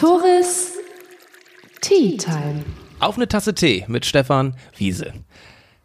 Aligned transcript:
Livatoris 0.00 0.78
Tea 1.82 2.16
Time. 2.16 2.64
Auf 3.00 3.16
eine 3.16 3.28
Tasse 3.28 3.54
Tee 3.54 3.84
mit 3.86 4.06
Stefan 4.06 4.54
Wiese. 4.74 5.12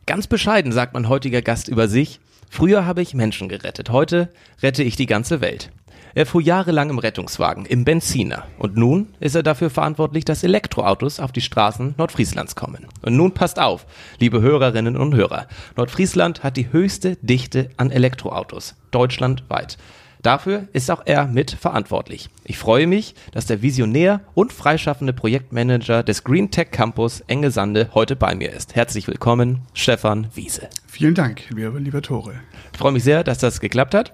Ganz 0.06 0.28
bescheiden 0.28 0.72
sagt 0.72 0.94
mein 0.94 1.10
heutiger 1.10 1.42
Gast 1.42 1.68
über 1.68 1.90
sich. 1.90 2.22
Früher 2.50 2.86
habe 2.86 3.02
ich 3.02 3.14
Menschen 3.14 3.50
gerettet, 3.50 3.90
heute 3.90 4.30
rette 4.64 4.84
ich 4.84 4.96
die 4.96 5.06
ganze 5.06 5.42
Welt. 5.42 5.70
Er 6.14 6.26
fuhr 6.26 6.42
jahrelang 6.42 6.92
im 6.92 7.00
Rettungswagen, 7.00 7.66
im 7.66 7.84
Benziner. 7.84 8.46
Und 8.58 8.78
nun 8.78 9.10
ist 9.20 9.36
er 9.36 9.44
dafür 9.44 9.70
verantwortlich, 9.70 10.24
dass 10.24 10.46
Elektroautos 10.46 11.20
auf 11.20 11.34
die 11.34 11.42
Straßen 11.42 11.96
Nordfrieslands 11.98 12.56
kommen. 12.56 12.88
Und 13.02 13.18
nun 13.18 13.34
passt 13.34 13.60
auf, 13.60 13.86
liebe 14.20 14.40
Hörerinnen 14.40 14.96
und 14.96 15.14
Hörer. 15.14 15.48
Nordfriesland 15.76 16.42
hat 16.42 16.56
die 16.56 16.72
höchste 16.72 17.18
Dichte 17.18 17.70
an 17.76 17.92
Elektroautos. 17.92 18.76
Deutschlandweit. 18.92 19.78
Dafür 20.26 20.68
ist 20.74 20.90
auch 20.90 21.04
er 21.06 21.28
mit 21.28 21.52
verantwortlich. 21.52 22.32
Ich 22.46 22.58
freue 22.58 22.88
mich, 22.88 23.14
dass 23.32 23.46
der 23.46 23.62
Visionär 23.62 24.22
und 24.34 24.52
freischaffende 24.52 25.14
Projektmanager 25.14 26.02
des 26.02 26.24
Green 26.24 26.50
Tech 26.50 26.72
Campus 26.72 27.20
Engesande 27.28 27.92
heute 27.94 28.16
bei 28.16 28.34
mir 28.34 28.52
ist. 28.52 28.74
Herzlich 28.74 29.08
willkommen, 29.08 29.62
Stefan 29.76 30.26
Wiese. 30.34 30.68
Vielen 30.88 31.14
Dank, 31.14 31.44
lieber, 31.52 31.80
lieber 31.80 32.02
Tore. 32.02 32.34
Ich 32.74 32.80
freue 32.80 32.94
mich 32.94 33.04
sehr, 33.04 33.24
dass 33.24 33.38
das 33.38 33.60
geklappt 33.60 33.94
hat. 33.94 34.14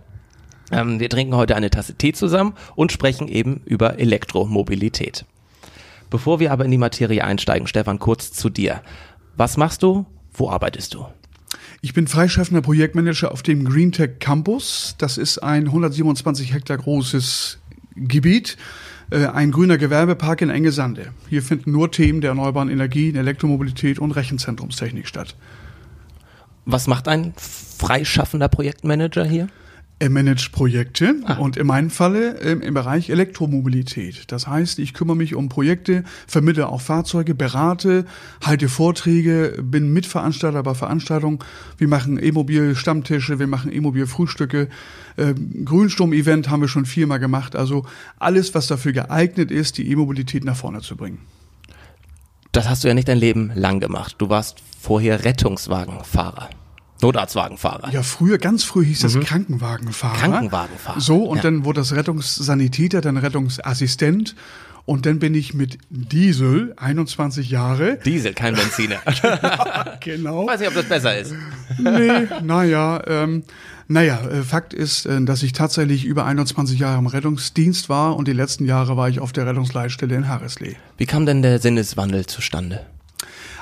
Ähm, 0.69 0.99
wir 0.99 1.07
trinken 1.07 1.33
heute 1.33 1.55
eine 1.55 1.69
Tasse 1.69 1.93
Tee 1.93 2.11
zusammen 2.11 2.55
und 2.75 2.91
sprechen 2.91 3.29
eben 3.29 3.61
über 3.63 3.97
Elektromobilität. 3.97 5.23
Bevor 6.09 6.41
wir 6.41 6.51
aber 6.51 6.65
in 6.65 6.71
die 6.71 6.77
Materie 6.77 7.23
einsteigen, 7.23 7.67
Stefan, 7.67 7.99
kurz 7.99 8.33
zu 8.33 8.49
dir. 8.49 8.81
Was 9.37 9.55
machst 9.55 9.81
du? 9.81 10.05
Wo 10.33 10.49
arbeitest 10.49 10.93
du? 10.93 11.05
Ich 11.83 11.95
bin 11.95 12.05
freischaffender 12.05 12.61
Projektmanager 12.61 13.31
auf 13.31 13.41
dem 13.41 13.65
GreenTech 13.65 14.19
Campus. 14.19 14.93
Das 14.99 15.17
ist 15.17 15.39
ein 15.39 15.65
127 15.65 16.53
Hektar 16.53 16.77
großes 16.77 17.57
Gebiet, 17.95 18.57
äh, 19.09 19.25
ein 19.25 19.51
grüner 19.51 19.79
Gewerbepark 19.79 20.41
in 20.41 20.51
Engesande. 20.51 21.11
Hier 21.27 21.41
finden 21.41 21.71
nur 21.71 21.91
Themen 21.91 22.21
der 22.21 22.29
erneuerbaren 22.29 22.69
Energien, 22.69 23.15
Elektromobilität 23.15 23.97
und 23.97 24.11
Rechenzentrumstechnik 24.11 25.07
statt. 25.07 25.35
Was 26.65 26.85
macht 26.85 27.07
ein 27.07 27.33
freischaffender 27.35 28.47
Projektmanager 28.47 29.25
hier? 29.25 29.47
Er 30.01 30.09
managt 30.09 30.51
Projekte 30.51 31.13
ah. 31.25 31.35
und 31.35 31.57
in 31.57 31.67
meinem 31.67 31.91
Falle 31.91 32.41
ähm, 32.41 32.61
im 32.61 32.73
Bereich 32.73 33.11
Elektromobilität. 33.11 34.31
Das 34.31 34.47
heißt, 34.47 34.79
ich 34.79 34.95
kümmere 34.95 35.15
mich 35.15 35.35
um 35.35 35.47
Projekte, 35.47 36.03
vermittle 36.25 36.69
auch 36.69 36.81
Fahrzeuge, 36.81 37.35
berate, 37.35 38.05
halte 38.43 38.67
Vorträge, 38.67 39.59
bin 39.61 39.93
Mitveranstalter 39.93 40.63
bei 40.63 40.73
Veranstaltungen. 40.73 41.37
Wir 41.77 41.87
machen 41.87 42.17
E-Mobil-Stammtische, 42.19 43.37
wir 43.37 43.45
machen 43.45 43.71
E-Mobil-Frühstücke. 43.71 44.69
Ähm, 45.19 45.65
Grünsturm-Event 45.65 46.49
haben 46.49 46.61
wir 46.61 46.67
schon 46.67 46.87
viermal 46.87 47.19
gemacht. 47.19 47.55
Also 47.55 47.85
alles, 48.17 48.55
was 48.55 48.65
dafür 48.65 48.93
geeignet 48.93 49.51
ist, 49.51 49.77
die 49.77 49.87
E-Mobilität 49.87 50.43
nach 50.43 50.55
vorne 50.55 50.81
zu 50.81 50.97
bringen. 50.97 51.19
Das 52.53 52.67
hast 52.67 52.83
du 52.83 52.87
ja 52.87 52.95
nicht 52.95 53.07
dein 53.07 53.19
Leben 53.19 53.51
lang 53.53 53.79
gemacht. 53.79 54.15
Du 54.17 54.29
warst 54.29 54.63
vorher 54.79 55.25
Rettungswagenfahrer. 55.25 56.49
Notarztwagenfahrer. 57.01 57.91
Ja, 57.91 58.03
früher, 58.03 58.37
ganz 58.37 58.63
früh 58.63 58.85
hieß 58.85 58.99
das 58.99 59.15
mhm. 59.15 59.23
Krankenwagenfahrer. 59.23 60.17
Krankenwagenfahrer. 60.17 60.99
So, 60.99 61.23
und 61.23 61.37
ja. 61.37 61.43
dann 61.43 61.65
wurde 61.65 61.81
das 61.81 61.93
Rettungssanitäter, 61.93 63.01
dann 63.01 63.17
Rettungsassistent. 63.17 64.35
Und 64.85 65.05
dann 65.05 65.19
bin 65.19 65.35
ich 65.35 65.53
mit 65.53 65.77
Diesel, 65.89 66.73
21 66.75 67.51
Jahre. 67.51 67.99
Diesel, 68.03 68.33
kein 68.33 68.55
Benziner. 68.55 68.97
genau. 69.99 70.47
Weiß 70.47 70.59
nicht, 70.59 70.69
ob 70.69 70.75
das 70.75 70.85
besser 70.85 71.17
ist. 71.17 71.33
nee, 71.77 72.27
naja, 72.41 73.01
ähm, 73.05 73.43
naja, 73.87 74.21
äh, 74.21 74.43
Fakt 74.43 74.73
ist, 74.73 75.05
äh, 75.05 75.21
dass 75.21 75.43
ich 75.43 75.53
tatsächlich 75.53 76.05
über 76.05 76.25
21 76.25 76.79
Jahre 76.79 76.97
im 76.97 77.07
Rettungsdienst 77.07 77.89
war 77.89 78.15
und 78.15 78.27
die 78.27 78.33
letzten 78.33 78.65
Jahre 78.65 78.97
war 78.97 79.09
ich 79.09 79.19
auf 79.19 79.33
der 79.33 79.45
Rettungsleitstelle 79.45 80.15
in 80.15 80.27
Harrisley. 80.27 80.77
Wie 80.97 81.05
kam 81.05 81.25
denn 81.25 81.41
der 81.41 81.59
Sinneswandel 81.59 82.25
zustande? 82.25 82.85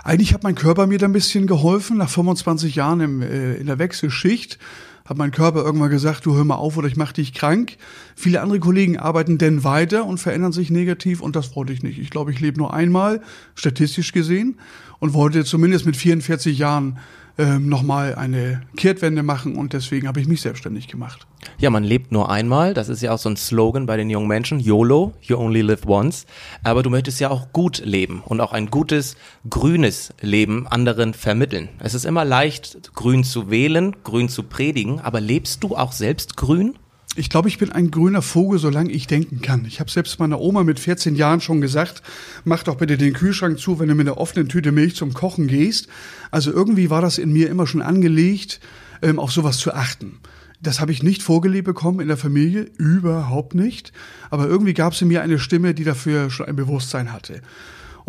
Eigentlich 0.04 0.34
hat 0.34 0.44
mein 0.44 0.56
Körper 0.56 0.88
mir 0.88 0.98
da 0.98 1.06
ein 1.06 1.14
bisschen 1.14 1.48
geholfen. 1.48 1.98
Nach 1.98 2.10
25 2.10 2.76
Jahren 2.76 3.00
im, 3.02 3.22
äh, 3.22 3.56
in 3.56 3.68
der 3.68 3.80
Wechselschicht 3.80 4.60
hat 5.06 5.18
mein 5.18 5.32
Körper 5.32 5.64
irgendwann 5.64 5.90
gesagt, 5.90 6.26
du 6.28 6.36
hör 6.36 6.46
mal 6.46 6.56
auf 6.56 6.78
oder 6.78 6.88
ich 6.88 6.96
mach 6.96 7.12
dich 7.12 7.34
krank. 7.34 7.78
Viele 8.16 8.42
andere 8.42 8.60
Kollegen 8.60 9.00
arbeiten 9.00 9.40
denn 9.40 9.64
weiter 9.64 10.06
und 10.06 10.20
verändern 10.20 10.52
sich 10.52 10.70
negativ 10.70 11.22
und 11.22 11.36
das 11.36 11.56
wollte 11.56 11.74
ich 11.74 11.82
nicht. 11.82 11.98
Ich 11.98 12.12
glaube, 12.12 12.32
ich 12.32 12.40
lebe 12.40 12.60
nur 12.60 12.76
einmal, 12.76 13.22
statistisch 13.56 14.12
gesehen, 14.12 14.60
und 15.00 15.14
wollte 15.14 15.46
zumindest 15.46 15.86
mit 15.86 15.98
44 15.98 16.58
Jahren 16.58 17.00
ähm, 17.40 17.70
nochmal 17.70 18.16
eine 18.16 18.62
Kehrtwende 18.76 19.24
machen 19.24 19.56
und 19.56 19.72
deswegen 19.72 20.08
habe 20.10 20.20
ich 20.20 20.28
mich 20.28 20.42
selbstständig 20.42 20.90
gemacht. 20.90 21.26
Ja, 21.58 21.70
man 21.70 21.86
lebt 21.86 22.12
nur 22.12 22.30
einmal. 22.30 22.74
Das 22.74 22.90
ist 22.90 23.02
ja 23.02 23.14
auch 23.14 23.18
so 23.18 23.30
ein 23.30 23.38
Slogan 23.38 23.86
bei 23.86 23.96
den 23.96 24.10
jungen 24.10 24.28
Menschen. 24.28 24.60
YOLO, 24.60 25.14
you 25.22 25.38
only 25.38 25.62
live 25.62 25.88
once. 25.88 26.26
Aber 26.64 26.84
du 26.84 26.90
möchtest 26.90 27.22
ja 27.22 27.30
auch 27.30 27.54
gut 27.54 27.82
leben 27.86 28.22
und 28.26 28.42
auch 28.42 28.52
ein 28.52 28.70
gutes, 28.70 29.16
grünes 29.50 30.14
Leben 30.20 30.68
anderen 30.68 31.14
vermitteln. 31.14 31.70
Es 31.80 31.94
ist 31.94 32.06
immer 32.06 32.26
leicht, 32.26 32.94
grün 32.94 33.24
zu 33.24 33.50
wählen, 33.50 33.96
grün 34.04 34.28
zu 34.28 34.44
predigen. 34.44 35.00
Aber 35.00 35.22
lebst 35.22 35.64
du 35.64 35.78
auch 35.78 35.94
selbst 35.94 36.36
grün? 36.36 36.76
Ich 37.16 37.30
glaube, 37.30 37.50
ich 37.50 37.58
bin 37.58 37.72
ein 37.72 37.92
grüner 37.92 38.22
Vogel, 38.22 38.60
solange 38.60 38.92
ich 38.92 39.08
denken 39.08 39.42
kann. 39.42 39.66
Ich 39.66 39.80
habe 39.80 39.90
selbst 39.90 40.20
meiner 40.20 40.40
Oma 40.40 40.64
mit 40.64 40.80
14 40.80 41.16
Jahren 41.16 41.42
schon 41.42 41.60
gesagt, 41.60 42.04
mach 42.46 42.64
doch 42.64 42.76
bitte 42.76 42.98
den 42.98 43.14
Kühlschrank 43.14 43.60
zu, 43.60 43.80
wenn 43.80 43.90
du 43.90 43.96
mit 43.96 44.08
einer 44.08 44.18
offenen 44.18 44.48
Tüte 44.48 44.72
Milch 44.72 44.96
zum 44.96 45.14
Kochen 45.14 45.48
gehst. 45.48 45.88
Also 46.30 46.52
irgendwie 46.52 46.90
war 46.90 47.02
das 47.02 47.18
in 47.18 47.34
mir 47.34 47.50
immer 47.50 47.66
schon 47.66 47.82
angelegt, 47.82 48.60
ähm, 49.02 49.20
auf 49.20 49.32
sowas 49.32 49.58
zu 49.58 49.74
achten. 49.74 50.20
Das 50.62 50.80
habe 50.80 50.92
ich 50.92 51.04
nicht 51.04 51.24
vorgelebt 51.24 51.66
bekommen 51.66 52.00
in 52.00 52.10
der 52.10 52.18
Familie, 52.18 52.70
überhaupt 52.78 53.56
nicht. 53.56 53.92
Aber 54.30 54.48
irgendwie 54.48 54.74
gab 54.74 54.94
es 54.94 55.02
in 55.02 55.08
mir 55.08 55.22
eine 55.22 55.40
Stimme, 55.40 55.74
die 55.74 55.86
dafür 55.86 56.30
schon 56.30 56.46
ein 56.46 56.56
Bewusstsein 56.56 57.12
hatte. 57.12 57.42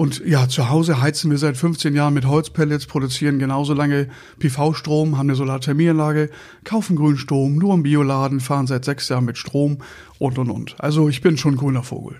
Und 0.00 0.22
ja, 0.24 0.48
zu 0.48 0.70
Hause 0.70 1.02
heizen 1.02 1.30
wir 1.30 1.36
seit 1.36 1.58
15 1.58 1.94
Jahren 1.94 2.14
mit 2.14 2.24
Holzpellets, 2.24 2.86
produzieren 2.86 3.38
genauso 3.38 3.74
lange 3.74 4.08
PV-Strom, 4.38 5.18
haben 5.18 5.26
eine 5.26 5.34
Solarthermieanlage, 5.34 6.30
kaufen 6.64 6.96
Grünstrom, 6.96 7.56
nur 7.56 7.74
im 7.74 7.82
Bioladen, 7.82 8.40
fahren 8.40 8.66
seit 8.66 8.86
sechs 8.86 9.10
Jahren 9.10 9.26
mit 9.26 9.36
Strom 9.36 9.82
und 10.18 10.38
und 10.38 10.48
und. 10.48 10.74
Also 10.80 11.10
ich 11.10 11.20
bin 11.20 11.36
schon 11.36 11.56
grüner 11.56 11.82
Vogel. 11.82 12.16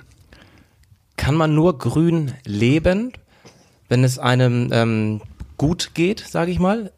Kann 1.17 1.35
man 1.35 1.55
nur 1.55 1.79
grün 1.79 2.35
leben, 2.45 3.13
wenn 3.89 4.05
es 4.05 4.19
einem 4.19 4.69
ähm, 4.75 5.23
gut 5.57 5.93
geht, 5.95 6.21
sage 6.21 6.51
ich 6.51 6.59
mal? 6.59 6.93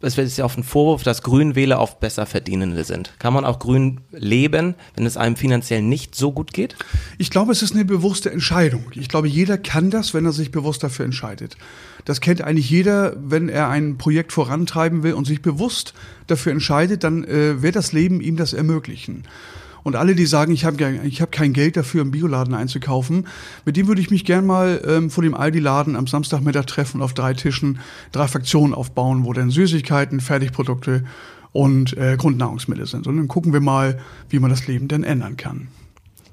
Es 0.00 0.16
ist 0.16 0.38
ja 0.38 0.44
oft 0.44 0.56
ein 0.56 0.62
Vorwurf, 0.62 1.02
dass 1.02 1.22
Grünwähler 1.22 1.80
oft 1.80 1.98
besser 1.98 2.24
Verdienende 2.24 2.84
sind. 2.84 3.14
Kann 3.18 3.34
man 3.34 3.44
auch 3.44 3.58
grün 3.58 4.00
leben, 4.12 4.76
wenn 4.94 5.06
es 5.06 5.16
einem 5.16 5.34
finanziell 5.34 5.82
nicht 5.82 6.14
so 6.14 6.30
gut 6.30 6.52
geht? 6.52 6.76
Ich 7.18 7.30
glaube, 7.30 7.50
es 7.50 7.62
ist 7.62 7.74
eine 7.74 7.84
bewusste 7.84 8.30
Entscheidung. 8.30 8.84
Ich 8.94 9.08
glaube, 9.08 9.26
jeder 9.26 9.58
kann 9.58 9.90
das, 9.90 10.14
wenn 10.14 10.24
er 10.24 10.32
sich 10.32 10.52
bewusst 10.52 10.84
dafür 10.84 11.04
entscheidet. 11.04 11.56
Das 12.04 12.20
kennt 12.20 12.42
eigentlich 12.42 12.70
jeder, 12.70 13.16
wenn 13.18 13.48
er 13.48 13.68
ein 13.70 13.98
Projekt 13.98 14.32
vorantreiben 14.32 15.02
will 15.02 15.14
und 15.14 15.26
sich 15.26 15.42
bewusst 15.42 15.94
dafür 16.28 16.52
entscheidet, 16.52 17.02
dann 17.02 17.24
äh, 17.24 17.60
wird 17.60 17.74
das 17.74 17.92
Leben 17.92 18.20
ihm 18.20 18.36
das 18.36 18.52
ermöglichen. 18.52 19.24
Und 19.82 19.96
alle, 19.96 20.14
die 20.14 20.26
sagen, 20.26 20.52
ich 20.52 20.64
habe 20.64 21.00
ich 21.04 21.22
hab 21.22 21.32
kein 21.32 21.52
Geld 21.52 21.76
dafür, 21.76 22.02
im 22.02 22.10
Bioladen 22.10 22.54
einzukaufen, 22.54 23.26
mit 23.64 23.76
dem 23.76 23.88
würde 23.88 24.00
ich 24.00 24.10
mich 24.10 24.24
gern 24.24 24.46
mal 24.46 24.82
ähm, 24.86 25.10
vor 25.10 25.22
dem 25.22 25.34
Aldi-Laden 25.34 25.96
am 25.96 26.06
Samstagmittag 26.06 26.66
treffen, 26.66 27.02
auf 27.02 27.14
drei 27.14 27.34
Tischen, 27.34 27.78
drei 28.12 28.28
Fraktionen 28.28 28.74
aufbauen, 28.74 29.24
wo 29.24 29.32
dann 29.32 29.50
Süßigkeiten, 29.50 30.20
Fertigprodukte 30.20 31.04
und 31.52 31.96
äh, 31.96 32.16
Grundnahrungsmittel 32.16 32.86
sind. 32.86 33.06
Und 33.06 33.16
dann 33.16 33.28
gucken 33.28 33.52
wir 33.52 33.60
mal, 33.60 33.98
wie 34.28 34.38
man 34.38 34.50
das 34.50 34.66
Leben 34.66 34.88
denn 34.88 35.04
ändern 35.04 35.36
kann. 35.36 35.68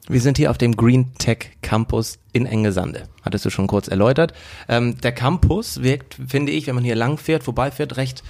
Wir 0.08 0.22
sind 0.22 0.38
hier 0.38 0.52
auf 0.52 0.60
dem 0.60 0.76
Green 0.76 1.14
Tech 1.18 1.50
Campus 1.64 2.20
in 2.32 2.46
Engesande. 2.46 3.08
Hattest 3.24 3.44
du 3.46 3.50
schon 3.50 3.66
kurz 3.66 3.88
erläutert. 3.88 4.34
Ähm, 4.68 5.00
der 5.02 5.12
Campus 5.12 5.82
wirkt, 5.82 6.18
finde 6.28 6.52
ich, 6.52 6.68
wenn 6.68 6.76
man 6.76 6.84
hier 6.84 6.96
langfährt, 6.96 7.44
vorbeifährt, 7.44 7.98
recht 7.98 8.24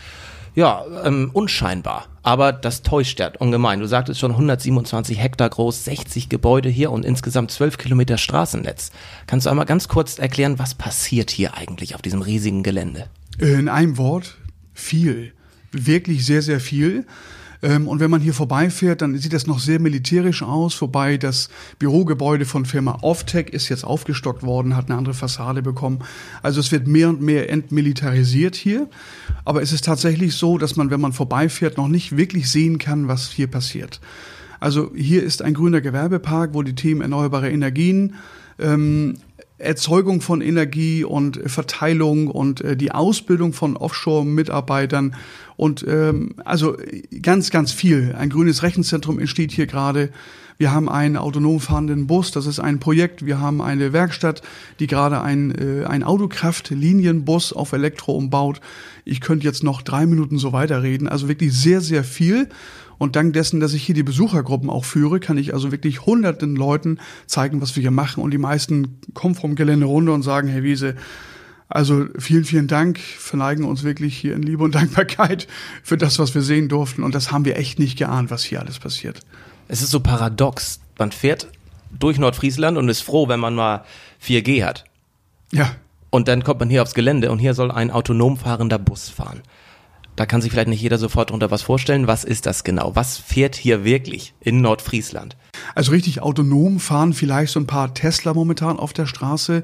ja, 0.55 0.83
ähm, 1.03 1.29
unscheinbar. 1.33 2.07
Aber 2.23 2.53
das 2.53 2.81
täuscht 2.81 3.19
ja 3.19 3.31
ungemein. 3.37 3.81
Du 3.81 3.87
sagtest 3.87 4.19
schon 4.19 4.31
127 4.31 5.21
Hektar 5.21 5.49
groß, 5.49 5.85
60 5.85 6.29
Gebäude 6.29 6.69
hier 6.69 6.91
und 6.91 7.05
insgesamt 7.05 7.51
12 7.51 7.77
Kilometer 7.77 8.17
Straßennetz. 8.17 8.91
Kannst 9.27 9.45
du 9.45 9.51
einmal 9.51 9.65
ganz 9.65 9.87
kurz 9.87 10.17
erklären, 10.17 10.57
was 10.57 10.73
passiert 10.73 11.29
hier 11.29 11.55
eigentlich 11.55 11.93
auf 11.93 12.01
diesem 12.01 12.21
riesigen 12.21 12.63
Gelände? 12.63 13.09
In 13.37 13.69
einem 13.69 13.97
Wort, 13.97 14.37
viel. 14.73 15.33
Wirklich 15.71 16.25
sehr, 16.25 16.41
sehr 16.41 16.59
viel. 16.59 17.05
Ähm, 17.61 17.87
und 17.87 17.99
wenn 17.99 18.11
man 18.11 18.21
hier 18.21 18.33
vorbeifährt, 18.33 19.01
dann 19.01 19.17
sieht 19.17 19.33
das 19.33 19.47
noch 19.47 19.59
sehr 19.59 19.79
militärisch 19.79 20.43
aus. 20.43 20.81
Wobei 20.81 21.17
das 21.17 21.49
Bürogebäude 21.79 22.45
von 22.45 22.65
Firma 22.65 22.99
Offtech 23.01 23.49
ist 23.49 23.69
jetzt 23.69 23.83
aufgestockt 23.83 24.43
worden, 24.43 24.75
hat 24.75 24.89
eine 24.89 24.97
andere 24.97 25.13
Fassade 25.13 25.61
bekommen. 25.61 25.99
Also 26.41 26.59
es 26.59 26.71
wird 26.71 26.87
mehr 26.87 27.09
und 27.09 27.21
mehr 27.21 27.49
entmilitarisiert 27.49 28.55
hier. 28.55 28.89
Aber 29.43 29.61
es 29.61 29.71
ist 29.71 29.85
tatsächlich 29.85 30.35
so, 30.35 30.57
dass 30.57 30.75
man, 30.75 30.89
wenn 30.89 31.01
man 31.01 31.13
vorbeifährt, 31.13 31.77
noch 31.77 31.87
nicht 31.87 32.17
wirklich 32.17 32.49
sehen 32.49 32.77
kann, 32.77 33.07
was 33.07 33.29
hier 33.29 33.47
passiert. 33.47 33.99
Also 34.59 34.91
hier 34.95 35.23
ist 35.23 35.41
ein 35.41 35.53
grüner 35.53 35.81
Gewerbepark, 35.81 36.53
wo 36.53 36.63
die 36.63 36.75
Themen 36.75 37.01
erneuerbare 37.01 37.51
Energien 37.51 38.15
ähm, 38.59 39.15
Erzeugung 39.57 40.21
von 40.21 40.41
Energie 40.41 41.03
und 41.03 41.39
Verteilung 41.49 42.27
und 42.27 42.61
äh, 42.61 42.75
die 42.75 42.91
Ausbildung 42.91 43.53
von 43.53 43.77
Offshore-Mitarbeitern 43.77 45.15
und 45.55 45.85
ähm, 45.87 46.35
also 46.43 46.75
ganz, 47.21 47.51
ganz 47.51 47.71
viel. 47.71 48.15
Ein 48.17 48.29
grünes 48.29 48.63
Rechenzentrum 48.63 49.19
entsteht 49.19 49.51
hier 49.51 49.67
gerade. 49.67 50.09
Wir 50.57 50.71
haben 50.71 50.87
einen 50.87 51.17
autonom 51.17 51.59
fahrenden 51.59 52.07
Bus, 52.07 52.31
das 52.31 52.45
ist 52.45 52.59
ein 52.59 52.79
Projekt. 52.79 53.25
Wir 53.25 53.39
haben 53.39 53.61
eine 53.61 53.91
Werkstatt, 53.91 54.41
die 54.79 54.87
gerade 54.87 55.21
ein, 55.21 55.51
äh, 55.51 55.85
ein 55.85 56.03
Autokraft-Linienbus 56.03 57.51
auf 57.51 57.73
Elektro 57.73 58.13
umbaut. 58.13 58.61
Ich 59.03 59.19
könnte 59.19 59.45
jetzt 59.45 59.63
noch 59.63 59.81
drei 59.81 60.05
Minuten 60.05 60.37
so 60.37 60.53
weiterreden. 60.53 61.09
Also 61.09 61.27
wirklich 61.27 61.53
sehr, 61.53 61.81
sehr 61.81 62.03
viel. 62.03 62.49
Und 62.97 63.15
dank 63.15 63.33
dessen, 63.33 63.59
dass 63.59 63.73
ich 63.73 63.83
hier 63.83 63.95
die 63.95 64.03
Besuchergruppen 64.03 64.69
auch 64.69 64.85
führe, 64.85 65.19
kann 65.19 65.37
ich 65.37 65.53
also 65.53 65.71
wirklich 65.71 66.05
hunderten 66.05 66.55
Leuten 66.55 66.99
zeigen, 67.27 67.61
was 67.61 67.75
wir 67.75 67.81
hier 67.81 67.91
machen. 67.91 68.23
Und 68.23 68.31
die 68.31 68.37
meisten 68.37 68.99
kommen 69.13 69.35
vom 69.35 69.55
Gelände 69.55 69.85
runter 69.85 70.13
und 70.13 70.23
sagen, 70.23 70.47
Herr 70.47 70.63
Wiese, 70.63 70.95
also 71.67 72.05
vielen, 72.17 72.45
vielen 72.45 72.67
Dank, 72.67 72.99
verneigen 72.99 73.65
uns 73.65 73.83
wirklich 73.83 74.15
hier 74.15 74.35
in 74.35 74.43
Liebe 74.43 74.63
und 74.63 74.75
Dankbarkeit 74.75 75.47
für 75.83 75.97
das, 75.97 76.19
was 76.19 76.35
wir 76.35 76.41
sehen 76.41 76.69
durften. 76.69 77.03
Und 77.03 77.15
das 77.15 77.31
haben 77.31 77.45
wir 77.45 77.57
echt 77.57 77.79
nicht 77.79 77.97
geahnt, 77.97 78.31
was 78.31 78.43
hier 78.43 78.59
alles 78.59 78.79
passiert. 78.79 79.21
Es 79.67 79.81
ist 79.81 79.89
so 79.89 79.99
paradox. 79.99 80.79
Man 80.97 81.11
fährt 81.11 81.47
durch 81.97 82.19
Nordfriesland 82.19 82.77
und 82.77 82.87
ist 82.89 83.01
froh, 83.01 83.27
wenn 83.27 83.39
man 83.39 83.55
mal 83.55 83.83
4G 84.23 84.63
hat. 84.63 84.85
Ja. 85.51 85.75
Und 86.09 86.27
dann 86.27 86.43
kommt 86.43 86.59
man 86.59 86.69
hier 86.69 86.81
aufs 86.81 86.93
Gelände 86.93 87.31
und 87.31 87.39
hier 87.39 87.53
soll 87.53 87.71
ein 87.71 87.91
autonom 87.91 88.37
fahrender 88.37 88.79
Bus 88.79 89.09
fahren. 89.09 89.41
Da 90.15 90.25
kann 90.25 90.41
sich 90.41 90.51
vielleicht 90.51 90.69
nicht 90.69 90.81
jeder 90.81 90.97
sofort 90.97 91.29
darunter 91.29 91.51
was 91.51 91.61
vorstellen. 91.61 92.07
Was 92.07 92.23
ist 92.23 92.45
das 92.45 92.63
genau? 92.63 92.95
Was 92.95 93.17
fährt 93.17 93.55
hier 93.55 93.83
wirklich 93.83 94.33
in 94.39 94.61
Nordfriesland? 94.61 95.35
Also 95.73 95.91
richtig 95.91 96.21
autonom 96.21 96.79
fahren 96.79 97.13
vielleicht 97.13 97.51
so 97.51 97.59
ein 97.59 97.67
paar 97.67 97.93
Tesla 97.93 98.33
momentan 98.33 98.79
auf 98.79 98.93
der 98.93 99.07
Straße. 99.07 99.63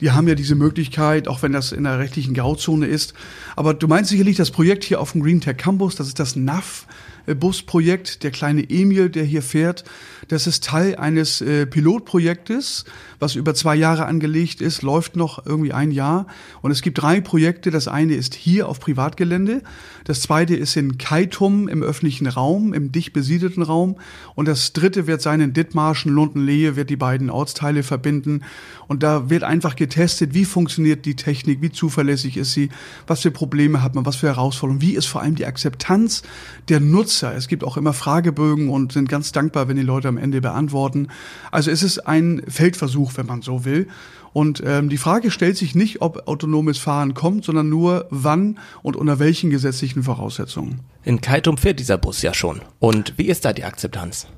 Die 0.00 0.10
haben 0.10 0.26
ja 0.26 0.34
diese 0.34 0.54
Möglichkeit, 0.54 1.28
auch 1.28 1.42
wenn 1.42 1.52
das 1.52 1.72
in 1.72 1.84
der 1.84 1.98
rechtlichen 1.98 2.32
Grauzone 2.32 2.86
ist. 2.86 3.12
Aber 3.56 3.74
du 3.74 3.88
meinst 3.88 4.10
sicherlich 4.10 4.36
das 4.36 4.50
Projekt 4.50 4.84
hier 4.84 5.00
auf 5.00 5.12
dem 5.12 5.22
Green 5.22 5.40
Tech 5.40 5.58
Campus, 5.58 5.96
das 5.96 6.06
ist 6.06 6.18
das 6.18 6.34
NAV. 6.36 6.86
Busprojekt, 7.26 8.22
der 8.22 8.30
kleine 8.30 8.68
Emil, 8.68 9.10
der 9.10 9.24
hier 9.24 9.42
fährt. 9.42 9.84
Das 10.28 10.46
ist 10.46 10.64
Teil 10.64 10.96
eines 10.96 11.40
äh, 11.40 11.66
Pilotprojektes, 11.66 12.84
was 13.18 13.34
über 13.34 13.54
zwei 13.54 13.74
Jahre 13.74 14.06
angelegt 14.06 14.60
ist, 14.60 14.82
läuft 14.82 15.16
noch 15.16 15.44
irgendwie 15.44 15.72
ein 15.72 15.90
Jahr. 15.90 16.26
Und 16.62 16.70
es 16.70 16.82
gibt 16.82 17.02
drei 17.02 17.20
Projekte. 17.20 17.70
Das 17.70 17.88
eine 17.88 18.14
ist 18.14 18.34
hier 18.34 18.68
auf 18.68 18.80
Privatgelände. 18.80 19.62
Das 20.04 20.22
zweite 20.22 20.54
ist 20.56 20.76
in 20.76 20.98
Keitum 20.98 21.68
im 21.68 21.82
öffentlichen 21.82 22.26
Raum, 22.26 22.72
im 22.72 22.92
dicht 22.92 23.12
besiedelten 23.12 23.62
Raum. 23.62 23.96
Und 24.34 24.46
das 24.46 24.72
dritte 24.72 25.06
wird 25.06 25.20
sein 25.20 25.40
in 25.40 25.52
Dithmarschen, 25.52 26.12
Lundenlehe, 26.12 26.76
wird 26.76 26.90
die 26.90 26.96
beiden 26.96 27.28
Ortsteile 27.28 27.82
verbinden. 27.82 28.42
Und 28.86 29.02
da 29.02 29.30
wird 29.30 29.42
einfach 29.44 29.76
getestet, 29.76 30.32
wie 30.32 30.44
funktioniert 30.44 31.04
die 31.06 31.16
Technik, 31.16 31.60
wie 31.60 31.70
zuverlässig 31.72 32.36
ist 32.36 32.54
sie, 32.54 32.70
was 33.06 33.20
für 33.20 33.30
Probleme 33.30 33.82
hat 33.82 33.94
man, 33.94 34.06
was 34.06 34.16
für 34.16 34.28
Herausforderungen, 34.28 34.80
wie 34.80 34.94
ist 34.94 35.06
vor 35.06 35.20
allem 35.20 35.34
die 35.34 35.46
Akzeptanz 35.46 36.22
der 36.68 36.80
Nutzer. 36.80 37.09
Es 37.10 37.48
gibt 37.48 37.64
auch 37.64 37.76
immer 37.76 37.92
Fragebögen 37.92 38.68
und 38.68 38.92
sind 38.92 39.08
ganz 39.08 39.32
dankbar, 39.32 39.68
wenn 39.68 39.76
die 39.76 39.82
Leute 39.82 40.08
am 40.08 40.16
Ende 40.16 40.40
beantworten. 40.40 41.08
Also 41.50 41.70
es 41.70 41.82
ist 41.82 41.98
ein 42.06 42.42
Feldversuch, 42.48 43.12
wenn 43.16 43.26
man 43.26 43.42
so 43.42 43.64
will. 43.64 43.88
Und 44.32 44.62
ähm, 44.64 44.88
die 44.88 44.96
Frage 44.96 45.30
stellt 45.30 45.56
sich 45.56 45.74
nicht, 45.74 46.02
ob 46.02 46.28
autonomes 46.28 46.78
Fahren 46.78 47.14
kommt, 47.14 47.44
sondern 47.44 47.68
nur 47.68 48.06
wann 48.10 48.58
und 48.82 48.96
unter 48.96 49.18
welchen 49.18 49.50
gesetzlichen 49.50 50.04
Voraussetzungen. 50.04 50.80
In 51.02 51.20
Kaitum 51.20 51.56
fährt 51.56 51.80
dieser 51.80 51.98
Bus 51.98 52.22
ja 52.22 52.32
schon. 52.32 52.60
Und 52.78 53.14
wie 53.16 53.26
ist 53.26 53.44
da 53.44 53.52
die 53.52 53.64
Akzeptanz? 53.64 54.28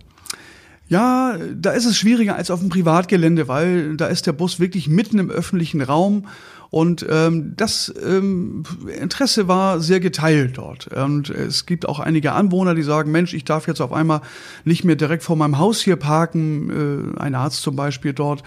Ja, 0.89 1.39
da 1.55 1.71
ist 1.73 1.87
es 1.87 1.97
schwieriger 1.97 2.37
als 2.37 2.51
auf 2.51 2.61
dem 2.61 2.69
Privatgelände, 2.69 3.49
weil 3.49 3.97
da 3.97 4.07
ist 4.07 4.27
der 4.27 4.33
Bus 4.33 4.61
wirklich 4.61 4.89
mitten 4.89 5.19
im 5.19 5.31
öffentlichen 5.31 5.81
Raum 5.81 6.27
und 6.73 7.05
ähm, 7.11 7.53
das 7.55 7.93
ähm, 8.03 8.63
Interesse 8.99 9.47
war 9.47 9.79
sehr 9.81 10.01
geteilt 10.01 10.57
dort. 10.57 10.87
Und 10.87 11.29
es 11.29 11.67
gibt 11.67 11.87
auch 11.87 12.01
einige 12.01 12.33
Anwohner, 12.33 12.75
die 12.75 12.83
sagen, 12.83 13.13
Mensch, 13.13 13.35
ich 13.35 13.45
darf 13.45 13.69
jetzt 13.69 13.83
auf 13.83 13.93
einmal 13.93 14.23
nicht 14.65 14.83
mehr 14.83 14.97
direkt 14.97 15.23
vor 15.23 15.37
meinem 15.37 15.59
Haus 15.59 15.83
hier 15.83 15.97
parken, 15.97 17.13
äh, 17.19 17.21
ein 17.21 17.35
Arzt 17.35 17.61
zum 17.61 17.77
Beispiel 17.77 18.15
dort. 18.15 18.43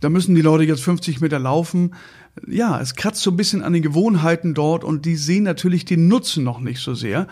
Da 0.00 0.10
müssen 0.10 0.34
die 0.34 0.42
Leute 0.42 0.64
jetzt 0.64 0.82
50 0.82 1.22
Meter 1.22 1.38
laufen. 1.38 1.94
Ja, 2.46 2.78
es 2.78 2.94
kratzt 2.94 3.22
so 3.22 3.30
ein 3.30 3.38
bisschen 3.38 3.62
an 3.62 3.72
den 3.72 3.82
Gewohnheiten 3.82 4.52
dort 4.52 4.84
und 4.84 5.06
die 5.06 5.16
sehen 5.16 5.44
natürlich 5.44 5.86
den 5.86 6.08
Nutzen 6.08 6.44
noch 6.44 6.60
nicht 6.60 6.80
so 6.80 6.92
sehr. 6.92 7.26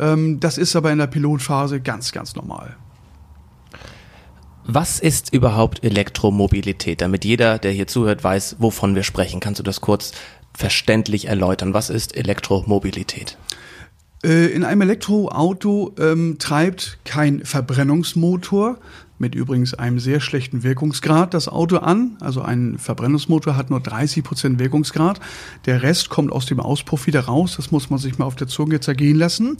Ähm, 0.00 0.40
das 0.40 0.58
ist 0.58 0.74
aber 0.74 0.90
in 0.90 0.98
der 0.98 1.06
Pilotphase 1.06 1.80
ganz, 1.80 2.10
ganz 2.10 2.34
normal. 2.34 2.76
Was 4.66 4.98
ist 4.98 5.30
überhaupt 5.34 5.84
Elektromobilität, 5.84 7.02
damit 7.02 7.26
jeder, 7.26 7.58
der 7.58 7.70
hier 7.70 7.86
zuhört, 7.86 8.24
weiß, 8.24 8.56
wovon 8.60 8.94
wir 8.94 9.02
sprechen? 9.02 9.40
Kannst 9.40 9.58
du 9.58 9.62
das 9.62 9.82
kurz 9.82 10.12
verständlich 10.56 11.26
erläutern? 11.28 11.74
Was 11.74 11.90
ist 11.90 12.16
Elektromobilität? 12.16 13.36
Äh, 14.24 14.46
in 14.46 14.64
einem 14.64 14.80
Elektroauto 14.80 15.94
ähm, 15.98 16.36
treibt 16.38 16.98
kein 17.04 17.44
Verbrennungsmotor, 17.44 18.78
mit 19.18 19.34
übrigens 19.34 19.74
einem 19.74 20.00
sehr 20.00 20.18
schlechten 20.20 20.64
Wirkungsgrad 20.64 21.34
das 21.34 21.46
Auto 21.46 21.76
an. 21.76 22.16
Also 22.20 22.42
ein 22.42 22.78
Verbrennungsmotor 22.78 23.56
hat 23.56 23.70
nur 23.70 23.80
30 23.80 24.24
Prozent 24.24 24.58
Wirkungsgrad. 24.58 25.20
Der 25.66 25.82
Rest 25.82 26.08
kommt 26.08 26.32
aus 26.32 26.46
dem 26.46 26.58
Auspuff 26.58 27.06
wieder 27.06 27.20
raus. 27.20 27.54
Das 27.56 27.70
muss 27.70 27.90
man 27.90 28.00
sich 28.00 28.18
mal 28.18 28.24
auf 28.24 28.34
der 28.34 28.48
Zunge 28.48 28.80
zergehen 28.80 29.16
lassen. 29.16 29.56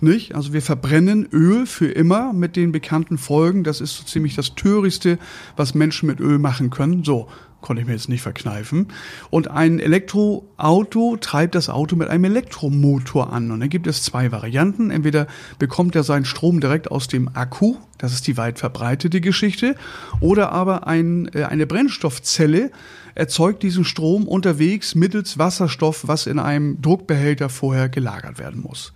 Nicht? 0.00 0.34
Also 0.34 0.52
wir 0.52 0.62
verbrennen 0.62 1.26
Öl 1.32 1.66
für 1.66 1.88
immer 1.88 2.32
mit 2.32 2.54
den 2.54 2.70
bekannten 2.70 3.18
Folgen. 3.18 3.64
Das 3.64 3.80
ist 3.80 3.96
so 3.96 4.04
ziemlich 4.04 4.36
das 4.36 4.54
Törichte, 4.54 5.18
was 5.56 5.74
Menschen 5.74 6.06
mit 6.06 6.20
Öl 6.20 6.38
machen 6.38 6.70
können. 6.70 7.02
So, 7.02 7.28
konnte 7.62 7.80
ich 7.80 7.88
mir 7.88 7.94
jetzt 7.94 8.08
nicht 8.08 8.22
verkneifen. 8.22 8.88
Und 9.30 9.50
ein 9.50 9.80
Elektroauto 9.80 11.16
treibt 11.16 11.54
das 11.54 11.70
Auto 11.70 11.96
mit 11.96 12.08
einem 12.08 12.24
Elektromotor 12.24 13.32
an. 13.32 13.50
Und 13.50 13.60
dann 13.60 13.70
gibt 13.70 13.86
es 13.86 14.02
zwei 14.02 14.30
Varianten. 14.30 14.90
Entweder 14.90 15.26
bekommt 15.58 15.96
er 15.96 16.02
seinen 16.02 16.26
Strom 16.26 16.60
direkt 16.60 16.90
aus 16.90 17.08
dem 17.08 17.30
Akku, 17.34 17.76
das 17.96 18.12
ist 18.12 18.26
die 18.26 18.36
weit 18.36 18.58
verbreitete 18.58 19.20
Geschichte, 19.20 19.76
oder 20.20 20.52
aber 20.52 20.86
ein, 20.86 21.30
äh, 21.34 21.44
eine 21.44 21.66
Brennstoffzelle 21.66 22.70
erzeugt 23.14 23.62
diesen 23.62 23.84
Strom 23.84 24.26
unterwegs 24.26 24.94
mittels 24.94 25.38
Wasserstoff, 25.38 26.06
was 26.06 26.26
in 26.26 26.38
einem 26.38 26.82
Druckbehälter 26.82 27.48
vorher 27.48 27.88
gelagert 27.88 28.38
werden 28.38 28.62
muss. 28.62 28.92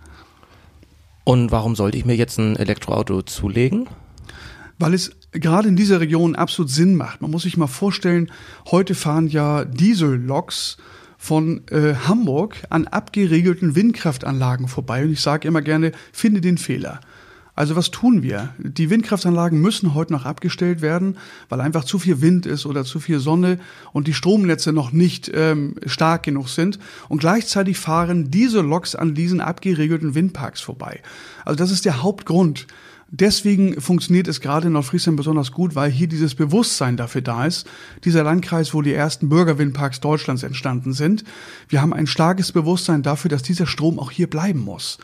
Und 1.23 1.51
warum 1.51 1.75
sollte 1.75 1.97
ich 1.97 2.05
mir 2.05 2.15
jetzt 2.15 2.37
ein 2.37 2.55
Elektroauto 2.55 3.21
zulegen? 3.21 3.87
weil 4.79 4.93
es 4.93 5.11
gerade 5.31 5.67
in 5.67 5.75
dieser 5.75 5.99
Region 5.99 6.35
absolut 6.35 6.71
Sinn 6.71 6.95
macht. 6.95 7.21
Man 7.21 7.31
muss 7.31 7.43
sich 7.43 7.57
mal 7.57 7.67
vorstellen, 7.67 8.31
heute 8.71 8.95
fahren 8.95 9.27
ja 9.27 9.65
Dieselloks 9.65 10.77
von 11.17 11.61
äh, 11.71 11.95
Hamburg 12.07 12.55
an 12.69 12.87
abgeregelten 12.87 13.75
Windkraftanlagen 13.75 14.67
vorbei. 14.67 15.03
Und 15.03 15.11
ich 15.11 15.21
sage 15.21 15.47
immer 15.47 15.61
gerne, 15.61 15.91
finde 16.11 16.41
den 16.41 16.57
Fehler. 16.57 16.99
Also 17.57 17.75
was 17.75 17.89
tun 17.89 18.21
wir? 18.21 18.53
Die 18.59 18.91
Windkraftanlagen 18.91 19.59
müssen 19.59 19.95
heute 19.95 20.13
noch 20.13 20.25
abgestellt 20.25 20.81
werden, 20.81 21.17
weil 21.49 21.59
einfach 21.59 21.85
zu 21.85 21.97
viel 21.97 22.21
Wind 22.21 22.45
ist 22.45 22.67
oder 22.67 22.85
zu 22.85 22.99
viel 22.99 23.19
Sonne 23.19 23.57
und 23.93 24.07
die 24.07 24.13
Stromnetze 24.13 24.71
noch 24.73 24.91
nicht 24.91 25.31
ähm, 25.33 25.73
stark 25.87 26.21
genug 26.21 26.49
sind. 26.49 26.77
Und 27.09 27.17
gleichzeitig 27.17 27.79
fahren 27.79 28.29
diese 28.29 28.61
Loks 28.61 28.93
an 28.93 29.15
diesen 29.15 29.41
abgeregelten 29.41 30.13
Windparks 30.13 30.61
vorbei. 30.61 31.01
Also 31.45 31.57
das 31.57 31.71
ist 31.71 31.85
der 31.85 32.03
Hauptgrund. 32.03 32.67
Deswegen 33.09 33.79
funktioniert 33.79 34.27
es 34.27 34.41
gerade 34.41 34.67
in 34.67 34.73
Nordfriesland 34.73 35.15
besonders 35.15 35.53
gut, 35.53 35.75
weil 35.75 35.89
hier 35.89 36.07
dieses 36.07 36.35
Bewusstsein 36.35 36.97
dafür 36.97 37.21
da 37.21 37.45
ist. 37.45 37.65
Dieser 38.03 38.23
Landkreis, 38.23 38.73
wo 38.73 38.81
die 38.81 38.93
ersten 38.93 39.29
Bürgerwindparks 39.29 40.01
Deutschlands 40.01 40.43
entstanden 40.43 40.91
sind. 40.91 41.23
Wir 41.69 41.81
haben 41.81 41.93
ein 41.93 42.07
starkes 42.07 42.51
Bewusstsein 42.51 43.03
dafür, 43.03 43.29
dass 43.29 43.43
dieser 43.43 43.65
Strom 43.65 43.97
auch 43.97 44.11
hier 44.11 44.29
bleiben 44.29 44.59
muss. 44.59 44.97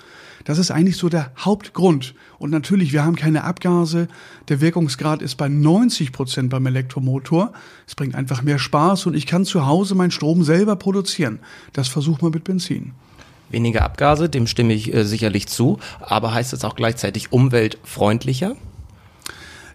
Das 0.43 0.57
ist 0.57 0.71
eigentlich 0.71 0.97
so 0.97 1.07
der 1.07 1.31
Hauptgrund. 1.37 2.13
Und 2.39 2.49
natürlich, 2.49 2.91
wir 2.91 3.05
haben 3.05 3.15
keine 3.15 3.45
Abgase. 3.45 4.09
Der 4.49 4.59
Wirkungsgrad 4.59 5.21
ist 5.21 5.35
bei 5.35 5.47
90 5.47 6.11
Prozent 6.11 6.49
beim 6.49 6.65
Elektromotor. 6.65 7.53
Es 7.87 7.95
bringt 7.95 8.15
einfach 8.15 8.41
mehr 8.41 8.59
Spaß 8.59 9.05
und 9.05 9.15
ich 9.15 9.27
kann 9.27 9.45
zu 9.45 9.65
Hause 9.65 9.95
meinen 9.95 10.11
Strom 10.11 10.43
selber 10.43 10.75
produzieren. 10.75 11.39
Das 11.71 11.87
versucht 11.87 12.21
man 12.21 12.31
mit 12.31 12.43
Benzin 12.43 12.93
weniger 13.53 13.83
Abgase, 13.83 14.29
dem 14.29 14.47
stimme 14.47 14.73
ich 14.73 14.93
äh, 14.93 15.05
sicherlich 15.05 15.47
zu, 15.47 15.79
aber 16.01 16.33
heißt 16.33 16.51
es 16.53 16.65
auch 16.65 16.75
gleichzeitig 16.75 17.31
umweltfreundlicher? 17.31 18.55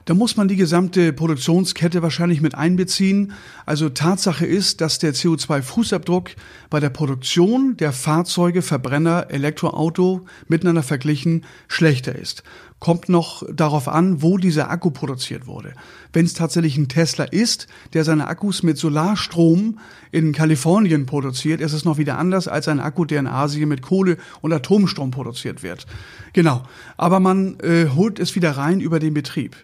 Da 0.09 0.15
muss 0.15 0.39
man 0.39 0.49
die 0.49 0.57
gesamte 0.57 1.13
Produktionskette 1.13 2.01
wahrscheinlich 2.01 2.41
mit 2.41 2.55
einbeziehen. 2.55 3.35
Also 3.67 3.91
Tatsache 3.91 4.47
ist, 4.47 4.81
dass 4.81 4.99
der 4.99 5.13
CO2-Fußabdruck 5.13 6.31
bei 6.71 6.81
der 6.81 6.89
Produktion 6.89 7.77
der 7.77 7.93
Fahrzeuge, 7.93 8.63
Verbrenner, 8.63 9.27
Elektroauto 9.29 10.25
miteinander 10.47 10.83
verglichen 10.83 11.45
schlechter 11.69 12.15
ist. 12.15 12.43
Kommt 12.81 13.09
noch 13.09 13.43
darauf 13.53 13.89
an, 13.89 14.23
wo 14.23 14.39
dieser 14.39 14.71
Akku 14.71 14.91
produziert 14.91 15.49
wurde. 15.49 15.75
Wenn 16.13 16.25
es 16.25 16.35
tatsächlich 16.35 16.77
ein 16.77 16.89
Tesla 16.89 17.25
ist, 17.25 17.67
der 17.93 18.05
seine 18.05 18.29
Akkus 18.29 18.63
mit 18.63 18.79
Solarstrom 18.79 19.81
in 20.13 20.33
Kalifornien 20.33 21.05
produziert, 21.05 21.61
ist 21.61 21.73
es 21.73 21.85
noch 21.85 21.99
wieder 21.99 22.19
anders 22.19 22.47
als 22.47 22.69
ein 22.69 22.79
Akku, 22.79 23.05
der 23.05 23.19
in 23.19 23.27
Asien 23.27 23.69
mit 23.69 23.83
Kohle 23.83 24.17
und 24.43 24.53
Atomstrom 24.53 25.11
produziert 25.11 25.65
wird. 25.65 25.87
Genau. 26.35 26.63
Aber 26.97 27.19
man 27.19 27.59
äh, 27.61 27.89
holt 27.95 28.21
es 28.21 28.37
wieder 28.37 28.53
rein 28.53 28.81
über 28.81 29.01
den 29.01 29.13
Betrieb. 29.13 29.57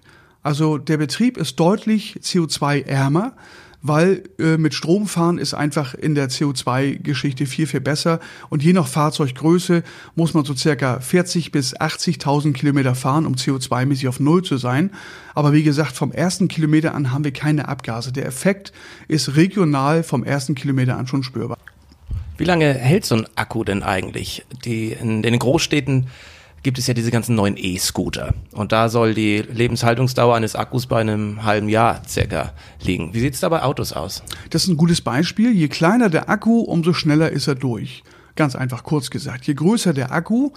Also 0.42 0.76
der 0.76 0.98
Betrieb 0.98 1.36
ist 1.36 1.58
deutlich 1.60 2.18
CO2-ärmer, 2.20 3.32
weil 3.86 4.22
äh, 4.38 4.56
mit 4.56 4.72
Strom 4.72 5.06
fahren 5.06 5.36
ist 5.36 5.52
einfach 5.52 5.94
in 5.94 6.14
der 6.14 6.30
CO2-Geschichte 6.30 7.44
viel, 7.44 7.66
viel 7.66 7.82
besser. 7.82 8.18
Und 8.48 8.62
je 8.62 8.72
nach 8.72 8.88
Fahrzeuggröße 8.88 9.82
muss 10.14 10.32
man 10.32 10.46
so 10.46 10.54
circa 10.56 11.00
40 11.00 11.52
bis 11.52 11.76
80.000 11.76 12.54
Kilometer 12.54 12.94
fahren, 12.94 13.26
um 13.26 13.34
CO2-mäßig 13.34 14.08
auf 14.08 14.20
Null 14.20 14.42
zu 14.42 14.56
sein. 14.56 14.90
Aber 15.34 15.52
wie 15.52 15.62
gesagt, 15.62 15.92
vom 15.92 16.12
ersten 16.12 16.48
Kilometer 16.48 16.94
an 16.94 17.12
haben 17.12 17.24
wir 17.24 17.32
keine 17.32 17.68
Abgase. 17.68 18.10
Der 18.10 18.24
Effekt 18.24 18.72
ist 19.06 19.36
regional 19.36 20.02
vom 20.02 20.24
ersten 20.24 20.54
Kilometer 20.54 20.96
an 20.96 21.06
schon 21.06 21.22
spürbar. 21.22 21.58
Wie 22.38 22.44
lange 22.44 22.72
hält 22.72 23.04
so 23.04 23.16
ein 23.16 23.26
Akku 23.34 23.64
denn 23.64 23.82
eigentlich? 23.82 24.46
Die, 24.64 24.92
in, 24.92 25.16
in 25.16 25.22
den 25.22 25.38
Großstädten 25.38 26.06
gibt 26.64 26.78
es 26.78 26.88
ja 26.88 26.94
diese 26.94 27.12
ganzen 27.12 27.36
neuen 27.36 27.56
E-Scooter. 27.56 28.34
Und 28.52 28.72
da 28.72 28.88
soll 28.88 29.14
die 29.14 29.42
Lebenshaltungsdauer 29.42 30.34
eines 30.34 30.56
Akkus 30.56 30.86
bei 30.86 31.00
einem 31.00 31.44
halben 31.44 31.68
Jahr 31.68 32.02
circa 32.08 32.52
liegen. 32.82 33.14
Wie 33.14 33.20
sieht 33.20 33.34
es 33.34 33.40
da 33.40 33.50
bei 33.50 33.62
Autos 33.62 33.92
aus? 33.92 34.24
Das 34.50 34.64
ist 34.64 34.68
ein 34.68 34.76
gutes 34.76 35.00
Beispiel. 35.00 35.52
Je 35.52 35.68
kleiner 35.68 36.08
der 36.08 36.28
Akku, 36.28 36.60
umso 36.60 36.92
schneller 36.92 37.30
ist 37.30 37.46
er 37.46 37.54
durch. 37.54 38.02
Ganz 38.36 38.56
einfach 38.56 38.82
kurz 38.82 39.10
gesagt. 39.10 39.46
Je 39.46 39.54
größer 39.54 39.92
der 39.92 40.10
Akku, 40.10 40.50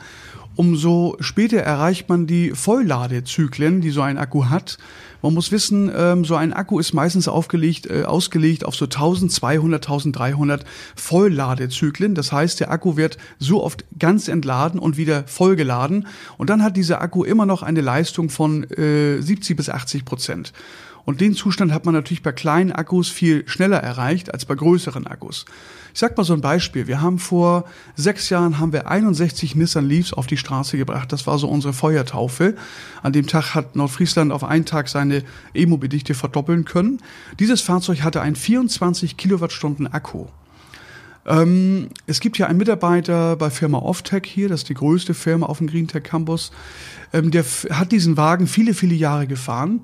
umso 0.55 1.15
später 1.19 1.60
erreicht 1.60 2.10
man 2.10 2.25
die 2.25 2.51
Vollladezyklen, 2.55 3.81
die 3.81 3.91
so 3.91 4.01
ein 4.01 4.17
Akku 4.17 4.46
hat. 4.46 4.79
Man 5.22 5.36
muss 5.36 5.51
wissen, 5.51 5.91
ähm, 5.96 6.25
so 6.25 6.36
ein 6.36 6.53
Akku 6.53 6.79
ist 6.79 6.93
meistens 6.93 7.27
aufgelegt, 7.27 7.88
äh, 7.88 8.03
ausgelegt 8.03 8.65
auf 8.65 8.75
so 8.75 8.86
1200, 8.86 9.88
1300 9.88 10.65
Vollladezyklen. 10.96 12.15
Das 12.15 12.31
heißt, 12.31 12.60
der 12.60 12.72
Akku 12.72 12.98
wird 12.98 13.17
so 13.38 13.63
oft 13.63 13.86
ganz 14.00 14.27
entladen 14.27 14.79
und 14.79 14.98
wieder 14.98 15.24
vollgeladen. 15.27 16.07
Und 16.38 16.50
dann 16.50 16.63
hat 16.63 16.77
dieser 16.77 17.01
Akku 17.01 17.24
immer 17.24 17.46
noch 17.46 17.62
eine 17.62 17.81
Leistung 17.81 18.29
von 18.29 18.63
äh, 18.72 19.22
70 19.22 19.55
bis 19.55 19.69
80 19.69 20.03
Prozent. 20.03 20.53
Und 21.05 21.22
den 21.22 21.36
Zustand 21.36 21.72
hat 21.72 21.86
man 21.86 21.93
natürlich 21.93 22.22
bei 22.22 22.34
kleinen 22.34 22.74
Akkus 22.74 23.07
viel 23.07 23.48
schneller 23.48 23.77
erreicht 23.77 24.34
als 24.34 24.46
bei 24.46 24.55
größeren 24.55 25.07
Akkus. 25.07 25.46
Ich 25.98 26.01
sag 26.01 26.16
mal 26.16 26.24
so 26.24 26.34
ein 26.34 26.42
Beispiel. 26.42 26.86
Wir 26.86 27.01
haben 27.01 27.18
vor 27.18 27.66
sechs 27.96 28.30
Jahren 28.30 28.60
haben 28.60 28.72
wir 28.72 28.88
61 28.88 29.56
Nissan 29.56 29.84
Leafs 29.84 30.13
auf 30.13 30.27
die 30.27 30.38
Straße 30.38 30.77
gebracht. 30.77 31.12
Das 31.12 31.25
war 31.25 31.39
so 31.39 31.48
unsere 31.50 31.74
Feuertaufe. 31.74 32.54
An 33.01 33.13
dem 33.13 33.25
Tag 33.25 33.56
hat 33.56 33.75
Nordfriesland 33.75 34.32
auf 34.32 34.44
einen 34.44 34.66
Tag 34.66 34.89
seine 34.89 35.24
E-Mobilidichte 35.56 36.13
verdoppeln 36.13 36.66
können. 36.66 37.01
Dieses 37.39 37.62
Fahrzeug 37.62 38.04
hatte 38.04 38.22
einen 38.22 38.36
24 38.36 39.18
Kilowattstunden 39.18 39.92
Akku. 39.92 40.27
Ähm, 41.25 41.89
es 42.06 42.20
gibt 42.20 42.38
ja 42.38 42.46
einen 42.46 42.60
Mitarbeiter 42.60 43.36
bei 43.36 43.50
Firma 43.50 43.80
Offtech 43.80 44.27
hier, 44.27 44.50
das 44.50 44.60
ist 44.60 44.70
die 44.70 44.75
größte 44.75 45.16
Firma 45.16 45.48
auf 45.48 45.58
dem 45.58 45.66
Green 45.66 45.88
Tech 45.88 46.04
Campus. 46.04 46.51
Ähm, 47.12 47.32
der 47.32 47.44
hat 47.72 47.92
diesen 47.92 48.18
Wagen 48.18 48.46
viele, 48.46 48.75
viele 48.75 48.94
Jahre 48.94 49.25
gefahren 49.25 49.82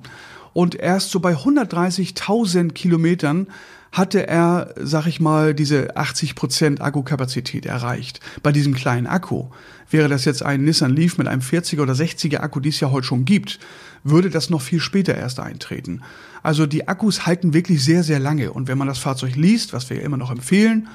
und 0.52 0.76
erst 0.76 1.10
so 1.10 1.18
bei 1.18 1.34
130.000 1.34 2.70
Kilometern 2.70 3.48
hatte 3.94 4.26
er, 4.26 4.74
sag 4.76 5.06
ich 5.06 5.20
mal, 5.20 5.54
diese 5.54 5.96
80% 5.96 6.80
Akkukapazität 6.80 7.64
erreicht. 7.64 8.18
Bei 8.42 8.50
diesem 8.50 8.74
kleinen 8.74 9.06
Akku. 9.06 9.46
Wäre 9.88 10.08
das 10.08 10.24
jetzt 10.24 10.42
ein 10.42 10.64
Nissan 10.64 10.94
Leaf 10.94 11.16
mit 11.16 11.28
einem 11.28 11.42
40er 11.42 11.80
oder 11.82 11.92
60er 11.92 12.40
Akku, 12.40 12.58
die 12.58 12.70
es 12.70 12.80
ja 12.80 12.90
heute 12.90 13.06
schon 13.06 13.24
gibt, 13.24 13.60
würde 14.02 14.30
das 14.30 14.50
noch 14.50 14.60
viel 14.60 14.80
später 14.80 15.14
erst 15.14 15.38
eintreten. 15.38 16.02
Also 16.42 16.66
die 16.66 16.88
Akkus 16.88 17.24
halten 17.24 17.54
wirklich 17.54 17.84
sehr, 17.84 18.02
sehr 18.02 18.18
lange. 18.18 18.52
Und 18.52 18.66
wenn 18.66 18.78
man 18.78 18.88
das 18.88 18.98
Fahrzeug 18.98 19.36
liest, 19.36 19.72
was 19.72 19.88
wir 19.90 19.98
ja 19.98 20.02
immer 20.02 20.16
noch 20.16 20.32
empfehlen, 20.32 20.88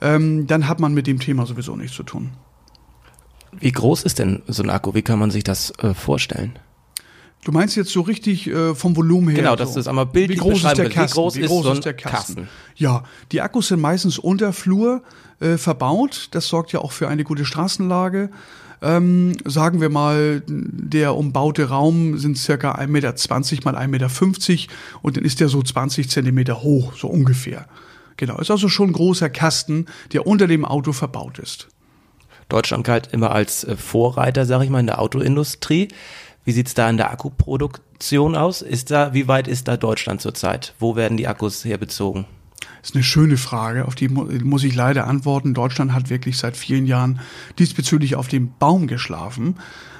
ähm, 0.00 0.46
dann 0.46 0.68
hat 0.68 0.78
man 0.78 0.94
mit 0.94 1.08
dem 1.08 1.18
Thema 1.18 1.46
sowieso 1.46 1.74
nichts 1.74 1.96
zu 1.96 2.04
tun. 2.04 2.30
Wie 3.58 3.72
groß 3.72 4.04
ist 4.04 4.20
denn 4.20 4.42
so 4.46 4.62
ein 4.62 4.70
Akku? 4.70 4.94
Wie 4.94 5.02
kann 5.02 5.18
man 5.18 5.32
sich 5.32 5.42
das 5.42 5.72
äh, 5.78 5.94
vorstellen? 5.94 6.56
Du 7.46 7.52
meinst 7.52 7.76
jetzt 7.76 7.92
so 7.92 8.00
richtig 8.00 8.48
äh, 8.48 8.74
vom 8.74 8.96
Volumen 8.96 9.28
her? 9.28 9.36
Genau, 9.36 9.54
das 9.54 9.74
so. 9.74 9.78
ist 9.78 9.86
einmal 9.86 10.06
bildlich 10.06 10.40
Wie 10.40 10.42
groß 10.42 10.64
ist 10.64 10.78
der. 10.78 10.88
Kasten? 10.90 11.16
Wie 11.16 11.20
groß, 11.20 11.36
Wie 11.36 11.40
ist 11.42 11.48
groß 11.48 11.62
so 11.62 11.70
ein 11.70 11.76
ist 11.76 11.84
der 11.84 11.94
Kasten? 11.94 12.34
Kasten? 12.34 12.48
Ja, 12.74 13.04
die 13.30 13.40
Akkus 13.40 13.68
sind 13.68 13.80
meistens 13.80 14.18
unter 14.18 14.52
Flur 14.52 15.04
äh, 15.38 15.56
verbaut. 15.56 16.26
Das 16.32 16.48
sorgt 16.48 16.72
ja 16.72 16.80
auch 16.80 16.90
für 16.90 17.06
eine 17.06 17.22
gute 17.22 17.44
Straßenlage. 17.44 18.30
Ähm, 18.82 19.34
sagen 19.44 19.80
wir 19.80 19.90
mal, 19.90 20.42
der 20.48 21.14
umbaute 21.14 21.68
Raum 21.68 22.18
sind 22.18 22.36
circa 22.36 22.72
1,20 22.72 22.88
Meter 22.88 23.12
mal 23.64 23.76
1,50 23.76 23.86
Meter 23.86 24.72
und 25.02 25.16
dann 25.16 25.24
ist 25.24 25.38
der 25.38 25.48
so 25.48 25.62
20 25.62 26.10
Zentimeter 26.10 26.64
hoch, 26.64 26.94
so 26.98 27.06
ungefähr. 27.06 27.68
Genau, 28.16 28.38
ist 28.38 28.50
also 28.50 28.68
schon 28.68 28.90
ein 28.90 28.92
großer 28.92 29.30
Kasten, 29.30 29.86
der 30.12 30.26
unter 30.26 30.48
dem 30.48 30.64
Auto 30.64 30.92
verbaut 30.92 31.38
ist. 31.38 31.68
Deutschland 32.48 32.84
galt 32.84 33.08
immer 33.12 33.32
als 33.32 33.64
äh, 33.64 33.76
Vorreiter, 33.76 34.46
sag 34.46 34.62
ich 34.62 34.70
mal, 34.70 34.80
in 34.80 34.86
der 34.86 35.00
Autoindustrie. 35.00 35.88
Wie 36.46 36.52
sieht's 36.52 36.74
da 36.74 36.88
in 36.88 36.96
der 36.96 37.10
Akkuproduktion 37.10 38.36
aus? 38.36 38.62
Ist 38.62 38.92
da, 38.92 39.12
wie 39.12 39.26
weit 39.26 39.48
ist 39.48 39.66
da 39.66 39.76
Deutschland 39.76 40.20
zurzeit? 40.20 40.74
Wo 40.78 40.94
werden 40.94 41.16
die 41.16 41.26
Akkus 41.26 41.64
herbezogen? 41.64 42.24
Das 42.80 42.90
ist 42.90 42.94
eine 42.94 43.02
schöne 43.02 43.36
Frage, 43.36 43.84
auf 43.84 43.96
die 43.96 44.08
mu 44.08 44.28
muss 44.44 44.62
ich 44.62 44.76
leider 44.76 45.08
antworten. 45.08 45.54
Deutschland 45.54 45.92
hat 45.92 46.08
wirklich 46.08 46.38
seit 46.38 46.56
vielen 46.56 46.86
Jahren 46.86 47.18
diesbezüglich 47.58 48.14
auf 48.14 48.28
dem 48.28 48.52
Baum 48.60 48.86
geschlafen. 48.86 49.56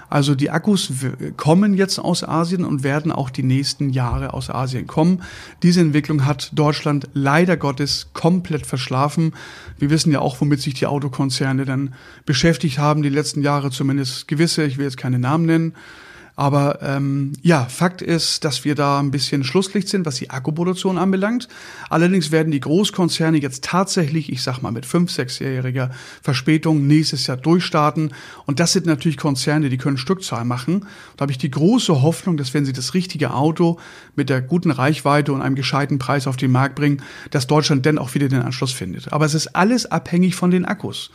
Also 0.08 0.36
die 0.36 0.50
Akkus 0.50 0.92
kommen 1.36 1.74
jetzt 1.74 1.98
aus 1.98 2.22
Asien 2.22 2.64
und 2.64 2.84
werden 2.84 3.10
auch 3.10 3.30
die 3.30 3.42
nächsten 3.42 3.90
Jahre 3.90 4.32
aus 4.32 4.48
Asien 4.48 4.86
kommen. 4.86 5.24
Diese 5.64 5.80
Entwicklung 5.80 6.26
hat 6.26 6.52
Deutschland 6.54 7.08
leider 7.12 7.56
Gottes 7.56 8.10
komplett 8.12 8.66
verschlafen. 8.66 9.34
Wir 9.78 9.90
wissen 9.90 10.12
ja 10.12 10.20
auch, 10.20 10.40
womit 10.40 10.60
sich 10.60 10.74
die 10.74 10.86
Autokonzerne 10.86 11.64
dann 11.64 11.92
beschäftigt 12.24 12.78
haben, 12.78 13.02
die 13.02 13.08
letzten 13.08 13.42
Jahre 13.42 13.72
zumindest 13.72 14.28
gewisse, 14.28 14.62
ich 14.62 14.78
will 14.78 14.84
jetzt 14.84 14.96
keine 14.96 15.18
Namen 15.18 15.46
nennen. 15.46 15.74
Aber 16.36 16.82
ähm, 16.82 17.32
ja, 17.40 17.64
Fakt 17.64 18.02
ist, 18.02 18.44
dass 18.44 18.66
wir 18.66 18.74
da 18.74 19.00
ein 19.00 19.10
bisschen 19.10 19.42
Schlusslicht 19.42 19.88
sind, 19.88 20.04
was 20.04 20.16
die 20.16 20.28
Akkuproduktion 20.28 20.98
anbelangt. 20.98 21.48
Allerdings 21.88 22.30
werden 22.30 22.52
die 22.52 22.60
Großkonzerne 22.60 23.38
jetzt 23.38 23.64
tatsächlich, 23.64 24.30
ich 24.30 24.42
sag 24.42 24.60
mal 24.60 24.70
mit 24.70 24.84
fünf, 24.84 25.10
sechsjähriger 25.10 25.90
Verspätung 26.20 26.86
nächstes 26.86 27.26
Jahr 27.26 27.38
durchstarten. 27.38 28.12
Und 28.44 28.60
das 28.60 28.74
sind 28.74 28.84
natürlich 28.84 29.16
Konzerne, 29.16 29.70
die 29.70 29.78
können 29.78 29.96
Stückzahl 29.96 30.44
machen. 30.44 30.86
Da 31.16 31.22
habe 31.22 31.32
ich 31.32 31.38
die 31.38 31.50
große 31.50 32.02
Hoffnung, 32.02 32.36
dass 32.36 32.52
wenn 32.52 32.66
sie 32.66 32.74
das 32.74 32.92
richtige 32.92 33.32
Auto 33.32 33.80
mit 34.14 34.28
der 34.28 34.42
guten 34.42 34.70
Reichweite 34.70 35.32
und 35.32 35.40
einem 35.40 35.54
gescheiten 35.54 35.98
Preis 35.98 36.26
auf 36.26 36.36
den 36.36 36.52
Markt 36.52 36.74
bringen, 36.74 37.02
dass 37.30 37.46
Deutschland 37.46 37.86
dann 37.86 37.96
auch 37.96 38.14
wieder 38.14 38.28
den 38.28 38.42
Anschluss 38.42 38.72
findet. 38.72 39.10
Aber 39.10 39.24
es 39.24 39.32
ist 39.32 39.56
alles 39.56 39.90
abhängig 39.90 40.34
von 40.34 40.50
den 40.50 40.66
Akkus. 40.66 41.10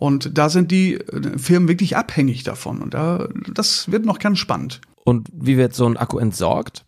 Und 0.00 0.38
da 0.38 0.48
sind 0.48 0.70
die 0.70 0.94
äh, 0.94 1.38
Firmen 1.38 1.68
wirklich 1.68 1.96
abhängig 1.96 2.42
davon. 2.42 2.80
Und 2.80 2.94
da, 2.94 3.28
das 3.52 3.92
wird 3.92 4.06
noch 4.06 4.18
ganz 4.18 4.38
spannend. 4.38 4.80
Und 5.04 5.28
wie 5.32 5.58
wird 5.58 5.74
so 5.74 5.86
ein 5.86 5.98
Akku 5.98 6.18
entsorgt? 6.18 6.86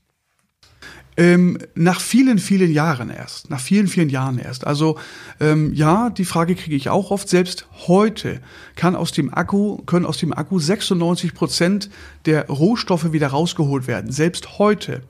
Ähm, 1.19 1.59
nach 1.75 2.01
vielen, 2.01 2.39
vielen 2.39 2.73
Jahren 2.73 3.11
erst. 3.11 3.51
Nach 3.51 3.61
vielen, 3.61 3.87
vielen 3.87 4.09
Jahren 4.09 4.39
erst. 4.39 4.67
Also 4.67 4.99
ähm, 5.41 5.75
ja, 5.75 6.09
die 6.09 6.25
Frage 6.25 6.55
kriege 6.55 6.75
ich 6.75 6.89
auch 6.89 7.11
oft. 7.11 7.29
Selbst 7.29 7.67
heute 7.87 8.41
kann 8.77 8.97
aus 8.97 9.13
dem 9.13 9.33
Akku, 9.33 9.83
können 9.85 10.07
aus 10.07 10.17
dem 10.17 10.33
Akku 10.33 10.59
96 10.59 11.35
Prozent 11.35 11.91
der 12.25 12.49
Rohstoffe 12.49 13.13
wieder 13.13 13.29
rausgeholt 13.29 13.87
werden. 13.87 14.11
Selbst 14.11 14.59
heute. 14.59 15.03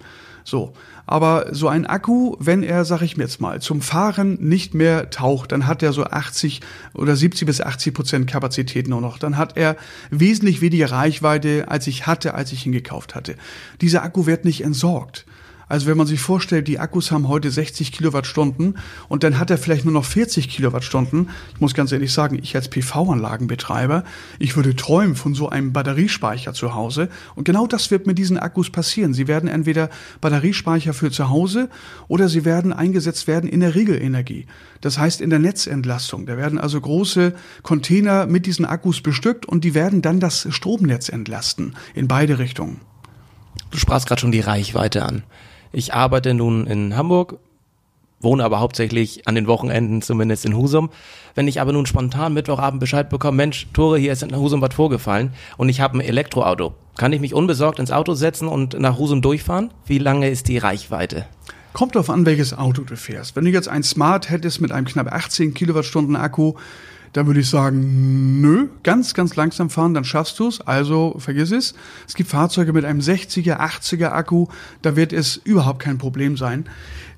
So. 0.43 0.73
Aber 1.07 1.47
so 1.53 1.69
ein 1.69 1.87
Akku, 1.87 2.37
wenn 2.39 2.63
er, 2.63 2.85
sag 2.85 3.03
ich 3.03 3.17
mir 3.17 3.25
jetzt 3.25 3.41
mal, 3.41 3.61
zum 3.61 3.81
Fahren 3.81 4.39
nicht 4.41 4.75
mehr 4.75 5.11
taucht, 5.11 5.53
dann 5.53 5.67
hat 5.67 5.83
er 5.83 5.93
so 5.93 6.05
80 6.05 6.61
oder 6.95 7.17
70 7.17 7.47
bis 7.47 7.61
80 7.61 7.95
Prozent 7.95 8.27
Kapazität 8.31 8.89
nur 8.89 9.01
noch. 9.01 9.19
Dann 9.19 9.37
hat 9.37 9.57
er 9.57 9.77
wesentlich 10.11 10.61
weniger 10.61 10.91
Reichweite, 10.91 11.67
als 11.69 11.87
ich 11.87 12.07
hatte, 12.07 12.35
als 12.35 12.53
ich 12.53 12.67
ihn 12.67 12.73
gekauft 12.73 13.15
hatte. 13.15 13.35
Dieser 13.81 14.03
Akku 14.03 14.27
wird 14.27 14.45
nicht 14.45 14.63
entsorgt. 14.63 15.27
Also 15.73 15.87
wenn 15.87 15.97
man 15.97 16.07
sich 16.07 16.21
vorstellt, 16.21 16.69
die 16.69 16.79
Akkus 16.79 17.11
haben 17.13 17.29
heute 17.29 17.51
60 17.51 17.93
Kilowattstunden 17.93 18.77
und 19.09 19.23
dann 19.23 19.39
hat 19.39 19.49
er 19.49 19.57
vielleicht 19.57 19.87
nur 19.87 19.95
noch 19.95 20.05
40 20.05 20.51
Kilowattstunden. 20.51 21.31
Ich 21.55 21.63
muss 21.63 21.73
ganz 21.73 21.93
ehrlich 21.93 22.13
sagen, 22.13 22.39
ich 22.43 22.55
als 22.55 22.69
PV-Anlagenbetreiber, 22.69 24.05
ich 24.39 24.55
würde 24.55 24.77
träumen 24.77 25.17
von 25.17 25.33
so 25.33 25.49
einem 25.49 25.73
Batteriespeicher 25.73 26.53
zu 26.53 26.75
Hause. 26.75 27.09
Und 27.37 27.45
genau 27.45 27.67
das 27.67 27.91
wird 27.91 28.07
mit 28.07 28.19
diesen 28.19 28.37
Akkus 28.37 28.69
passieren. 28.69 29.15
Sie 29.15 29.29
werden 29.29 29.49
entweder 29.49 29.89
Batteriespeicher 30.21 30.93
für 30.93 31.11
zu 31.11 31.31
Hause 31.31 31.71
oder 32.07 32.29
sie 32.29 32.45
werden 32.45 32.75
eingesetzt 32.75 33.27
werden 33.27 33.49
in 33.49 33.61
der 33.61 33.75
Regelenergie. 33.75 34.45
Das 34.83 34.99
heißt 34.99 35.23
in 35.23 35.31
der 35.31 35.39
Netzentlastung. 35.39 36.27
Da 36.27 36.37
werden 36.37 36.59
also 36.59 36.79
große 36.79 37.33
Container 37.63 38.27
mit 38.27 38.45
diesen 38.45 38.67
Akkus 38.67 39.01
bestückt 39.01 39.47
und 39.47 39.65
die 39.65 39.73
werden 39.73 40.03
dann 40.03 40.21
das 40.21 40.47
Stromnetz 40.51 41.09
entlasten. 41.09 41.77
In 41.95 42.09
beide 42.09 42.39
Richtungen. 42.39 42.83
Du 43.71 43.79
sprachst 43.79 44.07
gerade 44.07 44.21
schon 44.21 44.33
die 44.33 44.41
Reichweite 44.41 45.03
an. 45.03 45.23
Ich 45.73 45.95
arbeite 45.95 46.35
nun 46.35 46.67
in 46.67 46.97
Hamburg, 46.97 47.39
wohne 48.21 48.45
aber 48.45 48.61
hauptsächlich 48.61 49.27
an 49.27 49.35
den 49.35 49.47
Wochenenden 49.47 50.03
zumindest 50.03 50.45
in 50.45 50.57
Husum. 50.57 50.91
Wenn 51.35 51.49
ich 51.49 51.61
aber 51.61 51.73
nun 51.73 51.87
spontan 51.87 52.35
Mittwochabend 52.35 52.79
Bescheid 52.79 53.09
bekomme, 53.09 53.39
Mensch, 53.39 53.67
Tore, 53.73 53.99
hier 53.99 54.13
ist 54.13 54.23
in 54.23 54.37
Husum 54.37 54.61
was 54.61 54.75
vorgefallen 54.75 55.33
und 55.57 55.71
ich 55.71 55.81
habe 55.81 55.97
ein 55.97 56.03
Elektroauto. 56.03 56.75
Kann 56.97 57.13
ich 57.15 57.21
mich 57.21 57.33
unbesorgt 57.33 57.79
ins 57.79 57.91
Auto 57.91 58.13
setzen 58.13 58.49
und 58.49 58.79
nach 58.79 58.99
Husum 58.99 59.23
durchfahren? 59.23 59.71
Wie 59.87 59.99
lange 59.99 60.29
ist 60.29 60.49
die 60.49 60.59
Reichweite? 60.59 61.27
Kommt 61.73 61.95
darauf 61.95 62.11
an, 62.11 62.27
welches 62.27 62.57
Auto 62.57 62.83
du 62.83 62.97
fährst. 62.97 63.35
Wenn 63.35 63.47
du 63.47 63.51
jetzt 63.51 63.69
ein 63.69 63.83
Smart 63.83 64.29
hättest 64.29 64.61
mit 64.61 64.73
einem 64.73 64.87
knapp 64.87 65.11
18 65.11 65.55
Kilowattstunden 65.55 66.17
Akku, 66.17 66.55
Da 67.13 67.27
würde 67.27 67.41
ich 67.41 67.51
sagen, 67.51 68.41
nö, 68.41 68.69
ganz, 68.83 69.13
ganz 69.13 69.37
langsam 69.37 69.69
fahren, 69.69 69.93
dann 69.93 70.05
schaffst 70.05 70.39
du 70.39 70.49
es. 70.49 70.61
Also 70.63 71.17
vergiss 71.19 71.51
es. 71.51 71.75
Es 72.09 72.15
gibt 72.15 72.31
Fahrzeuge 72.31 72.73
mit 72.73 72.85
einem 72.85 73.01
60er, 73.01 73.59
80er 73.61 74.09
Akku, 74.09 74.47
da 74.81 74.97
wird 74.97 75.13
es 75.13 75.37
überhaupt 75.37 75.81
kein 75.81 75.99
Problem 75.99 76.37
sein. 76.37 76.67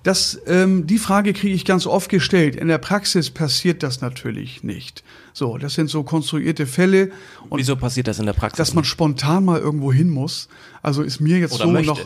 Das, 0.03 0.39
ähm, 0.47 0.87
die 0.87 0.99
Frage 0.99 1.33
kriege 1.33 1.55
ich 1.55 1.65
ganz 1.65 1.87
oft 1.87 2.11
gestellt. 2.11 2.57
In 2.57 2.69
der 2.69 2.77
Praxis 2.77 3.31
passiert 3.31 3.83
das 3.83 4.03
natürlich 4.03 4.63
nicht. 4.63 5.03
So, 5.33 5.57
das 5.57 5.75
sind 5.75 5.89
so 5.89 6.03
konstruierte 6.03 6.67
Fälle. 6.67 7.11
Und 7.49 7.59
Wieso 7.59 7.75
passiert 7.75 8.07
das 8.07 8.19
in 8.19 8.27
der 8.27 8.35
Praxis? 8.35 8.59
Dass 8.59 8.75
man 8.75 8.85
spontan 8.85 9.47
mal 9.47 9.59
irgendwo 9.59 9.93
hin 9.93 10.11
muss. 10.11 10.49
Also 10.83 11.03
ist 11.03 11.21
mir 11.21 11.39
jetzt 11.39 11.55
Oder 11.55 11.65
so 11.65 11.71
möchte. 11.71 11.89
noch. 11.89 12.01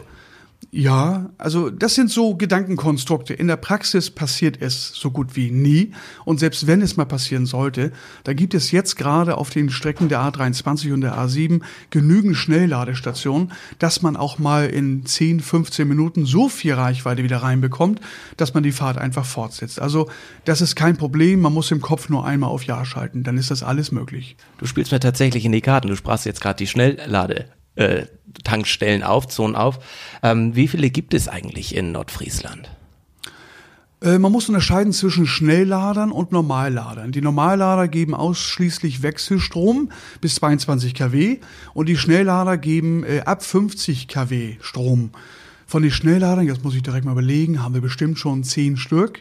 Ja, 0.70 1.30
also 1.38 1.70
das 1.70 1.94
sind 1.94 2.10
so 2.10 2.34
Gedankenkonstrukte. 2.34 3.32
In 3.32 3.46
der 3.46 3.56
Praxis 3.56 4.10
passiert 4.10 4.60
es 4.60 4.92
so 4.94 5.10
gut 5.10 5.34
wie 5.34 5.50
nie. 5.50 5.92
Und 6.26 6.40
selbst 6.40 6.66
wenn 6.66 6.82
es 6.82 6.98
mal 6.98 7.06
passieren 7.06 7.46
sollte, 7.46 7.90
da 8.24 8.34
gibt 8.34 8.52
es 8.52 8.70
jetzt 8.70 8.96
gerade 8.96 9.38
auf 9.38 9.48
den 9.48 9.70
Strecken 9.70 10.10
der 10.10 10.20
A23 10.20 10.92
und 10.92 11.00
der 11.00 11.16
A7 11.16 11.62
genügend 11.88 12.36
Schnellladestationen, 12.36 13.52
dass 13.78 14.02
man 14.02 14.14
auch 14.14 14.38
mal 14.38 14.66
in 14.66 15.06
10, 15.06 15.40
15 15.40 15.88
Minuten 15.88 16.26
so 16.26 16.50
viel 16.50 16.74
Reichweite 16.74 17.22
wieder 17.22 17.38
reinbekommt, 17.38 18.02
dass 18.36 18.52
man 18.52 18.62
die 18.62 18.72
Fahrt 18.72 18.98
einfach 18.98 19.24
fortsetzt. 19.24 19.80
Also 19.80 20.10
das 20.44 20.60
ist 20.60 20.76
kein 20.76 20.98
Problem. 20.98 21.40
Man 21.40 21.54
muss 21.54 21.70
im 21.70 21.80
Kopf 21.80 22.10
nur 22.10 22.26
einmal 22.26 22.50
auf 22.50 22.64
Ja 22.64 22.84
schalten. 22.84 23.22
Dann 23.22 23.38
ist 23.38 23.50
das 23.50 23.62
alles 23.62 23.90
möglich. 23.90 24.36
Du 24.58 24.66
spielst 24.66 24.92
mir 24.92 25.00
tatsächlich 25.00 25.46
in 25.46 25.52
die 25.52 25.62
Karten. 25.62 25.88
Du 25.88 25.96
sprachst 25.96 26.26
jetzt 26.26 26.42
gerade 26.42 26.58
die 26.58 26.66
Schnelllade. 26.66 27.46
Äh, 27.78 28.06
Tankstellen 28.42 29.04
auf, 29.04 29.28
Zonen 29.28 29.54
auf. 29.54 29.78
Ähm, 30.23 30.54
wie 30.56 30.68
viele 30.68 30.90
gibt 30.90 31.14
es 31.14 31.28
eigentlich 31.28 31.75
in 31.75 31.92
Nordfriesland? 31.92 32.68
Äh, 34.02 34.18
man 34.18 34.32
muss 34.32 34.49
unterscheiden 34.49 34.92
zwischen 34.92 35.26
Schnellladern 35.26 36.11
und 36.11 36.32
Normalladern. 36.32 37.12
Die 37.12 37.20
Normallader 37.20 37.87
geben 37.87 38.14
ausschließlich 38.14 39.02
Wechselstrom 39.02 39.92
bis 40.20 40.37
22 40.37 40.94
kW 40.94 41.38
und 41.73 41.88
die 41.88 41.97
Schnelllader 41.97 42.58
geben 42.58 43.04
äh, 43.04 43.20
ab 43.20 43.44
50 43.44 44.08
kW 44.08 44.56
Strom. 44.61 45.11
Von 45.66 45.82
den 45.82 45.92
Schnellladern, 45.92 46.47
jetzt 46.47 46.64
muss 46.64 46.75
ich 46.75 46.82
direkt 46.82 47.04
mal 47.04 47.12
überlegen, 47.12 47.62
haben 47.62 47.75
wir 47.75 47.80
bestimmt 47.80 48.18
schon 48.18 48.42
zehn 48.42 48.76
Stück. 48.76 49.20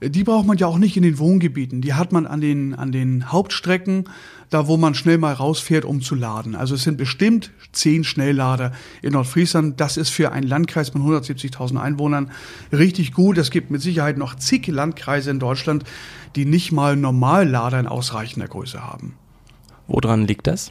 Die 0.00 0.22
braucht 0.22 0.46
man 0.46 0.56
ja 0.56 0.68
auch 0.68 0.78
nicht 0.78 0.96
in 0.96 1.02
den 1.02 1.18
Wohngebieten. 1.18 1.80
Die 1.80 1.94
hat 1.94 2.12
man 2.12 2.26
an 2.26 2.40
den, 2.40 2.74
an 2.74 2.92
den 2.92 3.32
Hauptstrecken, 3.32 4.04
da 4.48 4.68
wo 4.68 4.76
man 4.76 4.94
schnell 4.94 5.18
mal 5.18 5.32
rausfährt, 5.32 5.84
um 5.84 6.00
zu 6.02 6.14
laden. 6.14 6.54
Also 6.54 6.76
es 6.76 6.84
sind 6.84 6.98
bestimmt 6.98 7.50
zehn 7.72 8.04
Schnelllader 8.04 8.72
in 9.02 9.12
Nordfriesland. 9.12 9.80
Das 9.80 9.96
ist 9.96 10.10
für 10.10 10.30
einen 10.30 10.46
Landkreis 10.46 10.94
mit 10.94 11.02
170.000 11.02 11.80
Einwohnern 11.80 12.30
richtig 12.72 13.12
gut. 13.12 13.38
Es 13.38 13.50
gibt 13.50 13.70
mit 13.70 13.82
Sicherheit 13.82 14.18
noch 14.18 14.36
zig 14.36 14.66
Landkreise 14.68 15.30
in 15.30 15.40
Deutschland, 15.40 15.84
die 16.36 16.44
nicht 16.44 16.70
mal 16.70 16.94
Normallader 16.94 17.80
in 17.80 17.86
ausreichender 17.88 18.46
Größe 18.46 18.84
haben. 18.84 19.14
Woran 19.88 20.26
liegt 20.26 20.46
das? 20.46 20.70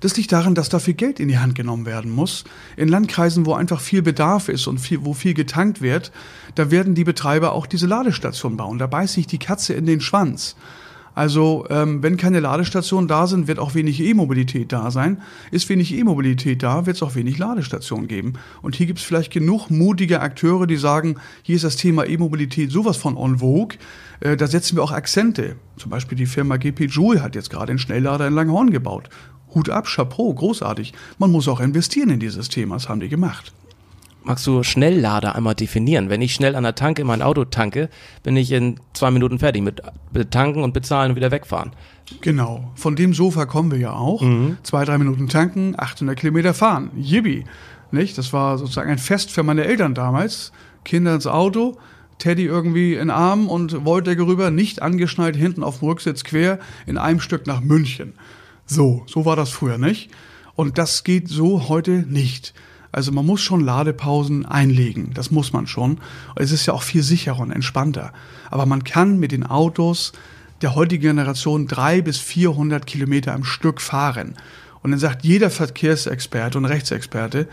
Das 0.00 0.16
liegt 0.16 0.32
daran, 0.32 0.54
dass 0.54 0.68
da 0.68 0.78
viel 0.78 0.94
Geld 0.94 1.20
in 1.20 1.28
die 1.28 1.38
Hand 1.38 1.54
genommen 1.54 1.86
werden 1.86 2.10
muss. 2.10 2.44
In 2.76 2.88
Landkreisen, 2.88 3.46
wo 3.46 3.54
einfach 3.54 3.80
viel 3.80 4.02
Bedarf 4.02 4.48
ist 4.48 4.66
und 4.66 4.78
viel, 4.78 5.04
wo 5.04 5.14
viel 5.14 5.34
getankt 5.34 5.80
wird, 5.82 6.12
da 6.54 6.70
werden 6.70 6.94
die 6.94 7.04
Betreiber 7.04 7.52
auch 7.52 7.66
diese 7.66 7.86
Ladestation 7.86 8.56
bauen. 8.56 8.78
Da 8.78 8.86
beißt 8.86 9.14
sich 9.14 9.26
die 9.26 9.38
Katze 9.38 9.74
in 9.74 9.86
den 9.86 10.00
Schwanz. 10.00 10.56
Also 11.18 11.66
ähm, 11.68 12.00
wenn 12.00 12.16
keine 12.16 12.38
Ladestationen 12.38 13.08
da 13.08 13.26
sind, 13.26 13.48
wird 13.48 13.58
auch 13.58 13.74
wenig 13.74 13.98
E-Mobilität 13.98 14.70
da 14.70 14.92
sein. 14.92 15.20
Ist 15.50 15.68
wenig 15.68 15.92
E-Mobilität 15.92 16.62
da, 16.62 16.86
wird 16.86 16.94
es 16.94 17.02
auch 17.02 17.16
wenig 17.16 17.38
Ladestationen 17.38 18.06
geben. 18.06 18.34
Und 18.62 18.76
hier 18.76 18.86
gibt 18.86 19.00
es 19.00 19.04
vielleicht 19.04 19.32
genug 19.32 19.68
mutige 19.68 20.20
Akteure, 20.20 20.68
die 20.68 20.76
sagen, 20.76 21.16
hier 21.42 21.56
ist 21.56 21.64
das 21.64 21.74
Thema 21.74 22.06
E-Mobilität 22.06 22.70
sowas 22.70 22.98
von 22.98 23.16
en 23.16 23.38
vogue. 23.38 23.78
Äh, 24.20 24.36
da 24.36 24.46
setzen 24.46 24.76
wir 24.76 24.84
auch 24.84 24.92
Akzente. 24.92 25.56
Zum 25.76 25.90
Beispiel 25.90 26.16
die 26.16 26.26
Firma 26.26 26.56
GP 26.56 26.82
Joule 26.82 27.20
hat 27.20 27.34
jetzt 27.34 27.50
gerade 27.50 27.70
einen 27.70 27.80
Schnelllader 27.80 28.28
in 28.28 28.34
Langhorn 28.34 28.70
gebaut. 28.70 29.08
Hut 29.54 29.70
ab, 29.70 29.86
Chapeau, 29.86 30.32
großartig. 30.32 30.92
Man 31.18 31.30
muss 31.30 31.48
auch 31.48 31.60
investieren 31.60 32.10
in 32.10 32.20
dieses 32.20 32.48
Thema, 32.48 32.76
das 32.76 32.88
haben 32.88 33.00
die 33.00 33.08
gemacht. 33.08 33.52
Magst 34.24 34.46
du 34.46 34.62
Schnelllader 34.62 35.34
einmal 35.34 35.54
definieren? 35.54 36.10
Wenn 36.10 36.20
ich 36.20 36.34
schnell 36.34 36.54
an 36.54 36.62
der 36.62 36.74
Tanke 36.74 37.04
mein 37.04 37.22
Auto 37.22 37.44
tanke, 37.46 37.88
bin 38.22 38.36
ich 38.36 38.52
in 38.52 38.78
zwei 38.92 39.10
Minuten 39.10 39.38
fertig 39.38 39.62
mit 39.62 39.80
tanken 40.30 40.62
und 40.62 40.74
bezahlen 40.74 41.12
und 41.12 41.16
wieder 41.16 41.30
wegfahren. 41.30 41.70
Genau, 42.20 42.70
von 42.74 42.94
dem 42.94 43.14
Sofa 43.14 43.46
kommen 43.46 43.70
wir 43.70 43.78
ja 43.78 43.92
auch. 43.92 44.22
Zwei, 44.64 44.84
drei 44.84 44.98
Minuten 44.98 45.28
tanken, 45.28 45.74
800 45.78 46.18
Kilometer 46.18 46.52
fahren. 46.52 46.90
Yippie. 46.96 47.44
Nicht? 47.90 48.18
Das 48.18 48.34
war 48.34 48.58
sozusagen 48.58 48.90
ein 48.90 48.98
Fest 48.98 49.30
für 49.30 49.42
meine 49.42 49.64
Eltern 49.64 49.94
damals. 49.94 50.52
Kinder 50.84 51.14
ins 51.14 51.26
Auto, 51.26 51.78
Teddy 52.18 52.44
irgendwie 52.44 52.94
in 52.94 53.08
Arm 53.08 53.48
und 53.48 53.86
Wolldecke 53.86 54.26
rüber, 54.26 54.50
nicht 54.50 54.82
angeschnallt, 54.82 55.36
hinten 55.36 55.62
auf 55.62 55.78
dem 55.78 55.88
Rücksitz 55.88 56.24
quer, 56.24 56.58
in 56.86 56.98
einem 56.98 57.20
Stück 57.20 57.46
nach 57.46 57.60
München. 57.60 58.12
So, 58.68 59.02
so 59.06 59.24
war 59.24 59.34
das 59.34 59.50
früher, 59.50 59.78
nicht? 59.78 60.10
Und 60.54 60.76
das 60.76 61.02
geht 61.02 61.28
so 61.28 61.68
heute 61.68 62.04
nicht. 62.06 62.52
Also 62.92 63.12
man 63.12 63.24
muss 63.24 63.40
schon 63.40 63.64
Ladepausen 63.64 64.46
einlegen, 64.46 65.12
das 65.14 65.30
muss 65.30 65.52
man 65.52 65.66
schon. 65.66 66.00
Es 66.36 66.52
ist 66.52 66.66
ja 66.66 66.74
auch 66.74 66.82
viel 66.82 67.02
sicherer 67.02 67.40
und 67.40 67.50
entspannter. 67.50 68.12
Aber 68.50 68.66
man 68.66 68.84
kann 68.84 69.18
mit 69.18 69.32
den 69.32 69.44
Autos 69.44 70.12
der 70.62 70.74
heutigen 70.74 71.02
Generation 71.02 71.66
drei 71.66 72.02
bis 72.02 72.18
400 72.18 72.86
Kilometer 72.86 73.34
am 73.34 73.44
Stück 73.44 73.80
fahren. 73.80 74.34
Und 74.82 74.90
dann 74.90 75.00
sagt 75.00 75.24
jeder 75.24 75.50
Verkehrsexperte 75.50 76.58
und 76.58 76.64
Rechtsexperte, 76.64 77.48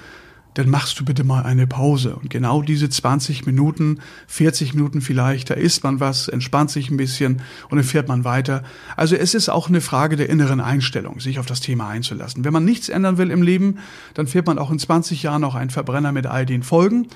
dann 0.56 0.70
machst 0.70 1.00
du 1.00 1.06
bitte 1.06 1.24
mal 1.24 1.44
eine 1.44 1.68
Pause. 1.68 2.16
Und 2.16 2.30
genau 2.30 2.62
diese 2.62 2.90
20 2.90 3.46
Minuten, 3.46 4.00
40 4.28 4.74
Minuten 4.74 5.02
vielleicht, 5.02 5.50
da 5.50 5.54
isst 5.54 5.84
man 5.84 6.00
was, 6.00 6.28
entspannt 6.28 6.72
sich 6.72 6.90
ein 6.90 6.98
bisschen 6.98 7.42
und 7.70 7.78
dann 7.78 7.84
fährt 7.84 8.08
man 8.08 8.24
weiter. 8.24 8.64
Also 8.96 9.16
es 9.16 9.34
ist 9.34 9.50
auch 9.50 9.68
eine 9.68 9.82
Frage 9.82 10.16
der 10.16 10.30
inneren 10.30 10.62
Einstellung, 10.62 11.20
sich 11.20 11.40
auf 11.40 11.46
das 11.46 11.60
Thema 11.60 11.90
einzulassen. 11.90 12.46
Wenn 12.46 12.54
man 12.54 12.66
nichts 12.66 12.90
ändern 12.90 13.18
will 13.18 13.32
im 13.32 13.42
Leben, 13.42 13.80
dann 14.14 14.28
fährt 14.28 14.48
man 14.48 14.58
auch 14.58 14.72
in 14.72 14.80
20 14.80 15.22
Jahren 15.24 15.42
noch 15.42 15.56
einen 15.56 15.70
Verbrenner 15.70 16.14
mit 16.14 16.26
all 16.26 16.46
den 16.46 16.64
Folgen. 16.64 17.08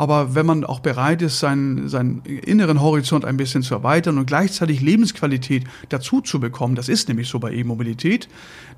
Aber 0.00 0.34
wenn 0.34 0.46
man 0.46 0.64
auch 0.64 0.80
bereit 0.80 1.20
ist, 1.20 1.40
seinen, 1.40 1.90
seinen 1.90 2.22
inneren 2.24 2.80
Horizont 2.80 3.26
ein 3.26 3.36
bisschen 3.36 3.62
zu 3.62 3.74
erweitern 3.74 4.16
und 4.16 4.24
gleichzeitig 4.24 4.80
Lebensqualität 4.80 5.64
dazu 5.90 6.22
zu 6.22 6.40
bekommen, 6.40 6.74
das 6.74 6.88
ist 6.88 7.08
nämlich 7.08 7.28
so 7.28 7.38
bei 7.38 7.52
E-Mobilität, 7.52 8.26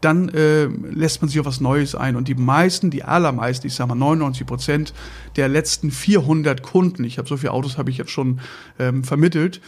dann 0.01 0.31
äh, 0.31 0.65
lässt 0.65 1.23
man 1.23 1.29
sich 1.29 1.39
auf 1.39 1.47
was 1.47 1.61
Neues 1.61 1.95
ein. 1.95 2.17
Und 2.17 2.27
die 2.27 2.35
meisten, 2.35 2.91
die 2.91 3.05
allermeisten, 3.05 3.69
ich 3.69 3.75
sage 3.75 3.91
mal 3.91 3.95
99 3.95 4.45
Prozent 4.45 4.95
der 5.37 5.47
letzten 5.47 5.93
400 5.93 6.61
Kunden, 6.61 7.05
ich 7.05 7.19
habe 7.19 7.29
so 7.29 7.37
viele 7.37 7.53
Autos, 7.53 7.79
habe 7.79 7.91
ich 7.91 7.99
jetzt 7.99 8.11
schon 8.11 8.41
ähm, 8.81 9.05
vermittelt, 9.05 9.61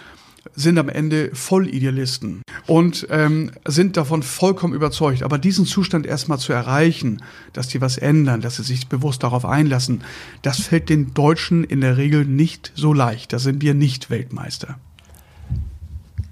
sind 0.55 0.79
am 0.79 0.89
Ende 0.89 1.31
Vollidealisten 1.33 2.43
und 2.67 3.07
ähm, 3.11 3.51
sind 3.67 3.97
davon 3.97 4.23
vollkommen 4.23 4.75
überzeugt. 4.75 5.23
Aber 5.23 5.39
diesen 5.39 5.67
Zustand 5.67 6.07
erstmal 6.07 6.39
zu 6.39 6.53
erreichen, 6.53 7.23
dass 7.53 7.69
die 7.69 7.81
was 7.81 7.99
ändern, 7.99 8.41
dass 8.41 8.57
sie 8.57 8.63
sich 8.63 8.89
bewusst 8.89 9.23
darauf 9.23 9.45
einlassen, 9.45 10.03
das 10.43 10.61
fällt 10.61 10.89
den 10.89 11.15
Deutschen 11.15 11.65
in 11.65 11.81
der 11.81 11.97
Regel 11.97 12.25
nicht 12.25 12.73
so 12.75 12.93
leicht. 12.93 13.33
Da 13.33 13.39
sind 13.39 13.63
wir 13.63 13.75
nicht 13.75 14.11
Weltmeister. 14.11 14.77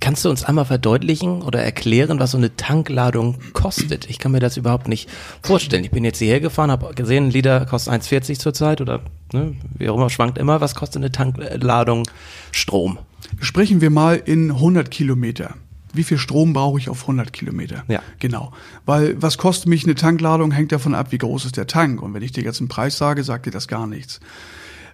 Kannst 0.02 0.24
du 0.24 0.30
uns 0.30 0.42
einmal 0.42 0.64
verdeutlichen 0.64 1.42
oder 1.42 1.62
erklären, 1.62 2.18
was 2.18 2.32
so 2.32 2.36
eine 2.36 2.56
Tankladung 2.56 3.38
kostet? 3.52 4.10
Ich 4.10 4.18
kann 4.18 4.32
mir 4.32 4.40
das 4.40 4.56
überhaupt 4.56 4.88
nicht 4.88 5.08
vorstellen. 5.42 5.84
Ich 5.84 5.92
bin 5.92 6.02
jetzt 6.02 6.18
hierher 6.18 6.40
gefahren, 6.40 6.72
habe 6.72 6.92
gesehen, 6.94 7.26
ein 7.32 7.66
kostet 7.66 7.94
1,40 7.94 8.40
zurzeit 8.40 8.80
oder 8.80 9.02
ne, 9.32 9.54
wie 9.78 9.88
auch 9.88 9.96
immer, 9.96 10.10
schwankt 10.10 10.38
immer. 10.38 10.60
Was 10.60 10.74
kostet 10.74 11.02
eine 11.02 11.12
Tankladung 11.12 12.08
Strom? 12.50 12.98
Sprechen 13.40 13.80
wir 13.80 13.90
mal 13.90 14.16
in 14.16 14.50
100 14.50 14.90
Kilometer. 14.90 15.54
Wie 15.92 16.04
viel 16.04 16.18
Strom 16.18 16.52
brauche 16.52 16.78
ich 16.78 16.88
auf 16.88 17.02
100 17.02 17.32
Kilometer? 17.32 17.84
Ja. 17.88 18.02
Genau. 18.18 18.52
Weil 18.86 19.20
was 19.20 19.36
kostet 19.36 19.68
mich 19.68 19.84
eine 19.84 19.94
Tankladung, 19.94 20.50
hängt 20.50 20.72
davon 20.72 20.94
ab, 20.94 21.12
wie 21.12 21.18
groß 21.18 21.44
ist 21.44 21.56
der 21.56 21.66
Tank. 21.66 22.02
Und 22.02 22.14
wenn 22.14 22.22
ich 22.22 22.32
dir 22.32 22.42
jetzt 22.42 22.60
einen 22.60 22.68
Preis 22.68 22.96
sage, 22.96 23.24
sagt 23.24 23.46
dir 23.46 23.50
das 23.50 23.68
gar 23.68 23.86
nichts. 23.86 24.20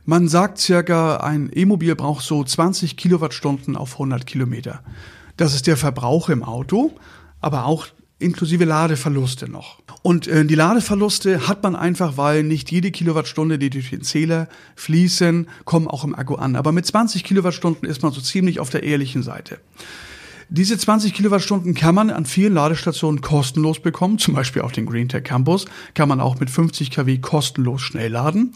Man 0.05 0.27
sagt 0.27 0.59
circa, 0.59 1.19
ein 1.19 1.51
E-Mobil 1.53 1.95
braucht 1.95 2.25
so 2.25 2.43
20 2.43 2.97
Kilowattstunden 2.97 3.77
auf 3.77 3.93
100 3.93 4.27
Kilometer. 4.27 4.81
Das 5.37 5.55
ist 5.55 5.67
der 5.67 5.77
Verbrauch 5.77 6.31
im 6.31 6.43
Auto, 6.43 6.93
aber 7.41 7.67
auch 7.67 7.87
inklusive 8.19 8.65
Ladeverluste 8.65 9.49
noch. 9.49 9.79
Und 10.03 10.27
äh, 10.27 10.45
die 10.45 10.55
Ladeverluste 10.55 11.47
hat 11.47 11.63
man 11.63 11.77
einfach, 11.77 12.17
weil 12.17 12.43
nicht 12.43 12.71
jede 12.71 12.91
Kilowattstunde, 12.91 13.59
die 13.59 13.71
durch 13.71 13.91
den 13.91 14.03
Zähler 14.03 14.49
fließen, 14.75 15.49
kommen 15.65 15.89
auch 15.89 16.05
im 16.05 16.15
Akku 16.15 16.35
an. 16.35 16.57
Aber 16.57 16.73
mit 16.73 16.87
20 16.87 17.25
Kilowattstunden 17.25 17.89
ist 17.89 18.03
man 18.03 18.13
so 18.13 18.21
ziemlich 18.21 18.61
auf 18.61 18.71
der 18.71 18.83
ehrlichen 18.83 19.23
Seite. 19.23 19.59
Diese 20.51 20.79
20 20.79 21.13
Kilowattstunden 21.13 21.75
kann 21.75 21.95
man 21.95 22.11
an 22.11 22.25
vielen 22.25 22.55
Ladestationen 22.55 23.21
kostenlos 23.21 23.81
bekommen, 23.81 24.19
zum 24.19 24.35
Beispiel 24.35 24.63
auf 24.63 24.73
den 24.73 24.87
GreenTech 24.87 25.23
Campus, 25.23 25.67
kann 25.93 26.09
man 26.09 26.21
auch 26.21 26.41
mit 26.41 26.49
50 26.49 26.91
kW 26.91 27.19
kostenlos 27.19 27.83
schnell 27.83 28.13
laden. 28.13 28.55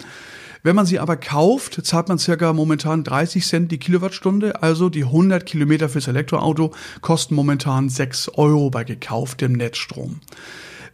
Wenn 0.64 0.76
man 0.76 0.86
sie 0.86 1.00
aber 1.00 1.16
kauft, 1.16 1.84
zahlt 1.84 2.08
man 2.08 2.18
circa 2.18 2.52
momentan 2.52 3.02
30 3.02 3.44
Cent 3.44 3.72
die 3.72 3.78
Kilowattstunde, 3.78 4.62
also 4.62 4.90
die 4.90 5.02
100 5.02 5.44
Kilometer 5.44 5.88
fürs 5.88 6.06
Elektroauto 6.06 6.72
kosten 7.00 7.34
momentan 7.34 7.88
6 7.88 8.28
Euro 8.34 8.70
bei 8.70 8.84
gekauftem 8.84 9.52
Netzstrom. 9.52 10.20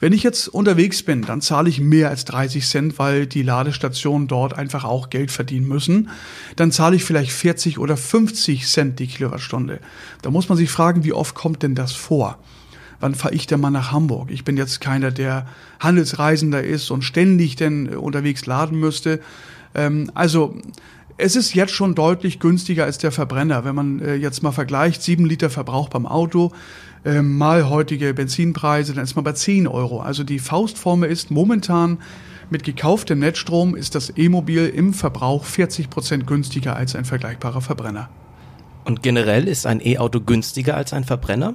Wenn 0.01 0.15
ich 0.15 0.23
jetzt 0.23 0.49
unterwegs 0.49 1.03
bin, 1.03 1.23
dann 1.23 1.43
zahle 1.43 1.69
ich 1.69 1.81
mehr 1.81 2.09
als 2.09 2.25
30 2.25 2.67
Cent, 2.67 2.99
weil 2.99 3.27
die 3.27 3.43
Ladestationen 3.43 4.27
dort 4.27 4.55
einfach 4.57 4.85
auch 4.85 5.11
Geld 5.11 5.31
verdienen 5.31 5.69
müssen. 5.69 6.09
Dann 6.57 6.73
zahle 6.73 6.97
ich 6.97 7.05
vielleicht 7.05 7.33
40 7.33 7.79
oder 7.79 7.99
50 7.99 8.67
Cent 8.67 8.99
die 9.01 9.09
Kilowattstunde. 9.09 9.81
Da 10.23 10.31
muss 10.31 10.49
man 10.49 10.57
sich 10.57 10.71
fragen, 10.71 11.05
wie 11.05 11.13
oft 11.13 11.35
kommt 11.35 11.63
denn 11.63 11.75
das 11.75 11.93
vor? 11.93 12.39
Wann 13.01 13.15
fahre 13.15 13.35
ich 13.35 13.47
denn 13.47 13.61
mal 13.61 13.71
nach 13.71 13.93
Hamburg? 13.93 14.31
Ich 14.31 14.45
bin 14.45 14.57
jetzt 14.57 14.81
keiner, 14.81 15.11
der 15.11 15.47
Handelsreisender 15.79 16.65
ist 16.65 16.91
und 16.91 17.03
ständig 17.03 17.57
denn 17.57 17.89
unterwegs 17.89 18.47
laden 18.47 18.81
müsste. 18.81 19.21
Ähm, 19.75 20.11
also 20.15 20.57
es 21.17 21.37
ist 21.37 21.55
jetzt 21.55 21.73
schon 21.73 21.95
deutlich 21.95 22.39
günstiger 22.39 22.85
als 22.85 22.99
der 22.99 23.13
Verbrenner. 23.13 23.65
Wenn 23.65 23.75
man 23.75 24.01
äh, 24.01 24.15
jetzt 24.15 24.43
mal 24.43 24.53
vergleicht, 24.53 25.03
sieben 25.03 25.27
Liter 25.27 25.51
Verbrauch 25.51 25.89
beim 25.89 26.07
Auto, 26.07 26.53
äh, 27.05 27.23
mal 27.23 27.69
heutige 27.69 28.15
Benzinpreise, 28.15 28.95
dann 28.95 29.05
ist 29.05 29.17
man 29.17 29.25
bei 29.25 29.33
10 29.33 29.67
Euro. 29.67 30.01
Also 30.01 30.25
die 30.25 30.39
Faustformel 30.39 31.11
ist 31.11 31.31
momentan 31.31 31.99
mit 32.51 32.65
gekauftem 32.65 33.19
Netzstrom 33.19 33.77
ist 33.77 33.95
das 33.95 34.17
E-Mobil 34.17 34.69
im 34.69 34.95
Verbrauch 34.95 35.45
40 35.45 35.91
Prozent 35.91 36.27
günstiger 36.27 36.77
als 36.77 36.97
ein 36.97 37.05
vergleichbarer 37.05 37.61
Verbrenner. 37.61 38.09
Und 38.85 39.03
generell 39.03 39.49
ist 39.49 39.67
ein 39.67 39.85
E-Auto 39.85 40.21
günstiger 40.21 40.75
als 40.75 40.95
ein 40.95 41.05
Verbrenner? 41.05 41.55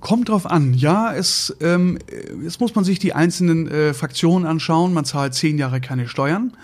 Kommt 0.00 0.30
drauf 0.30 0.46
an. 0.46 0.72
Ja, 0.72 1.12
es, 1.14 1.54
ähm, 1.60 1.98
jetzt 2.42 2.60
muss 2.60 2.74
man 2.74 2.84
sich 2.84 2.98
die 2.98 3.12
einzelnen 3.12 3.68
äh, 3.68 3.92
Fraktionen 3.92 4.46
anschauen. 4.46 4.94
Man 4.94 5.04
zahlt 5.04 5.34
zehn 5.34 5.58
Jahre 5.58 5.82
keine 5.82 6.08
Steuern. 6.08 6.56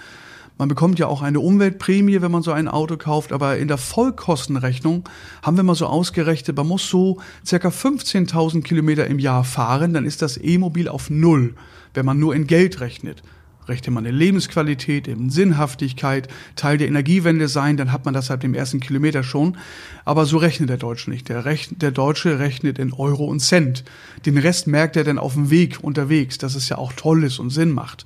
Man 0.58 0.68
bekommt 0.68 0.98
ja 0.98 1.06
auch 1.06 1.22
eine 1.22 1.40
Umweltprämie, 1.40 2.20
wenn 2.20 2.30
man 2.30 2.42
so 2.42 2.52
ein 2.52 2.68
Auto 2.68 2.96
kauft, 2.96 3.32
aber 3.32 3.56
in 3.58 3.68
der 3.68 3.78
Vollkostenrechnung 3.78 5.08
haben 5.42 5.56
wir 5.56 5.64
mal 5.64 5.74
so 5.74 5.86
ausgerechnet, 5.86 6.56
man 6.56 6.68
muss 6.68 6.88
so 6.88 7.20
circa 7.44 7.68
15.000 7.68 8.62
Kilometer 8.62 9.06
im 9.06 9.18
Jahr 9.18 9.44
fahren, 9.44 9.94
dann 9.94 10.04
ist 10.04 10.22
das 10.22 10.36
E-Mobil 10.36 10.88
auf 10.88 11.10
Null, 11.10 11.54
wenn 11.94 12.06
man 12.06 12.18
nur 12.18 12.34
in 12.34 12.46
Geld 12.46 12.80
rechnet. 12.80 13.22
Rechnet 13.68 13.94
man 13.94 14.04
in 14.04 14.16
Lebensqualität, 14.16 15.06
in 15.06 15.30
Sinnhaftigkeit, 15.30 16.26
Teil 16.56 16.78
der 16.78 16.88
Energiewende 16.88 17.46
sein, 17.46 17.76
dann 17.76 17.92
hat 17.92 18.04
man 18.04 18.12
das 18.12 18.26
seit 18.26 18.42
dem 18.42 18.54
ersten 18.54 18.80
Kilometer 18.80 19.22
schon. 19.22 19.56
Aber 20.04 20.26
so 20.26 20.36
rechnet 20.38 20.68
der 20.68 20.78
Deutsche 20.78 21.10
nicht. 21.10 21.28
Der, 21.28 21.44
Rechn 21.44 21.78
der 21.78 21.92
Deutsche 21.92 22.40
rechnet 22.40 22.80
in 22.80 22.92
Euro 22.92 23.24
und 23.24 23.38
Cent. 23.38 23.84
Den 24.26 24.36
Rest 24.36 24.66
merkt 24.66 24.96
er 24.96 25.04
dann 25.04 25.18
auf 25.18 25.34
dem 25.34 25.50
Weg 25.50 25.78
unterwegs, 25.80 26.38
dass 26.38 26.56
es 26.56 26.68
ja 26.68 26.78
auch 26.78 26.92
toll 26.92 27.22
ist 27.22 27.38
und 27.38 27.50
Sinn 27.50 27.70
macht 27.70 28.04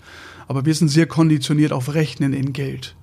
aber 0.48 0.64
wir 0.64 0.74
sind 0.74 0.88
sehr 0.88 1.06
konditioniert 1.06 1.72
auf 1.72 1.94
Rechnen 1.94 2.32
in 2.32 2.52
Geld. 2.52 2.96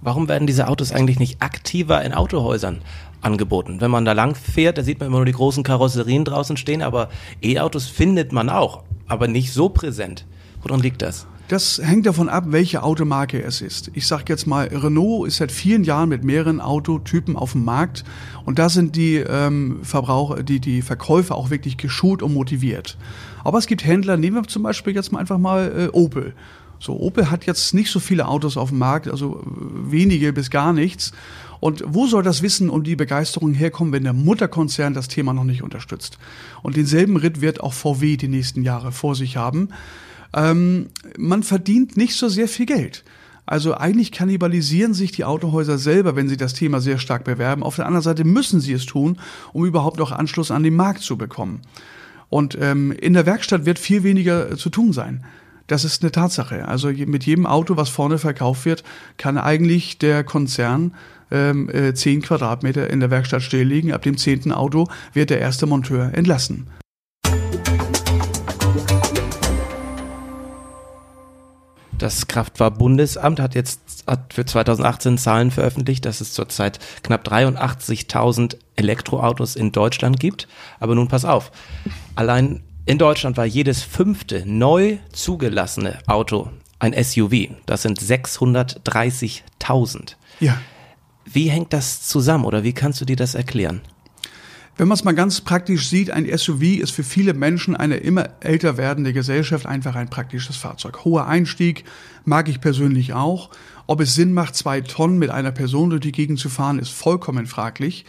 Warum 0.00 0.28
werden 0.28 0.46
diese 0.48 0.66
Autos 0.66 0.90
eigentlich 0.90 1.20
nicht 1.20 1.40
aktiver 1.40 2.02
in 2.02 2.12
Autohäusern 2.12 2.82
angeboten? 3.20 3.80
Wenn 3.80 3.90
man 3.90 4.04
da 4.04 4.12
lang 4.12 4.34
fährt, 4.34 4.76
da 4.76 4.82
sieht 4.82 4.98
man 4.98 5.06
immer 5.06 5.18
nur 5.18 5.26
die 5.26 5.32
großen 5.32 5.62
Karosserien 5.62 6.24
draußen 6.24 6.56
stehen, 6.56 6.82
aber 6.82 7.08
E-Autos 7.40 7.86
findet 7.86 8.32
man 8.32 8.50
auch, 8.50 8.82
aber 9.06 9.28
nicht 9.28 9.52
so 9.52 9.68
präsent. 9.68 10.26
Woran 10.62 10.80
liegt 10.80 11.02
das? 11.02 11.26
Das 11.52 11.82
hängt 11.84 12.06
davon 12.06 12.30
ab, 12.30 12.44
welche 12.46 12.82
Automarke 12.82 13.42
es 13.42 13.60
ist. 13.60 13.90
Ich 13.92 14.06
sage 14.06 14.24
jetzt 14.28 14.46
mal, 14.46 14.68
Renault 14.68 15.28
ist 15.28 15.36
seit 15.36 15.52
vielen 15.52 15.84
Jahren 15.84 16.08
mit 16.08 16.24
mehreren 16.24 16.62
Autotypen 16.62 17.36
auf 17.36 17.52
dem 17.52 17.66
Markt 17.66 18.04
und 18.46 18.58
da 18.58 18.70
sind 18.70 18.96
die 18.96 19.16
ähm, 19.16 19.80
Verbraucher, 19.82 20.44
die, 20.44 20.60
die 20.60 20.80
Verkäufer 20.80 21.34
auch 21.34 21.50
wirklich 21.50 21.76
geschult 21.76 22.22
und 22.22 22.32
motiviert. 22.32 22.96
Aber 23.44 23.58
es 23.58 23.66
gibt 23.66 23.84
Händler, 23.84 24.16
nehmen 24.16 24.36
wir 24.36 24.44
zum 24.44 24.62
Beispiel 24.62 24.94
jetzt 24.94 25.12
mal 25.12 25.18
einfach 25.18 25.36
mal 25.36 25.90
äh, 25.92 25.94
Opel. 25.94 26.32
So, 26.78 26.98
Opel 26.98 27.30
hat 27.30 27.44
jetzt 27.44 27.74
nicht 27.74 27.90
so 27.90 28.00
viele 28.00 28.28
Autos 28.28 28.56
auf 28.56 28.70
dem 28.70 28.78
Markt, 28.78 29.06
also 29.06 29.42
wenige 29.44 30.32
bis 30.32 30.48
gar 30.48 30.72
nichts. 30.72 31.12
Und 31.60 31.84
wo 31.86 32.06
soll 32.06 32.22
das 32.22 32.40
Wissen 32.40 32.70
und 32.70 32.86
die 32.86 32.96
Begeisterung 32.96 33.52
herkommen, 33.52 33.92
wenn 33.92 34.04
der 34.04 34.14
Mutterkonzern 34.14 34.94
das 34.94 35.08
Thema 35.08 35.34
noch 35.34 35.44
nicht 35.44 35.62
unterstützt? 35.62 36.16
Und 36.62 36.78
denselben 36.78 37.18
Ritt 37.18 37.42
wird 37.42 37.60
auch 37.60 37.74
VW 37.74 38.16
die 38.16 38.28
nächsten 38.28 38.62
Jahre 38.62 38.90
vor 38.90 39.14
sich 39.14 39.36
haben. 39.36 39.68
Ähm, 40.34 40.88
man 41.18 41.42
verdient 41.42 41.96
nicht 41.96 42.14
so 42.14 42.28
sehr 42.28 42.48
viel 42.48 42.66
Geld. 42.66 43.04
Also 43.44 43.74
eigentlich 43.76 44.12
kannibalisieren 44.12 44.94
sich 44.94 45.12
die 45.12 45.24
Autohäuser 45.24 45.76
selber, 45.76 46.14
wenn 46.14 46.28
sie 46.28 46.36
das 46.36 46.54
Thema 46.54 46.80
sehr 46.80 46.98
stark 46.98 47.24
bewerben. 47.24 47.62
Auf 47.62 47.76
der 47.76 47.86
anderen 47.86 48.02
Seite 48.02 48.24
müssen 48.24 48.60
sie 48.60 48.72
es 48.72 48.86
tun, 48.86 49.18
um 49.52 49.64
überhaupt 49.64 49.98
noch 49.98 50.12
Anschluss 50.12 50.50
an 50.50 50.62
den 50.62 50.76
Markt 50.76 51.02
zu 51.02 51.16
bekommen. 51.16 51.60
Und 52.28 52.56
ähm, 52.60 52.92
in 52.92 53.12
der 53.12 53.26
Werkstatt 53.26 53.66
wird 53.66 53.78
viel 53.78 54.04
weniger 54.04 54.56
zu 54.56 54.70
tun 54.70 54.92
sein. 54.92 55.24
Das 55.66 55.84
ist 55.84 56.02
eine 56.02 56.12
Tatsache. 56.12 56.66
Also 56.66 56.88
mit 56.88 57.24
jedem 57.24 57.46
Auto, 57.46 57.76
was 57.76 57.88
vorne 57.88 58.18
verkauft 58.18 58.64
wird, 58.64 58.84
kann 59.16 59.38
eigentlich 59.38 59.98
der 59.98 60.24
Konzern 60.24 60.94
ähm, 61.30 61.68
äh, 61.70 61.94
10 61.94 62.22
Quadratmeter 62.22 62.88
in 62.90 63.00
der 63.00 63.10
Werkstatt 63.10 63.42
stilllegen. 63.42 63.92
Ab 63.92 64.02
dem 64.02 64.16
zehnten 64.16 64.52
Auto 64.52 64.88
wird 65.12 65.30
der 65.30 65.40
erste 65.40 65.66
Monteur 65.66 66.14
entlassen. 66.14 66.66
Das 72.02 72.26
Kraftfahrbundesamt 72.26 73.38
hat 73.38 73.54
jetzt 73.54 74.02
hat 74.08 74.34
für 74.34 74.44
2018 74.44 75.18
Zahlen 75.18 75.52
veröffentlicht, 75.52 76.04
dass 76.04 76.20
es 76.20 76.32
zurzeit 76.32 76.80
knapp 77.04 77.28
83.000 77.28 78.56
Elektroautos 78.74 79.54
in 79.54 79.70
Deutschland 79.70 80.18
gibt. 80.18 80.48
Aber 80.80 80.96
nun 80.96 81.06
pass 81.06 81.24
auf, 81.24 81.52
allein 82.16 82.64
in 82.86 82.98
Deutschland 82.98 83.36
war 83.36 83.44
jedes 83.44 83.84
fünfte 83.84 84.42
neu 84.44 84.98
zugelassene 85.12 85.98
Auto 86.08 86.50
ein 86.80 86.92
SUV. 86.92 87.50
Das 87.66 87.82
sind 87.82 88.00
630.000. 88.00 90.16
Ja. 90.40 90.60
Wie 91.24 91.50
hängt 91.50 91.72
das 91.72 92.02
zusammen 92.02 92.46
oder 92.46 92.64
wie 92.64 92.72
kannst 92.72 93.00
du 93.00 93.04
dir 93.04 93.14
das 93.14 93.36
erklären? 93.36 93.80
Wenn 94.76 94.88
man 94.88 94.96
es 94.96 95.04
mal 95.04 95.14
ganz 95.14 95.42
praktisch 95.42 95.88
sieht, 95.88 96.10
ein 96.10 96.26
SUV 96.26 96.62
ist 96.80 96.92
für 96.92 97.04
viele 97.04 97.34
Menschen 97.34 97.76
eine 97.76 97.96
immer 97.96 98.30
älter 98.40 98.78
werdende 98.78 99.12
Gesellschaft 99.12 99.66
einfach 99.66 99.96
ein 99.96 100.08
praktisches 100.08 100.56
Fahrzeug. 100.56 101.04
Hoher 101.04 101.26
Einstieg 101.26 101.84
mag 102.24 102.48
ich 102.48 102.60
persönlich 102.60 103.12
auch. 103.12 103.50
Ob 103.86 104.00
es 104.00 104.14
Sinn 104.14 104.32
macht, 104.32 104.56
zwei 104.56 104.80
Tonnen 104.80 105.18
mit 105.18 105.28
einer 105.28 105.52
Person 105.52 105.90
durch 105.90 106.00
die 106.00 106.12
Gegend 106.12 106.38
zu 106.38 106.48
fahren, 106.48 106.78
ist 106.78 106.90
vollkommen 106.90 107.46
fraglich. 107.46 108.06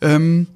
Ähm, 0.00 0.46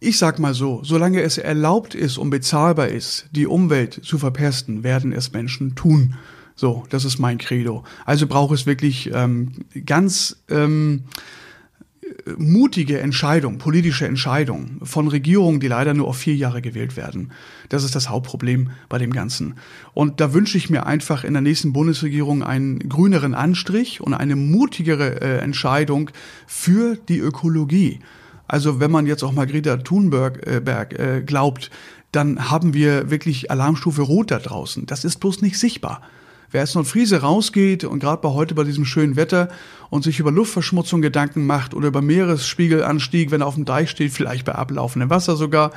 ich 0.00 0.18
sag 0.18 0.38
mal 0.38 0.52
so, 0.52 0.82
solange 0.84 1.22
es 1.22 1.38
erlaubt 1.38 1.94
ist 1.94 2.18
und 2.18 2.28
bezahlbar 2.28 2.88
ist, 2.88 3.26
die 3.32 3.46
Umwelt 3.46 4.00
zu 4.04 4.18
verpesten, 4.18 4.84
werden 4.84 5.12
es 5.12 5.32
Menschen 5.32 5.76
tun. 5.76 6.14
So, 6.54 6.84
das 6.90 7.04
ist 7.04 7.18
mein 7.18 7.38
Credo. 7.38 7.84
Also 8.04 8.26
braucht 8.26 8.54
es 8.54 8.66
wirklich 8.66 9.10
ähm, 9.14 9.52
ganz 9.86 10.36
ähm, 10.50 11.04
mutige 12.36 13.00
Entscheidung, 13.00 13.58
politische 13.58 14.06
Entscheidung 14.06 14.80
von 14.82 15.08
Regierungen, 15.08 15.60
die 15.60 15.68
leider 15.68 15.94
nur 15.94 16.08
auf 16.08 16.16
vier 16.18 16.34
Jahre 16.34 16.62
gewählt 16.62 16.96
werden. 16.96 17.32
Das 17.68 17.84
ist 17.84 17.94
das 17.94 18.08
Hauptproblem 18.08 18.70
bei 18.88 18.98
dem 18.98 19.12
Ganzen. 19.12 19.54
Und 19.94 20.20
da 20.20 20.32
wünsche 20.32 20.58
ich 20.58 20.70
mir 20.70 20.86
einfach 20.86 21.24
in 21.24 21.32
der 21.32 21.42
nächsten 21.42 21.72
Bundesregierung 21.72 22.42
einen 22.42 22.78
grüneren 22.88 23.34
Anstrich 23.34 24.00
und 24.00 24.14
eine 24.14 24.36
mutigere 24.36 25.20
äh, 25.20 25.38
Entscheidung 25.38 26.10
für 26.46 26.96
die 26.96 27.18
Ökologie. 27.18 28.00
Also 28.46 28.80
wenn 28.80 28.90
man 28.90 29.06
jetzt 29.06 29.22
auch 29.22 29.32
mal 29.32 29.46
Greta 29.46 29.76
Thunberg 29.76 30.46
äh, 30.46 30.60
Berg, 30.60 30.98
äh, 30.98 31.22
glaubt, 31.22 31.70
dann 32.12 32.50
haben 32.50 32.72
wir 32.72 33.10
wirklich 33.10 33.50
Alarmstufe 33.50 34.02
Rot 34.02 34.30
da 34.30 34.38
draußen. 34.38 34.86
Das 34.86 35.04
ist 35.04 35.18
bloß 35.20 35.42
nicht 35.42 35.58
sichtbar. 35.58 36.02
Wer 36.50 36.62
jetzt 36.62 36.74
noch 36.74 36.86
Friese 36.86 37.20
rausgeht 37.20 37.84
und 37.84 37.98
gerade 37.98 38.22
bei 38.22 38.30
heute 38.30 38.54
bei 38.54 38.64
diesem 38.64 38.86
schönen 38.86 39.16
Wetter 39.16 39.48
und 39.90 40.02
sich 40.02 40.18
über 40.18 40.32
Luftverschmutzung 40.32 41.02
Gedanken 41.02 41.46
macht 41.46 41.74
oder 41.74 41.88
über 41.88 42.00
Meeresspiegelanstieg, 42.00 43.30
wenn 43.30 43.42
er 43.42 43.46
auf 43.46 43.56
dem 43.56 43.66
Deich 43.66 43.90
steht, 43.90 44.12
vielleicht 44.12 44.46
bei 44.46 44.54
ablaufendem 44.54 45.10
Wasser 45.10 45.36
sogar, 45.36 45.72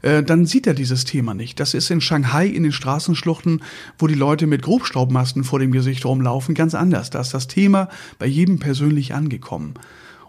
äh, 0.00 0.22
dann 0.22 0.46
sieht 0.46 0.66
er 0.66 0.72
dieses 0.72 1.04
Thema 1.04 1.34
nicht. 1.34 1.60
Das 1.60 1.74
ist 1.74 1.90
in 1.90 2.00
Shanghai 2.00 2.46
in 2.46 2.62
den 2.62 2.72
Straßenschluchten, 2.72 3.62
wo 3.98 4.06
die 4.06 4.14
Leute 4.14 4.46
mit 4.46 4.62
Grobstaubmasten 4.62 5.44
vor 5.44 5.58
dem 5.58 5.72
Gesicht 5.72 6.06
rumlaufen, 6.06 6.54
ganz 6.54 6.74
anders. 6.74 7.10
Da 7.10 7.20
ist 7.20 7.34
das 7.34 7.46
Thema 7.46 7.90
bei 8.18 8.26
jedem 8.26 8.58
persönlich 8.58 9.12
angekommen. 9.12 9.74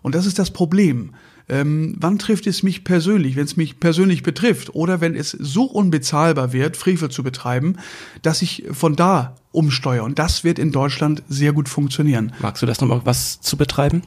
Und 0.02 0.14
das 0.14 0.26
ist 0.26 0.40
das 0.40 0.52
Problem 0.52 1.14
ähm, 1.48 1.96
wann 2.00 2.18
trifft 2.18 2.48
es 2.48 2.64
mich 2.64 2.84
persönlich, 2.84 3.36
wenn 3.36 3.46
es 3.46 3.56
mich 3.56 3.80
persönlich 3.80 4.24
betrifft 4.24 4.74
oder 4.74 5.02
wenn 5.02 5.16
es 5.16 5.32
so 5.32 5.64
unbezahlbar 5.64 6.54
wird, 6.54 6.76
Frevel 6.76 7.10
zu 7.10 7.24
betreiben, 7.24 7.78
dass 8.22 8.42
ich 8.42 8.64
von 8.72 8.96
da 8.96 9.36
umsteuere. 9.52 10.04
Und 10.04 10.18
das 10.18 10.44
wird 10.44 10.58
in 10.58 10.72
Deutschland 10.72 11.24
sehr 11.30 11.54
gut 11.54 11.70
funktionieren. 11.70 12.34
Magst 12.40 12.62
du 12.62 12.66
das 12.66 12.82
nochmal 12.82 13.02
was 13.04 13.42
zu 13.42 13.58
betreiben? 13.58 14.02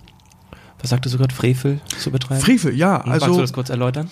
Was 0.80 0.90
sagte 0.90 1.10
du 1.10 1.18
gerade, 1.18 1.34
Frevel 1.34 1.80
zu 1.98 2.10
betreiben? 2.10 2.40
Frevel, 2.40 2.74
ja. 2.74 2.98
Also, 2.98 3.26
Magst 3.26 3.38
du 3.38 3.40
das 3.40 3.52
kurz 3.52 3.68
erläutern? 3.68 4.10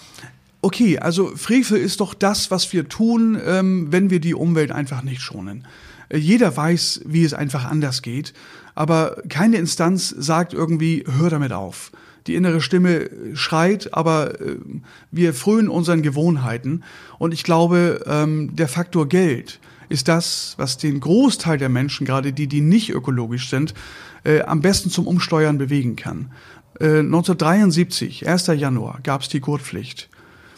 Okay, 0.63 0.99
also 0.99 1.37
Frevel 1.37 1.79
ist 1.79 2.01
doch 2.01 2.15
das, 2.15 2.51
was 2.51 2.73
wir 2.73 2.89
tun, 2.89 3.39
ähm, 3.45 3.89
wenn 3.91 4.11
wir 4.11 4.21
die 4.21 4.35
Umwelt 4.35 4.73
einfach 4.73 5.03
nicht 5.03 5.21
schonen. 5.21 5.67
Äh, 6.09 6.19
jeder 6.19 6.57
weiß, 6.57 7.03
wie 7.05 7.25
es 7.25 7.35
einfach 7.35 7.65
anders 7.65 8.03
geht, 8.03 8.33
aber 8.75 9.23
keine 9.29 9.57
Instanz 9.57 10.09
sagt 10.09 10.55
irgendwie, 10.55 11.05
hör 11.19 11.31
damit 11.31 11.53
auf 11.53 11.93
die 12.27 12.35
innere 12.35 12.61
Stimme 12.61 13.11
schreit, 13.35 13.95
aber 13.95 14.41
äh, 14.41 14.57
wir 15.11 15.35
frönen 15.35 15.69
unseren 15.69 16.03
Gewohnheiten. 16.03 16.83
Und 17.19 17.33
ich 17.33 17.45
glaube, 17.45 18.05
ähm, 18.07 18.55
der 18.55 18.69
Faktor 18.69 19.09
Geld 19.09 19.61
ist 19.89 20.09
das, 20.09 20.55
was 20.57 20.79
den 20.79 21.01
Großteil 21.01 21.59
der 21.59 21.69
Menschen, 21.69 22.07
gerade 22.07 22.33
die, 22.33 22.49
die 22.49 22.61
nicht 22.61 22.91
ökologisch 22.91 23.51
sind, 23.51 23.75
äh, 24.25 24.43
am 24.43 24.61
besten 24.61 24.91
zum 24.91 25.07
Umsteuern 25.07 25.59
bewegen 25.59 25.97
kann. 25.97 26.33
Äh, 26.81 26.99
1973, 26.99 28.29
1. 28.29 28.49
Januar, 28.49 29.01
gab 29.03 29.23
es 29.23 29.29
die 29.29 29.41
Gurtpflicht. 29.41 30.09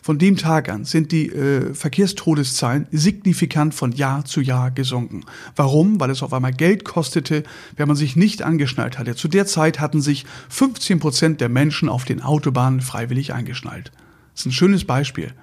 Von 0.08 0.16
dem 0.16 0.38
Tag 0.38 0.70
an 0.70 0.86
sind 0.86 1.12
die 1.12 1.28
äh, 1.28 1.74
Verkehrstodeszahlen 1.74 2.86
signifikant 2.90 3.74
von 3.74 3.92
Jahr 3.92 4.24
zu 4.24 4.40
Jahr 4.40 4.70
gesunken. 4.70 5.26
Warum? 5.54 6.00
Weil 6.00 6.08
es 6.08 6.22
auf 6.22 6.32
einmal 6.32 6.54
Geld 6.54 6.86
kostete, 6.86 7.42
wenn 7.76 7.88
man 7.88 7.96
sich 7.98 8.16
nicht 8.16 8.40
angeschnallt 8.40 8.98
hatte. 8.98 9.16
Zu 9.16 9.28
der 9.28 9.44
Zeit 9.44 9.80
hatten 9.80 10.00
sich 10.00 10.24
15 10.48 10.98
Prozent 10.98 11.42
der 11.42 11.50
Menschen 11.50 11.90
auf 11.90 12.06
den 12.06 12.22
Autobahnen 12.22 12.80
freiwillig 12.80 13.34
eingeschnallt. 13.34 13.92
Das 14.32 14.40
ist 14.40 14.46
ein 14.46 14.52
schönes 14.52 14.86
Beispiel. 14.86 15.34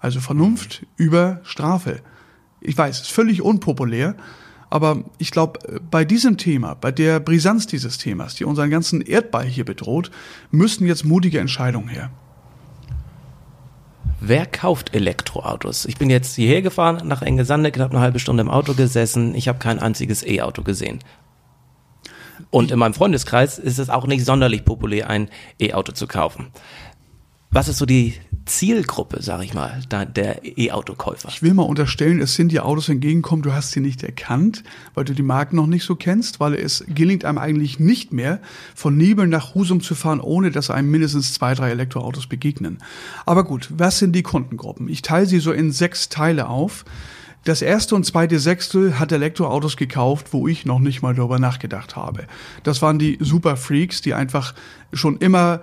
Also 0.00 0.18
Vernunft 0.18 0.84
über 0.96 1.40
Strafe. 1.44 2.00
Ich 2.60 2.76
weiß, 2.76 2.96
es 2.96 3.02
ist 3.02 3.12
völlig 3.12 3.42
unpopulär, 3.42 4.16
aber 4.70 5.04
ich 5.18 5.30
glaube, 5.30 5.80
bei 5.88 6.04
diesem 6.04 6.36
Thema, 6.36 6.74
bei 6.74 6.90
der 6.90 7.20
Brisanz 7.20 7.68
dieses 7.68 7.98
Themas, 7.98 8.34
die 8.34 8.44
unseren 8.44 8.70
ganzen 8.70 9.02
Erdball 9.02 9.46
hier 9.46 9.64
bedroht, 9.64 10.10
müssen 10.50 10.84
jetzt 10.84 11.04
mutige 11.04 11.38
Entscheidungen 11.38 11.86
her. 11.86 12.10
Wer 14.22 14.44
kauft 14.44 14.94
Elektroautos? 14.94 15.86
Ich 15.86 15.96
bin 15.96 16.10
jetzt 16.10 16.34
hierher 16.34 16.60
gefahren, 16.60 17.08
nach 17.08 17.22
Engesande, 17.22 17.72
knapp 17.72 17.90
eine 17.90 18.00
halbe 18.00 18.18
Stunde 18.18 18.42
im 18.42 18.50
Auto 18.50 18.74
gesessen. 18.74 19.34
Ich 19.34 19.48
habe 19.48 19.58
kein 19.58 19.78
einziges 19.78 20.26
E-Auto 20.26 20.62
gesehen. 20.62 20.98
Und 22.50 22.70
in 22.70 22.78
meinem 22.78 22.92
Freundeskreis 22.92 23.58
ist 23.58 23.78
es 23.78 23.88
auch 23.88 24.06
nicht 24.06 24.26
sonderlich 24.26 24.66
populär, 24.66 25.08
ein 25.08 25.30
E-Auto 25.58 25.92
zu 25.92 26.06
kaufen. 26.06 26.48
Was 27.52 27.66
ist 27.66 27.78
so 27.78 27.86
die 27.86 28.14
Zielgruppe, 28.44 29.20
sag 29.22 29.42
ich 29.42 29.54
mal, 29.54 29.82
der 29.90 30.42
E-Auto-Käufer? 30.44 31.28
Ich 31.30 31.42
will 31.42 31.52
mal 31.52 31.64
unterstellen, 31.64 32.20
es 32.20 32.36
sind 32.36 32.52
dir 32.52 32.64
Autos 32.64 32.88
entgegenkommen, 32.88 33.42
du 33.42 33.52
hast 33.52 33.72
sie 33.72 33.80
nicht 33.80 34.04
erkannt, 34.04 34.62
weil 34.94 35.02
du 35.02 35.14
die 35.14 35.24
Marken 35.24 35.56
noch 35.56 35.66
nicht 35.66 35.82
so 35.82 35.96
kennst, 35.96 36.38
weil 36.38 36.54
es 36.54 36.84
gelingt 36.86 37.24
einem 37.24 37.38
eigentlich 37.38 37.80
nicht 37.80 38.12
mehr, 38.12 38.40
von 38.76 38.96
Nebel 38.96 39.26
nach 39.26 39.56
Husum 39.56 39.80
zu 39.80 39.96
fahren, 39.96 40.20
ohne 40.20 40.52
dass 40.52 40.70
einem 40.70 40.92
mindestens 40.92 41.34
zwei, 41.34 41.54
drei 41.54 41.70
Elektroautos 41.70 42.28
begegnen. 42.28 42.78
Aber 43.26 43.42
gut, 43.42 43.68
was 43.76 43.98
sind 43.98 44.12
die 44.12 44.22
Kundengruppen? 44.22 44.88
Ich 44.88 45.02
teile 45.02 45.26
sie 45.26 45.40
so 45.40 45.50
in 45.50 45.72
sechs 45.72 46.08
Teile 46.08 46.48
auf. 46.48 46.84
Das 47.42 47.62
erste 47.62 47.96
und 47.96 48.06
zweite 48.06 48.38
Sechstel 48.38 49.00
hat 49.00 49.10
Elektroautos 49.10 49.76
gekauft, 49.76 50.28
wo 50.30 50.46
ich 50.46 50.66
noch 50.66 50.78
nicht 50.78 51.02
mal 51.02 51.16
darüber 51.16 51.40
nachgedacht 51.40 51.96
habe. 51.96 52.28
Das 52.62 52.80
waren 52.80 53.00
die 53.00 53.18
Superfreaks, 53.18 54.02
die 54.02 54.14
einfach 54.14 54.54
schon 54.92 55.16
immer 55.16 55.62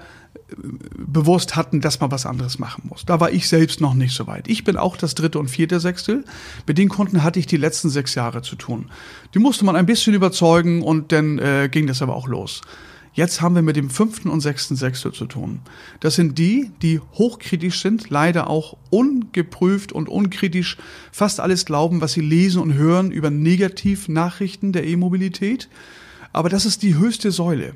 bewusst 0.98 1.56
hatten, 1.56 1.82
dass 1.82 2.00
man 2.00 2.12
was 2.12 2.26
anderes 2.26 2.60
machen 2.60 2.84
muss. 2.90 3.06
Da 3.06 3.20
war 3.20 3.32
ich 3.32 3.48
selbst 3.48 3.82
noch 3.82 3.94
nicht 3.94 4.14
so 4.14 4.28
weit. 4.28 4.48
Ich 4.48 4.64
bin 4.64 4.78
auch 4.78 4.98
das 4.98 5.16
dritte 5.16 5.40
und 5.40 5.50
vierte 5.50 5.80
Sechstel. 5.80 6.24
Mit 6.66 6.78
den 6.78 6.90
Kunden 6.90 7.24
hatte 7.24 7.40
ich 7.40 7.48
die 7.48 7.58
letzten 7.58 7.90
sechs 7.90 8.16
Jahre 8.16 8.42
zu 8.42 8.56
tun. 8.56 8.90
Die 9.34 9.40
musste 9.40 9.66
man 9.66 9.76
ein 9.76 9.86
bisschen 9.86 10.14
überzeugen 10.14 10.82
und 10.82 11.12
dann 11.12 11.40
äh, 11.40 11.70
ging 11.72 11.88
das 11.88 12.02
aber 12.02 12.16
auch 12.16 12.28
los. 12.28 12.62
Jetzt 13.18 13.42
haben 13.42 13.56
wir 13.56 13.64
mit 13.64 13.76
dem 13.76 13.90
fünften 13.90 14.30
und 14.30 14.42
sechsten 14.42 14.76
Sechstel 14.76 15.12
zu 15.12 15.26
tun. 15.26 15.62
Das 16.02 16.14
sind 16.14 16.38
die, 16.38 16.70
die 16.84 17.00
hochkritisch 17.00 17.82
sind, 17.82 18.12
leider 18.12 18.48
auch 18.48 18.78
ungeprüft 18.92 19.92
und 19.92 20.08
unkritisch 20.08 20.78
fast 21.12 21.40
alles 21.40 21.66
glauben, 21.66 22.00
was 22.00 22.14
sie 22.14 22.22
lesen 22.22 22.62
und 22.62 22.76
hören 22.76 23.10
über 23.10 23.32
Negativnachrichten 23.32 24.72
der 24.72 24.86
E-Mobilität. 24.86 25.68
Aber 26.32 26.50
das 26.50 26.68
ist 26.68 26.84
die 26.84 26.96
höchste 26.96 27.32
Säule. 27.32 27.74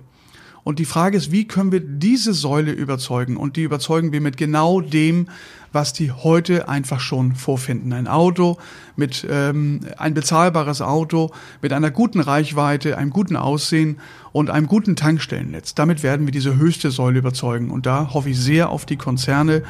Und 0.64 0.80
die 0.80 0.86
Frage 0.86 1.18
ist, 1.18 1.32
wie 1.32 1.48
können 1.48 1.72
wir 1.72 1.80
diese 1.80 2.34
Säule 2.34 2.72
überzeugen? 2.72 3.38
Und 3.38 3.56
die 3.56 3.64
überzeugen 3.64 4.12
wir 4.12 4.22
mit 4.22 4.38
genau 4.38 4.80
dem, 4.82 5.28
was 5.74 5.94
die 5.94 6.12
heute 6.12 6.68
einfach 6.68 7.00
schon 7.00 7.36
vorfinden. 7.36 7.94
Ein 7.94 8.08
Auto 8.08 8.58
mit 8.96 9.26
ähm, 9.30 9.82
ein 9.98 10.14
bezahlbares 10.14 10.82
Auto 10.82 11.32
mit 11.62 11.74
einer 11.74 11.92
guten 11.92 12.20
Reichweite, 12.20 12.98
einem 12.98 13.10
guten 13.10 13.36
Aussehen 13.36 13.98
und 14.32 14.50
einem 14.50 14.68
guten 14.68 14.96
Tankstellennetz. 14.96 15.74
Damit 15.74 16.04
werden 16.04 16.28
wir 16.28 16.32
diese 16.32 16.58
höchste 16.58 16.92
Säule 16.92 17.20
überzeugen. 17.20 17.72
Und 17.72 17.86
da 17.86 18.14
hoffe 18.14 18.30
ich 18.30 18.40
sehr 18.40 18.70
auf 18.70 18.86
die 18.86 18.98
Konzerne, 18.98 19.64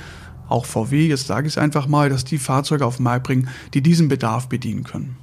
auch 0.50 0.66
VW, 0.66 1.08
jetzt 1.08 1.28
sage 1.28 1.48
ich 1.48 1.54
es 1.54 1.58
einfach 1.58 1.88
mal, 1.88 2.10
dass 2.10 2.26
die 2.26 2.38
Fahrzeuge 2.38 2.86
auf 2.86 2.98
den 2.98 3.04
Markt 3.04 3.26
bringen, 3.26 3.48
die 3.74 3.82
diesen 3.82 4.10
Bedarf 4.10 4.50
bedienen 4.50 4.84
können. 4.84 5.16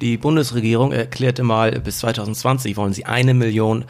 Die 0.00 0.16
Bundesregierung 0.16 0.92
erklärte 0.92 1.42
mal, 1.42 1.78
bis 1.80 1.98
2020 1.98 2.76
wollen 2.76 2.92
sie 2.92 3.04
eine 3.04 3.34
Million 3.34 3.84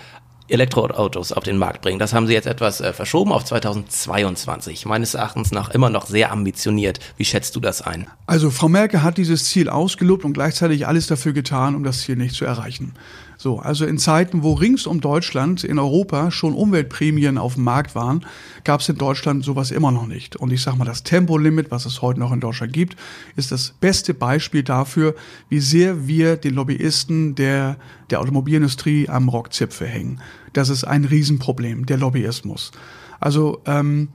Elektroautos 0.50 1.32
auf 1.32 1.44
den 1.44 1.56
Markt 1.56 1.82
bringen. 1.82 1.98
Das 1.98 2.12
haben 2.12 2.26
sie 2.26 2.32
jetzt 2.32 2.46
etwas 2.46 2.80
äh, 2.80 2.92
verschoben 2.92 3.32
auf 3.32 3.44
2022. 3.44 4.86
Meines 4.86 5.14
Erachtens 5.14 5.52
nach 5.52 5.70
immer 5.70 5.90
noch 5.90 6.06
sehr 6.06 6.32
ambitioniert. 6.32 6.98
Wie 7.16 7.24
schätzt 7.24 7.56
du 7.56 7.60
das 7.60 7.82
ein? 7.82 8.06
Also 8.26 8.50
Frau 8.50 8.68
Merkel 8.68 9.02
hat 9.02 9.18
dieses 9.18 9.44
Ziel 9.44 9.68
ausgelobt 9.68 10.24
und 10.24 10.32
gleichzeitig 10.32 10.86
alles 10.86 11.06
dafür 11.06 11.32
getan, 11.32 11.74
um 11.74 11.84
das 11.84 12.00
Ziel 12.00 12.16
nicht 12.16 12.34
zu 12.34 12.44
erreichen. 12.44 12.94
So, 13.42 13.58
also 13.58 13.86
in 13.86 13.96
Zeiten, 13.96 14.42
wo 14.42 14.52
rings 14.52 14.86
um 14.86 15.00
Deutschland 15.00 15.64
in 15.64 15.78
Europa 15.78 16.30
schon 16.30 16.52
Umweltprämien 16.52 17.38
auf 17.38 17.54
dem 17.54 17.64
Markt 17.64 17.94
waren, 17.94 18.26
gab 18.64 18.80
es 18.82 18.90
in 18.90 18.98
Deutschland 18.98 19.46
sowas 19.46 19.70
immer 19.70 19.90
noch 19.90 20.06
nicht. 20.06 20.36
Und 20.36 20.52
ich 20.52 20.60
sage 20.60 20.76
mal, 20.76 20.84
das 20.84 21.04
Tempolimit, 21.04 21.70
was 21.70 21.86
es 21.86 22.02
heute 22.02 22.20
noch 22.20 22.32
in 22.32 22.40
Deutschland 22.40 22.74
gibt, 22.74 22.96
ist 23.36 23.50
das 23.50 23.72
beste 23.80 24.12
Beispiel 24.12 24.62
dafür, 24.62 25.14
wie 25.48 25.60
sehr 25.60 26.06
wir 26.06 26.36
den 26.36 26.52
Lobbyisten 26.52 27.34
der, 27.34 27.78
der 28.10 28.20
Automobilindustrie 28.20 29.08
am 29.08 29.30
Rockzipfel 29.30 29.86
hängen. 29.86 30.20
Das 30.52 30.68
ist 30.68 30.84
ein 30.84 31.06
Riesenproblem, 31.06 31.86
der 31.86 31.96
Lobbyismus. 31.96 32.72
Also 33.20 33.62
ähm, 33.64 34.08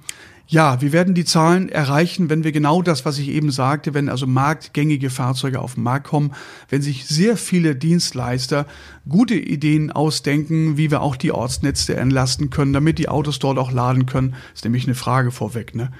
ja, 0.47 0.79
wir 0.81 0.91
werden 0.91 1.15
die 1.15 1.25
Zahlen 1.25 1.69
erreichen, 1.69 2.29
wenn 2.29 2.43
wir 2.43 2.51
genau 2.51 2.81
das, 2.81 3.03
was 3.03 3.17
ich 3.17 3.29
eben 3.29 3.49
sagte, 3.51 3.93
wenn 3.93 4.09
also 4.09 4.27
marktgängige 4.27 5.09
Fahrzeuge 5.09 5.59
auf 5.59 5.73
den 5.73 5.83
Markt 5.83 6.07
kommen, 6.07 6.33
wenn 6.69 6.83
sich 6.83 7.07
sehr 7.07 7.35
viele 7.35 7.75
Dienstleister 7.75 8.67
gute 9.07 9.35
Ideen 9.35 9.91
ausdenken, 9.91 10.77
wie 10.77 10.89
wir 10.89 11.01
auch 11.01 11.15
die 11.15 11.31
Ortsnetze 11.31 11.95
entlasten 11.95 12.49
können, 12.49 12.73
damit 12.73 12.97
die 12.97 13.07
Autos 13.07 13.37
dort 13.39 13.57
auch 13.59 13.71
laden 13.71 14.05
können. 14.05 14.31
Das 14.31 14.59
ist 14.59 14.63
nämlich 14.63 14.85
eine 14.85 14.95
Frage 14.95 15.31
vorweg, 15.31 15.75
ne? 15.75 15.91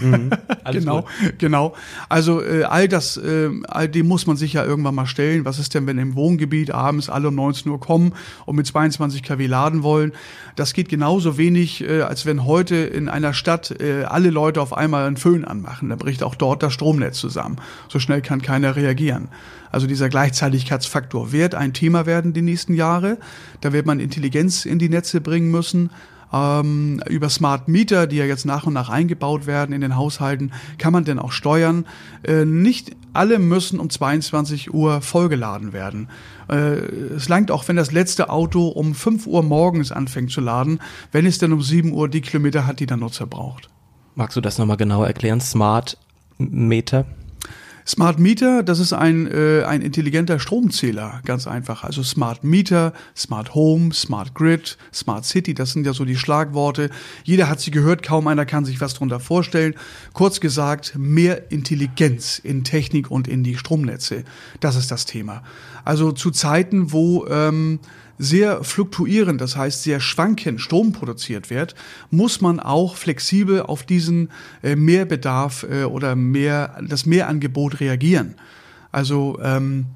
Mhm, 0.00 0.30
genau, 0.72 1.02
gut. 1.02 1.38
genau. 1.38 1.74
Also 2.08 2.42
äh, 2.42 2.64
all 2.64 2.88
das, 2.88 3.18
äh, 3.18 3.50
all 3.68 3.88
dem 3.88 4.08
muss 4.08 4.26
man 4.26 4.36
sich 4.36 4.54
ja 4.54 4.64
irgendwann 4.64 4.94
mal 4.94 5.06
stellen. 5.06 5.44
Was 5.44 5.58
ist 5.58 5.74
denn, 5.74 5.86
wenn 5.86 5.98
im 5.98 6.14
Wohngebiet 6.14 6.70
abends 6.70 7.10
alle 7.10 7.28
um 7.28 7.34
19 7.34 7.70
Uhr 7.70 7.80
kommen 7.80 8.14
und 8.46 8.56
mit 8.56 8.66
22 8.66 9.22
kW 9.22 9.46
laden 9.46 9.82
wollen? 9.82 10.12
Das 10.54 10.72
geht 10.72 10.88
genauso 10.88 11.36
wenig, 11.36 11.82
äh, 11.82 12.02
als 12.02 12.24
wenn 12.24 12.46
heute 12.46 12.76
in 12.76 13.10
einer 13.10 13.34
Stadt 13.34 13.70
äh, 13.86 14.04
alle 14.04 14.30
Leute 14.30 14.60
auf 14.60 14.76
einmal 14.76 15.06
einen 15.06 15.16
Föhn 15.16 15.44
anmachen. 15.44 15.88
Dann 15.88 15.98
bricht 15.98 16.22
auch 16.22 16.34
dort 16.34 16.62
das 16.62 16.72
Stromnetz 16.72 17.18
zusammen. 17.18 17.56
So 17.88 17.98
schnell 17.98 18.22
kann 18.22 18.42
keiner 18.42 18.76
reagieren. 18.76 19.28
Also 19.70 19.86
dieser 19.86 20.08
Gleichzeitigkeitsfaktor 20.08 21.32
wird 21.32 21.54
ein 21.54 21.72
Thema 21.72 22.06
werden 22.06 22.32
die 22.32 22.42
nächsten 22.42 22.74
Jahre. 22.74 23.18
Da 23.60 23.72
wird 23.72 23.86
man 23.86 24.00
Intelligenz 24.00 24.64
in 24.64 24.78
die 24.78 24.88
Netze 24.88 25.20
bringen 25.20 25.50
müssen. 25.50 25.90
Ähm, 26.36 27.00
über 27.08 27.28
Smart 27.28 27.68
Meter, 27.68 28.06
die 28.06 28.16
ja 28.16 28.24
jetzt 28.24 28.44
nach 28.44 28.66
und 28.66 28.74
nach 28.74 28.88
eingebaut 28.88 29.46
werden 29.46 29.72
in 29.72 29.80
den 29.80 29.96
Haushalten, 29.96 30.52
kann 30.78 30.92
man 30.92 31.04
denn 31.04 31.18
auch 31.18 31.32
steuern. 31.32 31.86
Äh, 32.22 32.44
nicht 32.44 32.96
alle 33.12 33.38
müssen 33.38 33.80
um 33.80 33.88
22 33.88 34.74
Uhr 34.74 35.00
vollgeladen 35.00 35.72
werden. 35.72 36.08
Äh, 36.48 36.54
es 37.16 37.28
langt 37.28 37.50
auch, 37.50 37.66
wenn 37.68 37.76
das 37.76 37.92
letzte 37.92 38.30
Auto 38.30 38.68
um 38.68 38.94
5 38.94 39.26
Uhr 39.26 39.42
morgens 39.42 39.92
anfängt 39.92 40.30
zu 40.30 40.40
laden, 40.40 40.80
wenn 41.12 41.26
es 41.26 41.38
denn 41.38 41.52
um 41.52 41.62
7 41.62 41.92
Uhr 41.92 42.08
die 42.08 42.20
Kilometer 42.20 42.66
hat, 42.66 42.80
die 42.80 42.86
der 42.86 42.96
Nutzer 42.96 43.26
braucht. 43.26 43.68
Magst 44.14 44.36
du 44.36 44.40
das 44.40 44.58
nochmal 44.58 44.76
genauer 44.76 45.06
erklären? 45.06 45.40
Smart 45.40 45.98
Meter? 46.38 47.06
Smart 47.88 48.18
Meter, 48.18 48.64
das 48.64 48.80
ist 48.80 48.92
ein, 48.92 49.28
äh, 49.28 49.62
ein 49.62 49.80
intelligenter 49.80 50.40
Stromzähler, 50.40 51.20
ganz 51.24 51.46
einfach. 51.46 51.84
Also 51.84 52.02
Smart 52.02 52.42
Meter, 52.42 52.92
Smart 53.16 53.54
Home, 53.54 53.94
Smart 53.94 54.34
Grid, 54.34 54.76
Smart 54.92 55.24
City, 55.24 55.54
das 55.54 55.72
sind 55.72 55.86
ja 55.86 55.92
so 55.92 56.04
die 56.04 56.16
Schlagworte. 56.16 56.90
Jeder 57.22 57.48
hat 57.48 57.60
sie 57.60 57.70
gehört, 57.70 58.02
kaum 58.02 58.26
einer 58.26 58.44
kann 58.44 58.64
sich 58.64 58.80
was 58.80 58.94
darunter 58.94 59.20
vorstellen. 59.20 59.74
Kurz 60.14 60.40
gesagt, 60.40 60.94
mehr 60.96 61.52
Intelligenz 61.52 62.40
in 62.40 62.64
Technik 62.64 63.08
und 63.08 63.28
in 63.28 63.44
die 63.44 63.56
Stromnetze. 63.56 64.24
Das 64.58 64.74
ist 64.74 64.90
das 64.90 65.04
Thema. 65.04 65.44
Also 65.84 66.10
zu 66.10 66.32
Zeiten, 66.32 66.90
wo 66.92 67.26
ähm, 67.28 67.78
sehr 68.18 68.64
fluktuierend, 68.64 69.40
das 69.40 69.56
heißt 69.56 69.82
sehr 69.82 70.00
schwankend 70.00 70.60
Strom 70.60 70.92
produziert 70.92 71.50
wird, 71.50 71.74
muss 72.10 72.40
man 72.40 72.60
auch 72.60 72.96
flexibel 72.96 73.62
auf 73.62 73.82
diesen 73.82 74.30
äh, 74.62 74.76
Mehrbedarf 74.76 75.66
äh, 75.70 75.84
oder 75.84 76.16
mehr, 76.16 76.78
das 76.86 77.06
Mehrangebot 77.06 77.80
reagieren. 77.80 78.34
Also 78.92 79.38
ähm, 79.42 79.86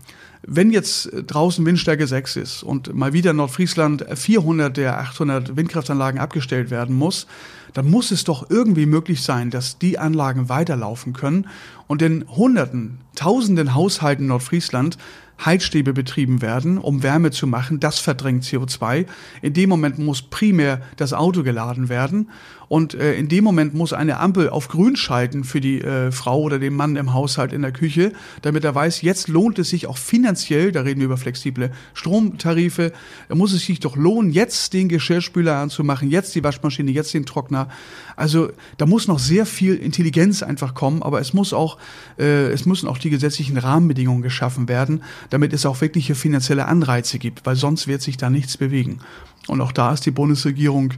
wenn 0.42 0.70
jetzt 0.70 1.10
draußen 1.26 1.64
Windstärke 1.66 2.06
6 2.06 2.36
ist 2.36 2.62
und 2.62 2.94
mal 2.94 3.12
wieder 3.12 3.32
in 3.32 3.36
Nordfriesland 3.36 4.06
400 4.14 4.76
der 4.76 4.98
800 4.98 5.56
Windkraftanlagen 5.56 6.18
abgestellt 6.18 6.70
werden 6.70 6.96
muss, 6.96 7.26
dann 7.74 7.88
muss 7.88 8.10
es 8.10 8.24
doch 8.24 8.50
irgendwie 8.50 8.86
möglich 8.86 9.22
sein, 9.22 9.50
dass 9.50 9.78
die 9.78 9.98
Anlagen 9.98 10.48
weiterlaufen 10.48 11.12
können 11.12 11.46
und 11.86 12.02
in 12.02 12.26
Hunderten, 12.28 12.98
Tausenden 13.14 13.74
Haushalten 13.74 14.26
Nordfriesland 14.26 14.96
Heizstäbe 15.44 15.92
betrieben 15.92 16.42
werden, 16.42 16.78
um 16.78 17.02
Wärme 17.02 17.30
zu 17.30 17.46
machen. 17.46 17.80
Das 17.80 17.98
verdrängt 17.98 18.44
CO2. 18.44 19.06
In 19.42 19.52
dem 19.52 19.68
Moment 19.68 19.98
muss 19.98 20.22
primär 20.22 20.82
das 20.96 21.12
Auto 21.12 21.42
geladen 21.42 21.88
werden. 21.88 22.28
Und 22.70 22.94
äh, 22.94 23.14
in 23.14 23.26
dem 23.26 23.42
Moment 23.42 23.74
muss 23.74 23.92
eine 23.92 24.20
Ampel 24.20 24.48
auf 24.48 24.68
grün 24.68 24.94
schalten 24.94 25.42
für 25.42 25.60
die 25.60 25.80
äh, 25.80 26.12
Frau 26.12 26.40
oder 26.40 26.60
den 26.60 26.72
Mann 26.72 26.94
im 26.94 27.12
Haushalt 27.12 27.52
in 27.52 27.62
der 27.62 27.72
Küche, 27.72 28.12
damit 28.42 28.62
er 28.62 28.72
weiß, 28.76 29.02
jetzt 29.02 29.26
lohnt 29.26 29.58
es 29.58 29.70
sich 29.70 29.88
auch 29.88 29.98
finanziell, 29.98 30.70
da 30.70 30.82
reden 30.82 31.00
wir 31.00 31.06
über 31.06 31.16
flexible 31.16 31.72
Stromtarife, 31.94 32.92
da 33.28 33.34
muss 33.34 33.52
es 33.52 33.66
sich 33.66 33.80
doch 33.80 33.96
lohnen, 33.96 34.30
jetzt 34.30 34.72
den 34.72 34.88
Geschirrspüler 34.88 35.56
anzumachen, 35.56 36.10
jetzt 36.10 36.36
die 36.36 36.44
Waschmaschine, 36.44 36.92
jetzt 36.92 37.12
den 37.12 37.26
Trockner. 37.26 37.66
Also 38.14 38.50
da 38.78 38.86
muss 38.86 39.08
noch 39.08 39.18
sehr 39.18 39.46
viel 39.46 39.74
Intelligenz 39.74 40.44
einfach 40.44 40.72
kommen, 40.72 41.02
aber 41.02 41.20
es 41.20 41.34
muss 41.34 41.52
auch, 41.52 41.76
äh, 42.20 42.52
es 42.52 42.66
müssen 42.66 42.88
auch 42.88 42.98
die 42.98 43.10
gesetzlichen 43.10 43.56
Rahmenbedingungen 43.56 44.22
geschaffen 44.22 44.68
werden, 44.68 45.02
damit 45.30 45.52
es 45.52 45.64
auch 45.64 45.80
wirkliche 45.80 46.14
finanzielle 46.14 46.66
Anreize 46.66 47.18
gibt, 47.18 47.46
weil 47.46 47.56
sonst 47.56 47.86
wird 47.86 48.02
sich 48.02 48.16
da 48.16 48.28
nichts 48.28 48.56
bewegen. 48.56 48.98
Und 49.46 49.60
auch 49.60 49.72
da 49.72 49.92
ist 49.92 50.04
die 50.04 50.10
Bundesregierung 50.10 50.92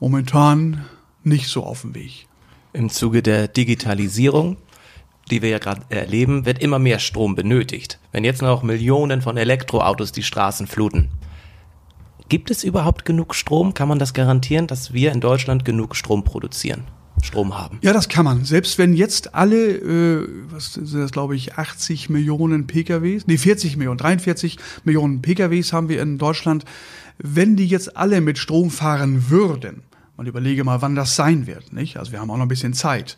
momentan 0.00 0.84
nicht 1.24 1.48
so 1.48 1.64
auf 1.64 1.82
dem 1.82 1.94
Weg. 1.94 2.26
Im 2.72 2.90
Zuge 2.90 3.22
der 3.22 3.48
Digitalisierung, 3.48 4.56
die 5.30 5.42
wir 5.42 5.48
ja 5.48 5.58
gerade 5.58 5.82
erleben, 5.88 6.44
wird 6.44 6.60
immer 6.60 6.78
mehr 6.78 6.98
Strom 6.98 7.34
benötigt. 7.34 7.98
Wenn 8.12 8.24
jetzt 8.24 8.42
noch 8.42 8.62
Millionen 8.62 9.22
von 9.22 9.36
Elektroautos 9.36 10.12
die 10.12 10.22
Straßen 10.22 10.66
fluten, 10.66 11.10
gibt 12.28 12.50
es 12.50 12.64
überhaupt 12.64 13.04
genug 13.04 13.34
Strom? 13.34 13.74
Kann 13.74 13.88
man 13.88 13.98
das 13.98 14.14
garantieren, 14.14 14.66
dass 14.66 14.92
wir 14.92 15.12
in 15.12 15.20
Deutschland 15.20 15.64
genug 15.64 15.96
Strom 15.96 16.24
produzieren? 16.24 16.84
Strom 17.22 17.58
haben. 17.58 17.78
Ja, 17.82 17.92
das 17.92 18.08
kann 18.08 18.24
man. 18.24 18.44
Selbst 18.44 18.78
wenn 18.78 18.94
jetzt 18.94 19.34
alle, 19.34 19.76
äh, 19.76 20.28
was 20.50 20.74
sind 20.74 21.00
das, 21.00 21.12
glaube 21.12 21.36
ich, 21.36 21.54
80 21.54 22.10
Millionen 22.10 22.66
PKWs, 22.66 23.26
nee, 23.26 23.38
40 23.38 23.76
Millionen, 23.76 23.98
43 23.98 24.58
Millionen 24.84 25.22
PKWs 25.22 25.72
haben 25.72 25.88
wir 25.88 26.00
in 26.02 26.18
Deutschland. 26.18 26.64
Wenn 27.18 27.56
die 27.56 27.66
jetzt 27.66 27.96
alle 27.96 28.20
mit 28.20 28.38
Strom 28.38 28.70
fahren 28.70 29.28
würden, 29.28 29.82
man 30.16 30.26
überlege 30.26 30.64
mal, 30.64 30.82
wann 30.82 30.94
das 30.94 31.16
sein 31.16 31.46
wird, 31.46 31.72
nicht? 31.72 31.96
Also 31.96 32.12
wir 32.12 32.20
haben 32.20 32.30
auch 32.30 32.36
noch 32.36 32.44
ein 32.44 32.48
bisschen 32.48 32.74
Zeit. 32.74 33.16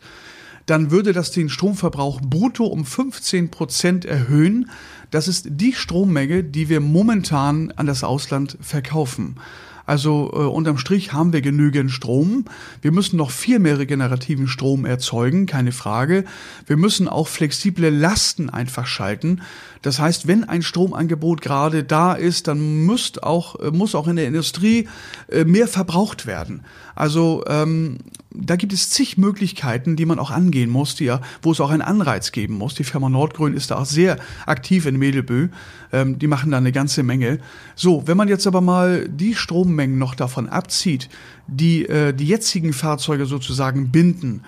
Dann 0.65 0.91
würde 0.91 1.13
das 1.13 1.31
den 1.31 1.49
Stromverbrauch 1.49 2.21
brutto 2.21 2.65
um 2.65 2.85
15 2.85 3.49
Prozent 3.49 4.05
erhöhen. 4.05 4.69
Das 5.09 5.27
ist 5.27 5.47
die 5.49 5.73
Strommenge, 5.73 6.43
die 6.43 6.69
wir 6.69 6.79
momentan 6.79 7.71
an 7.71 7.87
das 7.87 8.03
Ausland 8.03 8.57
verkaufen. 8.61 9.37
Also 9.85 10.31
äh, 10.33 10.37
unterm 10.37 10.77
Strich 10.77 11.13
haben 11.13 11.33
wir 11.33 11.41
genügend 11.41 11.91
Strom. 11.91 12.45
Wir 12.81 12.91
müssen 12.91 13.17
noch 13.17 13.31
viel 13.31 13.59
mehr 13.59 13.79
regenerativen 13.79 14.47
Strom 14.47 14.85
erzeugen, 14.85 15.45
keine 15.45 15.71
Frage. 15.71 16.25
Wir 16.65 16.77
müssen 16.77 17.07
auch 17.07 17.27
flexible 17.27 17.89
Lasten 17.89 18.49
einfach 18.49 18.85
schalten. 18.85 19.41
Das 19.81 19.99
heißt, 19.99 20.27
wenn 20.27 20.43
ein 20.43 20.61
Stromangebot 20.61 21.41
gerade 21.41 21.83
da 21.83 22.13
ist, 22.13 22.47
dann 22.47 22.85
muss 22.85 23.17
auch, 23.21 23.59
äh, 23.59 23.71
muss 23.71 23.95
auch 23.95 24.07
in 24.07 24.15
der 24.15 24.27
Industrie 24.27 24.87
äh, 25.29 25.43
mehr 25.43 25.67
verbraucht 25.67 26.25
werden. 26.25 26.63
Also 26.95 27.43
ähm, 27.47 27.97
da 28.33 28.55
gibt 28.55 28.73
es 28.73 28.89
zig 28.89 29.17
Möglichkeiten, 29.17 29.95
die 29.95 30.05
man 30.05 30.19
auch 30.19 30.31
angehen 30.31 30.69
muss, 30.69 30.95
die 30.95 31.05
ja, 31.05 31.21
wo 31.41 31.51
es 31.51 31.59
auch 31.59 31.69
einen 31.69 31.81
Anreiz 31.81 32.31
geben 32.31 32.55
muss. 32.55 32.75
Die 32.75 32.83
Firma 32.83 33.09
Nordgrün 33.09 33.53
ist 33.53 33.71
da 33.71 33.77
auch 33.77 33.85
sehr 33.85 34.17
aktiv 34.45 34.85
in 34.85 34.97
Medelbö. 34.97 35.49
Ähm, 35.91 36.17
die 36.17 36.27
machen 36.27 36.51
da 36.51 36.57
eine 36.57 36.71
ganze 36.71 37.03
Menge. 37.03 37.39
So, 37.75 38.07
wenn 38.07 38.17
man 38.17 38.29
jetzt 38.29 38.47
aber 38.47 38.61
mal 38.61 39.07
die 39.09 39.35
Strommengen 39.35 39.97
noch 39.97 40.15
davon 40.15 40.47
abzieht, 40.47 41.09
die 41.47 41.85
äh, 41.85 42.13
die 42.13 42.25
jetzigen 42.25 42.73
Fahrzeuge 42.73 43.25
sozusagen 43.25 43.91
binden, 43.91 44.43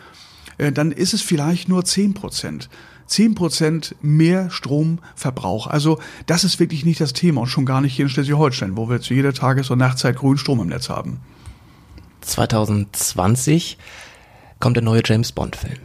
äh, 0.58 0.72
dann 0.72 0.92
ist 0.92 1.14
es 1.14 1.22
vielleicht 1.22 1.68
nur 1.68 1.84
zehn 1.84 2.14
Prozent. 2.14 2.70
10% 3.10 3.96
mehr 4.02 4.50
Stromverbrauch. 4.50 5.68
Also 5.68 6.00
das 6.26 6.46
ist 6.46 6.60
wirklich 6.62 6.86
nicht 6.86 7.02
das 7.02 7.12
Thema 7.12 7.42
und 7.42 7.48
schon 7.48 7.66
gar 7.66 7.82
nicht 7.82 7.94
hier 7.94 8.06
in 8.06 8.10
Schleswig-Holstein, 8.10 8.78
wo 8.78 8.90
wir 8.90 9.02
zu 9.02 9.14
jeder 9.14 9.34
Tages- 9.34 9.70
und 9.70 9.80
Nachtzeit 9.80 10.16
grünen 10.16 10.38
Strom 10.38 10.62
im 10.62 10.68
Netz 10.68 10.90
haben. 10.90 11.20
2020 12.24 13.78
kommt 14.60 14.78
der 14.78 14.84
neue 14.84 15.02
James 15.04 15.32
Bond-Film. 15.32 15.80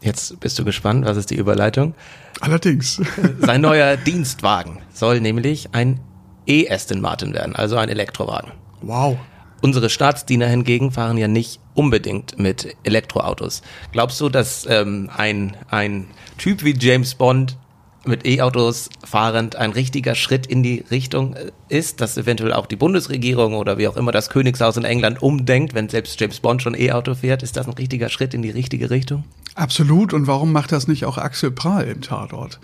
Jetzt 0.00 0.38
bist 0.40 0.58
du 0.58 0.64
gespannt, 0.64 1.04
was 1.04 1.16
ist 1.16 1.30
die 1.30 1.36
Überleitung? 1.36 1.94
Allerdings. 2.40 3.00
Sein 3.40 3.60
neuer 3.60 3.96
Dienstwagen 3.96 4.78
soll 4.92 5.20
nämlich 5.20 5.70
ein 5.72 6.00
E-Aston 6.46 7.00
Martin 7.00 7.34
werden, 7.34 7.56
also 7.56 7.76
ein 7.76 7.88
Elektrowagen. 7.88 8.52
Wow. 8.80 9.18
Unsere 9.60 9.90
Staatsdiener 9.90 10.46
hingegen 10.46 10.92
fahren 10.92 11.18
ja 11.18 11.26
nicht 11.26 11.60
unbedingt 11.74 12.38
mit 12.38 12.76
Elektroautos. 12.84 13.62
Glaubst 13.90 14.20
du, 14.20 14.28
dass 14.28 14.66
ähm, 14.68 15.10
ein, 15.16 15.56
ein 15.68 16.06
Typ 16.38 16.62
wie 16.62 16.76
James 16.78 17.16
Bond 17.16 17.58
mit 18.08 18.26
E-Autos 18.26 18.90
fahrend 19.04 19.56
ein 19.56 19.70
richtiger 19.70 20.14
Schritt 20.14 20.46
in 20.46 20.62
die 20.62 20.84
Richtung 20.90 21.34
äh, 21.34 21.50
ist, 21.68 22.00
dass 22.00 22.16
eventuell 22.16 22.52
auch 22.52 22.66
die 22.66 22.76
Bundesregierung 22.76 23.54
oder 23.54 23.78
wie 23.78 23.86
auch 23.86 23.96
immer 23.96 24.12
das 24.12 24.30
Königshaus 24.30 24.76
in 24.76 24.84
England 24.84 25.22
umdenkt, 25.22 25.74
wenn 25.74 25.88
selbst 25.88 26.20
James 26.20 26.40
Bond 26.40 26.62
schon 26.62 26.74
E-Auto 26.74 27.14
fährt, 27.14 27.42
ist 27.42 27.56
das 27.56 27.66
ein 27.66 27.74
richtiger 27.74 28.08
Schritt 28.08 28.34
in 28.34 28.42
die 28.42 28.50
richtige 28.50 28.90
Richtung? 28.90 29.24
Absolut. 29.54 30.12
Und 30.12 30.26
warum 30.26 30.52
macht 30.52 30.72
das 30.72 30.88
nicht 30.88 31.04
auch 31.04 31.18
Axel 31.18 31.50
Prahl 31.50 31.84
im 31.84 32.00
Tatort? 32.00 32.58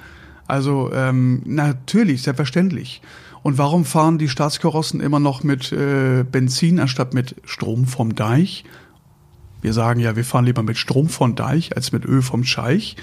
Also 0.47 0.91
ähm, 0.93 1.43
natürlich, 1.45 2.23
selbstverständlich. 2.23 3.01
Und 3.43 3.59
warum 3.59 3.85
fahren 3.85 4.19
die 4.19 4.29
Staatskarossen 4.29 5.01
immer 5.01 5.21
noch 5.21 5.43
mit 5.43 5.71
äh, 5.71 6.25
Benzin 6.25 6.81
anstatt 6.81 7.13
mit 7.13 7.37
Strom 7.45 7.87
vom 7.87 8.15
Deich? 8.15 8.65
Wir 9.65 9.73
sagen 9.73 9.99
ja, 9.99 10.15
wir 10.15 10.27
fahren 10.27 10.45
lieber 10.45 10.63
mit 10.63 10.77
Strom 10.77 11.09
vom 11.09 11.37
Deich 11.37 11.75
als 11.75 11.91
mit 11.91 12.05
Öl 12.05 12.21
vom 12.21 12.45
Scheich. 12.45 12.97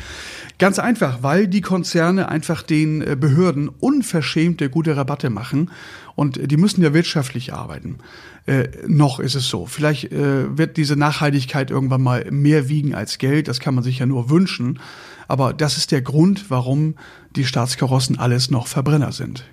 Ganz 0.60 0.78
einfach, 0.78 1.24
weil 1.24 1.48
die 1.48 1.62
Konzerne 1.62 2.30
einfach 2.30 2.62
den 2.62 3.02
äh, 3.02 3.18
Behörden 3.20 3.68
unverschämte 3.68 4.70
gute 4.70 4.96
Rabatte 4.96 5.32
machen 5.32 5.72
und 6.14 6.52
die 6.52 6.58
müssen 6.58 6.84
ja 6.84 6.94
wirtschaftlich 6.94 7.52
arbeiten. 7.52 7.98
Äh, 8.46 8.68
noch 8.86 9.20
ist 9.20 9.34
es 9.34 9.48
so. 9.48 9.66
Vielleicht 9.66 10.12
äh, 10.12 10.56
wird 10.56 10.78
diese 10.78 10.96
Nachhaltigkeit 10.96 11.72
irgendwann 11.72 12.04
mal 12.04 12.30
mehr 12.30 12.70
wiegen 12.70 12.94
als 12.94 13.18
Geld. 13.18 13.48
Das 13.48 13.60
kann 13.60 13.74
man 13.74 13.84
sich 13.84 13.98
ja 13.98 14.06
nur 14.06 14.30
wünschen. 14.30 14.80
Aber 15.28 15.54
das 15.54 15.78
ist 15.78 15.92
der 15.92 16.04
Grund, 16.04 16.52
warum 16.52 16.94
die 17.36 17.46
Staatskarossen 17.46 18.20
alles 18.20 18.52
noch 18.52 18.68
Verbrenner 18.68 19.14
sind 19.14 19.46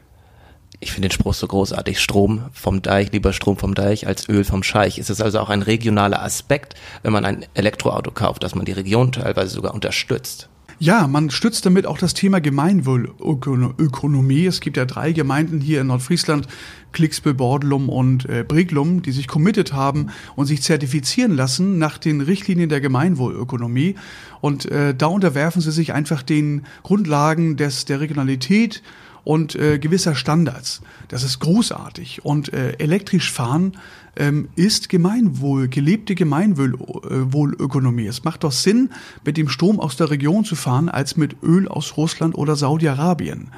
ich 0.80 0.92
finde 0.92 1.08
den 1.08 1.12
Spruch 1.12 1.34
so 1.34 1.46
großartig. 1.46 2.00
Strom 2.00 2.44
vom 2.52 2.82
Deich, 2.82 3.12
lieber 3.12 3.32
Strom 3.32 3.56
vom 3.56 3.74
Deich 3.74 4.06
als 4.06 4.28
Öl 4.28 4.44
vom 4.44 4.62
Scheich. 4.62 4.98
Ist 4.98 5.10
es 5.10 5.20
also 5.20 5.40
auch 5.40 5.50
ein 5.50 5.62
regionaler 5.62 6.22
Aspekt, 6.22 6.74
wenn 7.02 7.12
man 7.12 7.24
ein 7.24 7.46
Elektroauto 7.54 8.12
kauft, 8.12 8.42
dass 8.42 8.54
man 8.54 8.64
die 8.64 8.72
Region 8.72 9.10
teilweise 9.10 9.54
sogar 9.54 9.74
unterstützt? 9.74 10.48
Ja, 10.80 11.08
man 11.08 11.30
stützt 11.30 11.66
damit 11.66 11.86
auch 11.86 11.98
das 11.98 12.14
Thema 12.14 12.40
Gemeinwohlökonomie. 12.40 14.46
Es 14.46 14.60
gibt 14.60 14.76
ja 14.76 14.84
drei 14.84 15.10
Gemeinden 15.10 15.60
hier 15.60 15.80
in 15.80 15.88
Nordfriesland, 15.88 16.46
Klicksbüll, 16.92 17.34
Bordelum 17.34 17.88
und 17.88 18.26
äh, 18.26 18.44
Breglum, 18.46 19.02
die 19.02 19.10
sich 19.10 19.26
committed 19.26 19.72
haben 19.72 20.10
und 20.36 20.46
sich 20.46 20.62
zertifizieren 20.62 21.34
lassen 21.34 21.78
nach 21.78 21.98
den 21.98 22.20
Richtlinien 22.20 22.68
der 22.68 22.80
Gemeinwohlökonomie. 22.80 23.96
Und 24.40 24.66
äh, 24.66 24.94
da 24.94 25.06
unterwerfen 25.06 25.60
sie 25.60 25.72
sich 25.72 25.92
einfach 25.92 26.22
den 26.22 26.64
Grundlagen 26.84 27.56
des, 27.56 27.84
der 27.84 27.98
Regionalität 27.98 28.84
und 29.24 29.54
äh, 29.54 29.78
gewisser 29.78 30.14
Standards. 30.14 30.80
Das 31.08 31.22
ist 31.22 31.38
großartig. 31.40 32.24
Und 32.24 32.52
äh, 32.52 32.72
elektrisch 32.78 33.32
fahren 33.32 33.76
ähm, 34.16 34.48
ist 34.56 34.88
Gemeinwohl, 34.88 35.68
gelebte 35.68 36.14
Gemeinwohlökonomie. 36.14 38.06
Es 38.06 38.24
macht 38.24 38.44
doch 38.44 38.52
Sinn, 38.52 38.90
mit 39.24 39.36
dem 39.36 39.48
Strom 39.48 39.80
aus 39.80 39.96
der 39.96 40.10
Region 40.10 40.44
zu 40.44 40.56
fahren, 40.56 40.88
als 40.88 41.16
mit 41.16 41.42
Öl 41.42 41.68
aus 41.68 41.96
Russland 41.96 42.36
oder 42.36 42.56
Saudi-Arabien. 42.56 43.50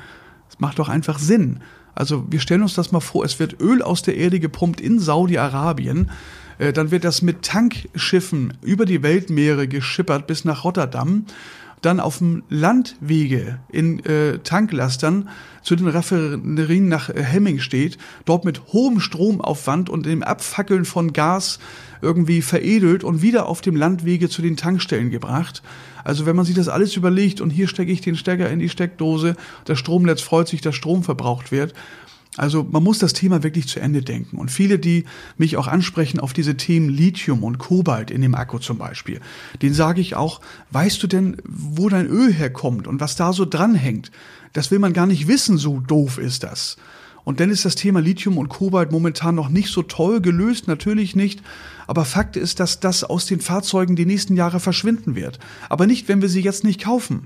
Es 0.49 0.61
macht 0.61 0.79
doch 0.79 0.89
einfach 0.89 1.19
Sinn. 1.19 1.61
Also 1.95 2.25
wir 2.31 2.41
stellen 2.41 2.63
uns 2.63 2.75
das 2.75 2.93
mal 2.93 3.01
vor, 3.01 3.25
es 3.25 3.39
wird 3.39 3.61
Öl 3.61 3.83
aus 3.83 4.03
der 4.03 4.17
Erde 4.17 4.41
gepumpt 4.41 4.81
in 4.81 4.99
Saudi-Arabien, 4.99 6.11
äh, 6.59 6.73
dann 6.73 6.91
wird 6.91 7.05
das 7.05 7.23
mit 7.23 7.43
Tankschiffen 7.43 8.55
über 8.63 8.85
die 8.85 9.03
Weltmeere 9.03 9.67
geschippert 9.67 10.27
bis 10.27 10.45
nach 10.45 10.65
Rotterdam 10.65 11.25
dann 11.83 12.01
auf 12.01 12.19
dem 12.19 12.43
Landwege 12.49 13.59
in 13.71 14.05
äh, 14.05 14.39
Tanklastern 14.39 15.29
zu 15.63 15.77
den 15.77 15.89
Raffinerien 15.89 16.89
nach 16.89 17.09
äh, 17.09 17.23
Hemming 17.23 17.61
steht, 17.61 17.99
dort 18.25 18.45
mit 18.45 18.73
hohem 18.73 19.01
Stromaufwand 19.01 19.91
und 19.91 20.07
dem 20.07 20.23
Abfackeln 20.23 20.85
von 20.85 21.13
Gas 21.13 21.59
irgendwie 22.03 22.43
veredelt 22.43 23.05
und 23.05 23.23
wieder 23.23 23.47
auf 23.47 23.61
dem 23.61 23.77
Landwege 23.77 24.29
zu 24.29 24.43
den 24.43 24.57
Tankstellen 24.57 25.11
gebracht. 25.11 25.63
Also 26.05 26.27
wenn 26.27 26.37
man 26.37 26.45
sich 26.45 26.55
das 26.55 26.69
alles 26.69 26.97
überlegt 26.97 27.41
und 27.41 27.51
hier 27.51 27.69
stecke 27.69 27.93
ich 27.93 28.01
den 28.01 28.17
Stecker 28.17 28.49
in 28.49 28.59
die 28.59 28.71
Steckdose, 28.71 29.37
das 29.65 29.79
Stromnetz 29.79 30.23
freut 30.23 30.49
sich, 30.49 30.61
dass 30.61 30.75
Strom 30.75 31.03
verbraucht 31.03 31.53
wird, 31.53 31.75
also 32.37 32.67
man 32.71 32.83
muss 32.83 32.99
das 32.99 33.13
Thema 33.13 33.43
wirklich 33.43 33.67
zu 33.67 33.81
Ende 33.81 34.03
denken. 34.03 34.39
Und 34.39 34.51
viele, 34.51 34.79
die 34.79 35.05
mich 35.37 35.57
auch 35.57 35.67
ansprechen 35.67 36.21
auf 36.21 36.33
diese 36.33 36.57
Themen 36.57 36.89
Lithium 36.89 37.43
und 37.43 37.59
Kobalt 37.59 38.11
in 38.11 38.23
dem 38.23 38.35
Akku 38.35 38.59
zum 38.59 38.79
Beispiel, 38.79 39.21
denen 39.63 39.75
sage 39.75 40.01
ich 40.01 40.15
auch, 40.15 40.41
weißt 40.71 41.03
du 41.03 41.07
denn, 41.07 41.37
wo 41.45 41.89
dein 41.89 42.07
Öl 42.07 42.33
herkommt 42.33 42.87
und 42.87 43.01
was 43.01 43.17
da 43.17 43.33
so 43.33 43.45
dranhängt? 43.45 44.11
Das 44.53 44.71
will 44.71 44.79
man 44.79 44.93
gar 44.93 45.07
nicht 45.07 45.29
wissen, 45.29 45.59
so 45.59 45.81
doof 45.81 46.19
ist 46.19 46.43
das. 46.45 46.77
Und 47.25 47.41
dann 47.41 47.51
ist 47.51 47.65
das 47.65 47.75
Thema 47.75 48.01
Lithium 48.01 48.39
und 48.39 48.49
Kobalt 48.49 48.93
momentan 48.93 49.35
noch 49.35 49.49
nicht 49.49 49.71
so 49.71 49.83
toll 49.83 50.21
gelöst, 50.21 50.69
natürlich 50.69 51.15
nicht. 51.15 51.43
Aber 51.87 52.05
Fakt 52.05 52.37
ist, 52.37 52.61
dass 52.61 52.81
das 52.81 53.05
aus 53.05 53.27
den 53.27 53.41
Fahrzeugen 53.41 53.97
die 53.97 54.07
nächsten 54.07 54.37
Jahre 54.37 54.61
verschwinden 54.61 55.15
wird. 55.15 55.39
Aber 55.69 55.87
nicht, 55.87 56.09
wenn 56.09 56.23
wir 56.23 56.29
sie 56.29 56.41
jetzt 56.41 56.65
nicht 56.65 56.83
kaufen. 56.83 57.25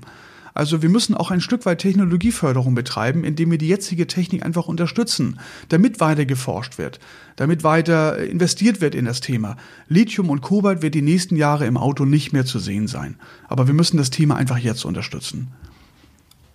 Also 0.55 0.81
wir 0.81 0.87
müssen 0.87 1.15
auch 1.15 1.31
ein 1.31 1.41
Stück 1.41 1.65
weit 1.65 1.79
Technologieförderung 1.79 2.75
betreiben, 2.75 3.25
indem 3.25 3.51
wir 3.51 3.57
die 3.57 3.67
jetzige 3.67 4.07
Technik 4.07 4.45
einfach 4.45 4.67
unterstützen, 4.67 5.37
damit 5.67 5.99
weiter 5.99 6.25
geforscht 6.25 6.77
wird, 6.77 7.01
damit 7.35 7.65
weiter 7.65 8.17
investiert 8.17 8.79
wird 8.79 8.95
in 8.95 9.03
das 9.03 9.19
Thema. 9.19 9.57
Lithium 9.89 10.29
und 10.29 10.39
Kobalt 10.39 10.81
wird 10.81 10.95
die 10.95 11.01
nächsten 11.01 11.35
Jahre 11.35 11.65
im 11.65 11.75
Auto 11.75 12.05
nicht 12.05 12.31
mehr 12.31 12.45
zu 12.45 12.59
sehen 12.59 12.87
sein. 12.87 13.17
Aber 13.49 13.67
wir 13.67 13.73
müssen 13.73 13.97
das 13.97 14.11
Thema 14.11 14.37
einfach 14.37 14.57
jetzt 14.57 14.85
unterstützen. 14.85 15.49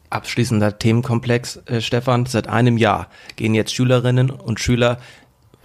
Abschließender 0.09 0.79
Themenkomplex, 0.79 1.61
äh, 1.67 1.83
Stefan. 1.83 2.25
Seit 2.25 2.49
einem 2.49 2.79
Jahr 2.79 3.09
gehen 3.37 3.55
jetzt 3.55 3.75
Schülerinnen 3.75 4.31
und 4.31 4.61
Schüler 4.61 4.99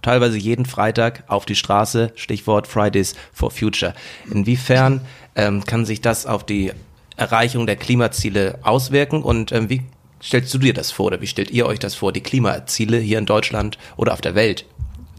teilweise 0.01 0.38
jeden 0.38 0.65
Freitag 0.65 1.23
auf 1.27 1.45
die 1.45 1.55
Straße, 1.55 2.11
Stichwort 2.15 2.67
Fridays 2.67 3.15
for 3.31 3.49
Future. 3.49 3.93
Inwiefern 4.29 5.01
ähm, 5.36 5.63
kann 5.63 5.86
sich 5.86 6.01
das 6.01 6.25
auf 6.25 6.45
die 6.45 6.73
Erreichung 7.18 7.66
der 7.66 7.76
Klimaziele 7.76 8.59
auswirken 8.61 9.24
und 9.24 9.51
ähm, 9.51 9.70
wie 9.70 9.84
stellst 10.22 10.53
du 10.53 10.57
dir 10.57 10.74
das 10.74 10.91
vor 10.91 11.07
oder 11.07 11.22
wie 11.22 11.28
stellt 11.28 11.51
ihr 11.51 11.66
euch 11.66 11.80
das 11.80 11.95
vor, 11.95 12.11
die 12.11 12.22
Klimaziele 12.22 12.97
hier 12.97 13.20
in 13.20 13.26
Deutschland 13.26 13.78
oder 13.95 14.13
auf 14.13 14.22
der 14.22 14.36
Welt 14.36 14.66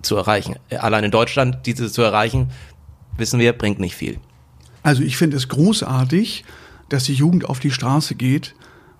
zu 0.02 0.16
erreichen? 0.16 0.56
Äh, 0.68 0.76
allein 0.76 1.04
in 1.04 1.10
Deutschland 1.10 1.66
diese 1.66 1.90
zu 1.90 2.02
erreichen, 2.02 2.50
wissen 3.16 3.40
wir, 3.40 3.52
bringt 3.52 3.78
nicht 3.78 3.94
viel. 3.94 4.18
Also 4.82 5.02
ich 5.02 5.16
finde 5.16 5.36
es 5.36 5.48
großartig, 5.48 6.44
dass 6.88 7.04
die 7.04 7.14
Jugend 7.14 7.48
auf 7.48 7.58
die 7.58 7.70
Straße 7.70 8.14
geht 8.14 8.54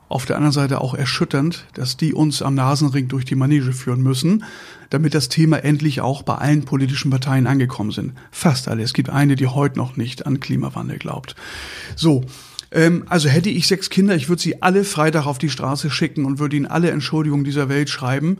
auf 0.08 0.24
der 0.24 0.36
anderen 0.36 0.52
Seite 0.52 0.80
auch 0.80 0.94
erschütternd, 0.94 1.66
dass 1.74 1.96
die 1.96 2.14
uns 2.14 2.40
am 2.40 2.54
Nasenring 2.54 3.08
durch 3.08 3.24
die 3.24 3.34
Manege 3.34 3.72
führen 3.72 4.02
müssen, 4.02 4.44
damit 4.90 5.14
das 5.14 5.28
Thema 5.28 5.58
endlich 5.58 6.00
auch 6.00 6.22
bei 6.22 6.36
allen 6.36 6.64
politischen 6.64 7.10
Parteien 7.10 7.46
angekommen 7.46 7.90
sind. 7.90 8.12
Fast 8.30 8.68
alle. 8.68 8.82
Es 8.82 8.92
gibt 8.92 9.10
eine, 9.10 9.34
die 9.34 9.48
heute 9.48 9.78
noch 9.78 9.96
nicht 9.96 10.24
an 10.26 10.38
Klimawandel 10.38 10.98
glaubt. 10.98 11.34
So. 11.96 12.24
Ähm, 12.76 13.04
also 13.08 13.28
hätte 13.28 13.48
ich 13.48 13.66
sechs 13.66 13.90
Kinder, 13.90 14.14
ich 14.14 14.28
würde 14.28 14.42
sie 14.42 14.62
alle 14.62 14.84
Freitag 14.84 15.26
auf 15.26 15.38
die 15.38 15.48
Straße 15.50 15.90
schicken 15.90 16.24
und 16.26 16.38
würde 16.38 16.56
ihnen 16.56 16.66
alle 16.66 16.90
Entschuldigungen 16.90 17.44
dieser 17.44 17.68
Welt 17.68 17.88
schreiben. 17.88 18.38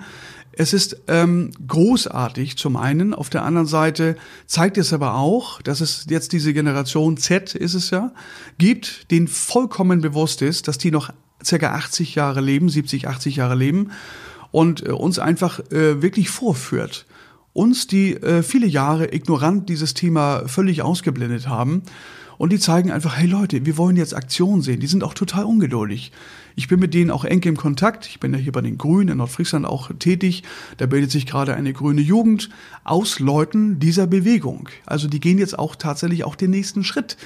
Es 0.53 0.72
ist 0.72 1.03
ähm, 1.09 1.51
großartig 1.66 2.57
zum 2.57 2.76
einen, 2.76 3.12
auf 3.14 3.30
der 3.30 3.45
anderen 3.45 3.66
Seite 3.66 4.16
zeigt 4.47 4.78
es 4.78 4.93
aber 4.93 5.14
auch, 5.14 5.61
dass 5.62 5.80
es 5.80 6.07
jetzt 6.09 6.32
diese 6.32 6.55
Generation 6.55 7.16
Z 7.16 7.55
ist 7.55 7.74
es 7.74 7.91
ja, 7.91 8.12
gibt, 8.59 9.11
denen 9.11 9.28
vollkommen 9.28 10.01
bewusst 10.01 10.43
ist, 10.43 10.68
dass 10.68 10.78
die 10.78 10.91
noch 10.91 11.12
circa 11.45 11.74
80 11.74 12.14
Jahre 12.14 12.41
leben, 12.41 12.68
70, 12.68 13.09
80 13.09 13.37
Jahre 13.37 13.55
leben 13.55 13.91
und 14.51 14.87
äh, 14.87 14.93
uns 14.93 15.18
einfach 15.18 15.61
äh, 15.70 16.03
wirklich 16.03 16.30
vorführt. 16.30 17.07
Uns, 17.53 17.87
die 17.87 18.14
äh, 18.14 18.43
viele 18.43 18.66
Jahre 18.66 19.14
ignorant 19.14 19.68
dieses 19.70 19.95
Thema 19.95 20.47
völlig 20.47 20.82
ausgeblendet 20.82 21.49
haben. 21.49 21.82
Und 22.39 22.53
die 22.53 22.59
zeigen 22.59 22.91
einfach, 22.91 23.16
hey 23.16 23.26
Leute, 23.26 23.64
wir 23.64 23.76
wollen 23.76 23.97
jetzt 23.97 24.14
Aktion 24.14 24.62
sehen. 24.62 24.80
Die 24.80 24.87
sind 24.87 25.05
auch 25.05 25.14
total 25.14 25.45
ungeduldig. 25.45 26.12
Ich 26.55 26.68
bin 26.68 26.80
mit 26.80 26.95
denen 26.95 27.11
auch 27.11 27.24
eng 27.24 27.43
im 27.43 27.57
Kontakt. 27.57 28.07
Ich 28.07 28.20
bin 28.20 28.32
ja 28.32 28.39
hier 28.39 28.53
bei 28.53 28.62
den 28.62 28.78
Grünen 28.78 29.09
in 29.09 29.18
Nordfriesland 29.18 29.66
auch 29.66 29.91
tätig. 29.99 30.43
Da 30.76 30.87
bildet 30.87 31.11
sich 31.11 31.26
gerade 31.26 31.55
eine 31.55 31.72
grüne 31.72 32.01
Jugend 32.01 32.51
aus 32.84 33.20
Leuten 33.20 33.78
dieser 33.78 34.07
Bewegung. 34.07 34.68
Also 34.87 35.09
die 35.09 35.20
gehen 35.20 35.39
jetzt 35.39 35.59
auch 35.59 35.76
tatsächlich 35.76 36.24
auch 36.24 36.34
den 36.34 36.51
nächsten 36.51 36.84
Schritt. 36.84 37.16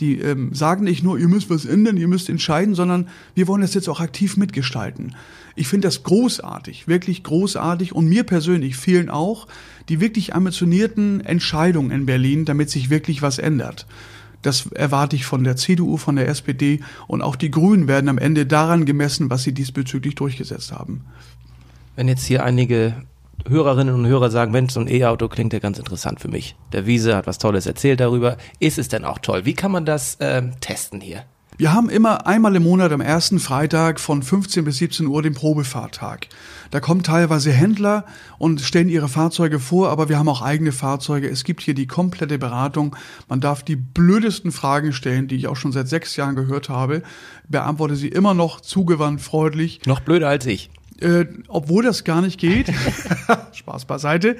Die 0.00 0.18
ähm, 0.18 0.52
sagen 0.52 0.84
nicht 0.84 1.02
nur, 1.02 1.18
ihr 1.18 1.28
müsst 1.28 1.48
was 1.48 1.64
ändern, 1.64 1.96
ihr 1.96 2.08
müsst 2.08 2.28
entscheiden, 2.28 2.74
sondern 2.74 3.08
wir 3.34 3.48
wollen 3.48 3.62
das 3.62 3.72
jetzt 3.72 3.88
auch 3.88 4.00
aktiv 4.00 4.36
mitgestalten. 4.36 5.14
Ich 5.54 5.68
finde 5.68 5.88
das 5.88 6.02
großartig, 6.02 6.86
wirklich 6.86 7.22
großartig. 7.22 7.92
Und 7.92 8.06
mir 8.06 8.24
persönlich 8.24 8.76
fehlen 8.76 9.08
auch 9.08 9.46
die 9.88 10.00
wirklich 10.00 10.34
ambitionierten 10.34 11.20
Entscheidungen 11.22 11.90
in 11.90 12.06
Berlin, 12.06 12.44
damit 12.44 12.68
sich 12.68 12.90
wirklich 12.90 13.22
was 13.22 13.38
ändert. 13.38 13.86
Das 14.46 14.66
erwarte 14.66 15.16
ich 15.16 15.26
von 15.26 15.42
der 15.42 15.56
CDU, 15.56 15.96
von 15.96 16.14
der 16.14 16.28
SPD 16.28 16.78
und 17.08 17.20
auch 17.20 17.34
die 17.34 17.50
Grünen 17.50 17.88
werden 17.88 18.08
am 18.08 18.16
Ende 18.16 18.46
daran 18.46 18.84
gemessen, 18.86 19.28
was 19.28 19.42
sie 19.42 19.52
diesbezüglich 19.52 20.14
durchgesetzt 20.14 20.70
haben. 20.70 21.04
Wenn 21.96 22.06
jetzt 22.06 22.24
hier 22.24 22.44
einige 22.44 22.94
Hörerinnen 23.48 23.92
und 23.92 24.06
Hörer 24.06 24.30
sagen, 24.30 24.52
Mensch, 24.52 24.72
so 24.72 24.78
ein 24.78 24.88
E-Auto 24.88 25.26
klingt 25.26 25.52
ja 25.52 25.58
ganz 25.58 25.80
interessant 25.80 26.20
für 26.20 26.28
mich. 26.28 26.54
Der 26.72 26.86
Wiese 26.86 27.16
hat 27.16 27.26
was 27.26 27.38
Tolles 27.38 27.66
erzählt 27.66 27.98
darüber. 27.98 28.36
Ist 28.60 28.78
es 28.78 28.86
denn 28.86 29.04
auch 29.04 29.18
toll? 29.18 29.44
Wie 29.44 29.54
kann 29.54 29.72
man 29.72 29.84
das 29.84 30.16
ähm, 30.20 30.52
testen 30.60 31.00
hier? 31.00 31.24
Wir 31.58 31.72
haben 31.72 31.88
immer 31.88 32.26
einmal 32.26 32.54
im 32.54 32.64
Monat 32.64 32.92
am 32.92 33.00
ersten 33.00 33.38
Freitag 33.38 33.98
von 33.98 34.22
15 34.22 34.62
bis 34.66 34.76
17 34.76 35.06
Uhr 35.06 35.22
den 35.22 35.32
Probefahrtag. 35.32 36.26
Da 36.70 36.80
kommen 36.80 37.02
teilweise 37.02 37.50
Händler 37.50 38.04
und 38.36 38.60
stellen 38.60 38.90
ihre 38.90 39.08
Fahrzeuge 39.08 39.58
vor, 39.58 39.88
aber 39.88 40.10
wir 40.10 40.18
haben 40.18 40.28
auch 40.28 40.42
eigene 40.42 40.72
Fahrzeuge. 40.72 41.30
Es 41.30 41.44
gibt 41.44 41.62
hier 41.62 41.72
die 41.72 41.86
komplette 41.86 42.36
Beratung. 42.36 42.94
Man 43.26 43.40
darf 43.40 43.62
die 43.62 43.76
blödesten 43.76 44.52
Fragen 44.52 44.92
stellen, 44.92 45.28
die 45.28 45.36
ich 45.36 45.48
auch 45.48 45.56
schon 45.56 45.72
seit 45.72 45.88
sechs 45.88 46.14
Jahren 46.16 46.36
gehört 46.36 46.68
habe. 46.68 47.02
Beantworte 47.48 47.96
sie 47.96 48.08
immer 48.08 48.34
noch 48.34 48.60
zugewandt, 48.60 49.22
freundlich. 49.22 49.80
Noch 49.86 50.00
blöder 50.00 50.28
als 50.28 50.44
ich. 50.44 50.68
Äh, 51.00 51.26
obwohl 51.48 51.84
das 51.84 52.04
gar 52.04 52.22
nicht 52.22 52.40
geht. 52.40 52.72
Spaß 53.52 53.84
beiseite. 53.84 54.36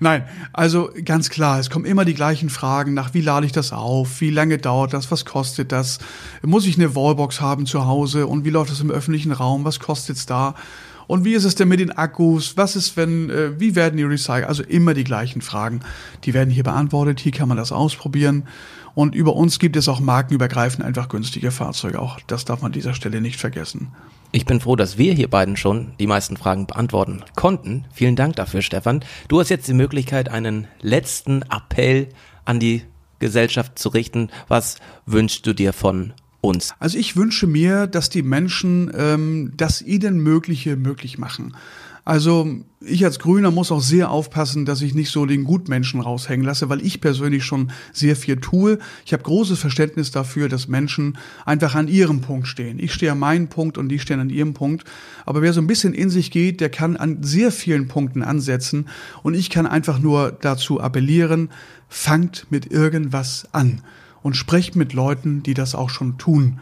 Nein, 0.00 0.24
also 0.54 0.90
ganz 1.04 1.28
klar, 1.28 1.58
es 1.58 1.68
kommen 1.68 1.84
immer 1.84 2.06
die 2.06 2.14
gleichen 2.14 2.48
Fragen 2.48 2.94
nach, 2.94 3.12
wie 3.12 3.20
lade 3.20 3.44
ich 3.44 3.52
das 3.52 3.72
auf, 3.72 4.20
wie 4.20 4.30
lange 4.30 4.56
dauert 4.56 4.94
das, 4.94 5.10
was 5.10 5.26
kostet 5.26 5.70
das, 5.70 5.98
muss 6.42 6.66
ich 6.66 6.76
eine 6.76 6.94
Wallbox 6.94 7.40
haben 7.42 7.66
zu 7.66 7.86
Hause 7.86 8.26
und 8.26 8.44
wie 8.46 8.50
läuft 8.50 8.70
das 8.70 8.80
im 8.80 8.90
öffentlichen 8.90 9.32
Raum, 9.32 9.64
was 9.64 9.80
kostet's 9.80 10.24
da? 10.24 10.54
Und 11.08 11.24
wie 11.24 11.32
ist 11.32 11.44
es 11.44 11.54
denn 11.54 11.68
mit 11.68 11.80
den 11.80 11.90
Akkus? 11.90 12.56
Was 12.58 12.76
ist, 12.76 12.96
wenn, 12.98 13.30
äh, 13.30 13.58
wie 13.58 13.74
werden 13.74 13.96
die 13.96 14.02
recycelt? 14.04 14.44
Also 14.46 14.62
immer 14.62 14.92
die 14.92 15.04
gleichen 15.04 15.40
Fragen. 15.40 15.80
Die 16.24 16.34
werden 16.34 16.50
hier 16.50 16.64
beantwortet. 16.64 17.18
Hier 17.18 17.32
kann 17.32 17.48
man 17.48 17.56
das 17.56 17.72
ausprobieren. 17.72 18.44
Und 18.94 19.14
über 19.14 19.34
uns 19.34 19.58
gibt 19.58 19.76
es 19.76 19.88
auch 19.88 20.00
markenübergreifend 20.00 20.84
einfach 20.84 21.08
günstige 21.08 21.50
Fahrzeuge. 21.50 21.98
Auch 21.98 22.20
das 22.26 22.44
darf 22.44 22.60
man 22.60 22.68
an 22.68 22.72
dieser 22.72 22.92
Stelle 22.92 23.22
nicht 23.22 23.40
vergessen. 23.40 23.88
Ich 24.30 24.44
bin 24.44 24.60
froh, 24.60 24.76
dass 24.76 24.98
wir 24.98 25.14
hier 25.14 25.28
beiden 25.28 25.56
schon 25.56 25.92
die 25.98 26.06
meisten 26.06 26.36
Fragen 26.36 26.66
beantworten 26.66 27.24
konnten. 27.34 27.86
Vielen 27.92 28.14
Dank 28.14 28.36
dafür, 28.36 28.60
Stefan. 28.60 29.02
Du 29.28 29.40
hast 29.40 29.48
jetzt 29.48 29.68
die 29.68 29.74
Möglichkeit, 29.74 30.28
einen 30.28 30.66
letzten 30.82 31.42
Appell 31.42 32.08
an 32.44 32.60
die 32.60 32.82
Gesellschaft 33.20 33.78
zu 33.78 33.88
richten. 33.88 34.28
Was 34.46 34.76
wünschst 35.06 35.46
du 35.46 35.54
dir 35.54 35.72
von 35.72 36.12
uns? 36.42 36.74
Also 36.78 36.98
ich 36.98 37.16
wünsche 37.16 37.46
mir, 37.46 37.86
dass 37.86 38.10
die 38.10 38.22
Menschen 38.22 38.92
ähm, 38.94 39.52
das 39.56 39.80
ihnen 39.80 40.18
Mögliche 40.18 40.76
möglich 40.76 41.16
machen. 41.16 41.56
Also 42.08 42.48
ich 42.80 43.04
als 43.04 43.18
Grüner 43.18 43.50
muss 43.50 43.70
auch 43.70 43.82
sehr 43.82 44.10
aufpassen, 44.10 44.64
dass 44.64 44.80
ich 44.80 44.94
nicht 44.94 45.10
so 45.10 45.26
den 45.26 45.44
Gutmenschen 45.44 46.00
raushängen 46.00 46.46
lasse, 46.46 46.70
weil 46.70 46.80
ich 46.80 47.02
persönlich 47.02 47.44
schon 47.44 47.70
sehr 47.92 48.16
viel 48.16 48.38
tue. 48.40 48.78
Ich 49.04 49.12
habe 49.12 49.24
großes 49.24 49.58
Verständnis 49.58 50.10
dafür, 50.10 50.48
dass 50.48 50.68
Menschen 50.68 51.18
einfach 51.44 51.74
an 51.74 51.86
ihrem 51.86 52.22
Punkt 52.22 52.48
stehen. 52.48 52.78
Ich 52.78 52.94
stehe 52.94 53.12
an 53.12 53.18
meinem 53.18 53.48
Punkt 53.48 53.76
und 53.76 53.90
die 53.90 53.98
stehen 53.98 54.20
an 54.20 54.30
ihrem 54.30 54.54
Punkt. 54.54 54.84
Aber 55.26 55.42
wer 55.42 55.52
so 55.52 55.60
ein 55.60 55.66
bisschen 55.66 55.92
in 55.92 56.08
sich 56.08 56.30
geht, 56.30 56.62
der 56.62 56.70
kann 56.70 56.96
an 56.96 57.22
sehr 57.22 57.52
vielen 57.52 57.88
Punkten 57.88 58.22
ansetzen. 58.22 58.88
Und 59.22 59.34
ich 59.34 59.50
kann 59.50 59.66
einfach 59.66 59.98
nur 59.98 60.32
dazu 60.32 60.80
appellieren, 60.80 61.50
fangt 61.90 62.46
mit 62.48 62.72
irgendwas 62.72 63.48
an 63.52 63.82
und 64.22 64.34
sprecht 64.34 64.76
mit 64.76 64.94
Leuten, 64.94 65.42
die 65.42 65.52
das 65.52 65.74
auch 65.74 65.90
schon 65.90 66.16
tun. 66.16 66.58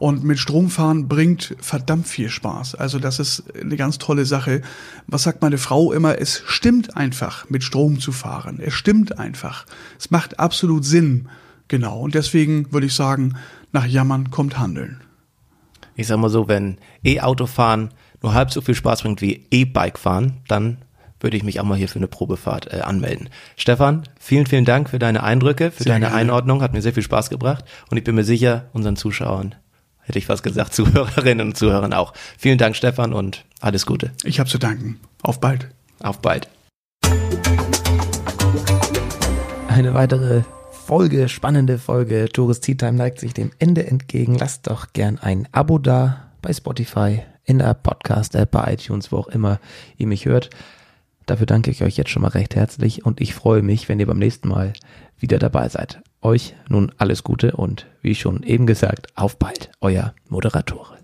Und 0.00 0.24
mit 0.24 0.38
Stromfahren 0.38 1.08
bringt 1.08 1.54
verdammt 1.60 2.08
viel 2.08 2.30
Spaß. 2.30 2.74
Also 2.74 2.98
das 2.98 3.18
ist 3.18 3.44
eine 3.54 3.76
ganz 3.76 3.98
tolle 3.98 4.24
Sache. 4.24 4.62
Was 5.06 5.24
sagt 5.24 5.42
meine 5.42 5.58
Frau 5.58 5.92
immer? 5.92 6.18
Es 6.18 6.42
stimmt 6.46 6.96
einfach, 6.96 7.50
mit 7.50 7.62
Strom 7.62 8.00
zu 8.00 8.10
fahren. 8.10 8.60
Es 8.64 8.72
stimmt 8.72 9.18
einfach. 9.18 9.66
Es 9.98 10.10
macht 10.10 10.40
absolut 10.40 10.86
Sinn. 10.86 11.28
Genau. 11.68 12.00
Und 12.00 12.14
deswegen 12.14 12.72
würde 12.72 12.86
ich 12.86 12.94
sagen, 12.94 13.36
nach 13.72 13.84
Jammern 13.84 14.30
kommt 14.30 14.58
Handeln. 14.58 15.02
Ich 15.96 16.06
sag 16.06 16.16
mal 16.16 16.30
so, 16.30 16.48
wenn 16.48 16.78
E-Auto 17.04 17.44
fahren 17.44 17.90
nur 18.22 18.32
halb 18.32 18.50
so 18.50 18.62
viel 18.62 18.74
Spaß 18.74 19.02
bringt 19.02 19.20
wie 19.20 19.48
E-Bike 19.50 19.98
fahren, 19.98 20.38
dann 20.48 20.78
würde 21.20 21.36
ich 21.36 21.42
mich 21.42 21.60
auch 21.60 21.64
mal 21.64 21.76
hier 21.76 21.88
für 21.88 21.98
eine 21.98 22.08
Probefahrt 22.08 22.72
äh, 22.72 22.80
anmelden. 22.80 23.28
Stefan, 23.54 24.04
vielen, 24.18 24.46
vielen 24.46 24.64
Dank 24.64 24.88
für 24.88 24.98
deine 24.98 25.22
Eindrücke, 25.22 25.70
für 25.70 25.82
sehr 25.82 25.92
deine 25.92 26.06
gerne. 26.06 26.16
Einordnung, 26.16 26.62
hat 26.62 26.72
mir 26.72 26.80
sehr 26.80 26.94
viel 26.94 27.02
Spaß 27.02 27.28
gebracht 27.28 27.66
und 27.90 27.98
ich 27.98 28.04
bin 28.04 28.14
mir 28.14 28.24
sicher, 28.24 28.70
unseren 28.72 28.96
Zuschauern 28.96 29.56
hätte 30.10 30.18
ich 30.18 30.28
was 30.28 30.42
gesagt, 30.42 30.74
Zuhörerinnen 30.74 31.48
und 31.48 31.56
Zuhörern 31.56 31.92
auch. 31.92 32.12
Vielen 32.36 32.58
Dank, 32.58 32.74
Stefan, 32.74 33.12
und 33.12 33.44
alles 33.60 33.86
Gute. 33.86 34.10
Ich 34.24 34.40
habe 34.40 34.50
zu 34.50 34.58
danken. 34.58 34.98
Auf 35.22 35.40
bald. 35.40 35.68
Auf 36.00 36.20
bald. 36.20 36.48
Eine 39.68 39.94
weitere 39.94 40.42
Folge, 40.72 41.28
spannende 41.28 41.78
Folge. 41.78 42.28
Tourist 42.32 42.64
Tea 42.64 42.74
Time 42.74 42.94
neigt 42.94 43.20
sich 43.20 43.34
dem 43.34 43.52
Ende 43.60 43.86
entgegen. 43.86 44.34
Lasst 44.34 44.66
doch 44.66 44.92
gern 44.92 45.18
ein 45.18 45.46
Abo 45.52 45.78
da 45.78 46.32
bei 46.42 46.52
Spotify, 46.52 47.22
in 47.44 47.58
der 47.58 47.74
Podcast-App, 47.74 48.50
bei 48.50 48.72
iTunes, 48.72 49.12
wo 49.12 49.18
auch 49.18 49.28
immer 49.28 49.60
ihr 49.96 50.08
mich 50.08 50.24
hört. 50.24 50.50
Dafür 51.26 51.46
danke 51.46 51.70
ich 51.70 51.84
euch 51.84 51.96
jetzt 51.96 52.10
schon 52.10 52.22
mal 52.22 52.28
recht 52.28 52.56
herzlich 52.56 53.04
und 53.06 53.20
ich 53.20 53.34
freue 53.34 53.62
mich, 53.62 53.88
wenn 53.88 54.00
ihr 54.00 54.06
beim 54.06 54.18
nächsten 54.18 54.48
Mal 54.48 54.72
wieder 55.18 55.38
dabei 55.38 55.68
seid. 55.68 56.02
Euch 56.22 56.54
nun 56.68 56.92
alles 56.98 57.24
Gute 57.24 57.52
und 57.56 57.86
wie 58.02 58.14
schon 58.14 58.42
eben 58.42 58.66
gesagt, 58.66 59.06
auf 59.14 59.38
bald, 59.38 59.70
euer 59.80 60.14
Moderatore. 60.28 60.99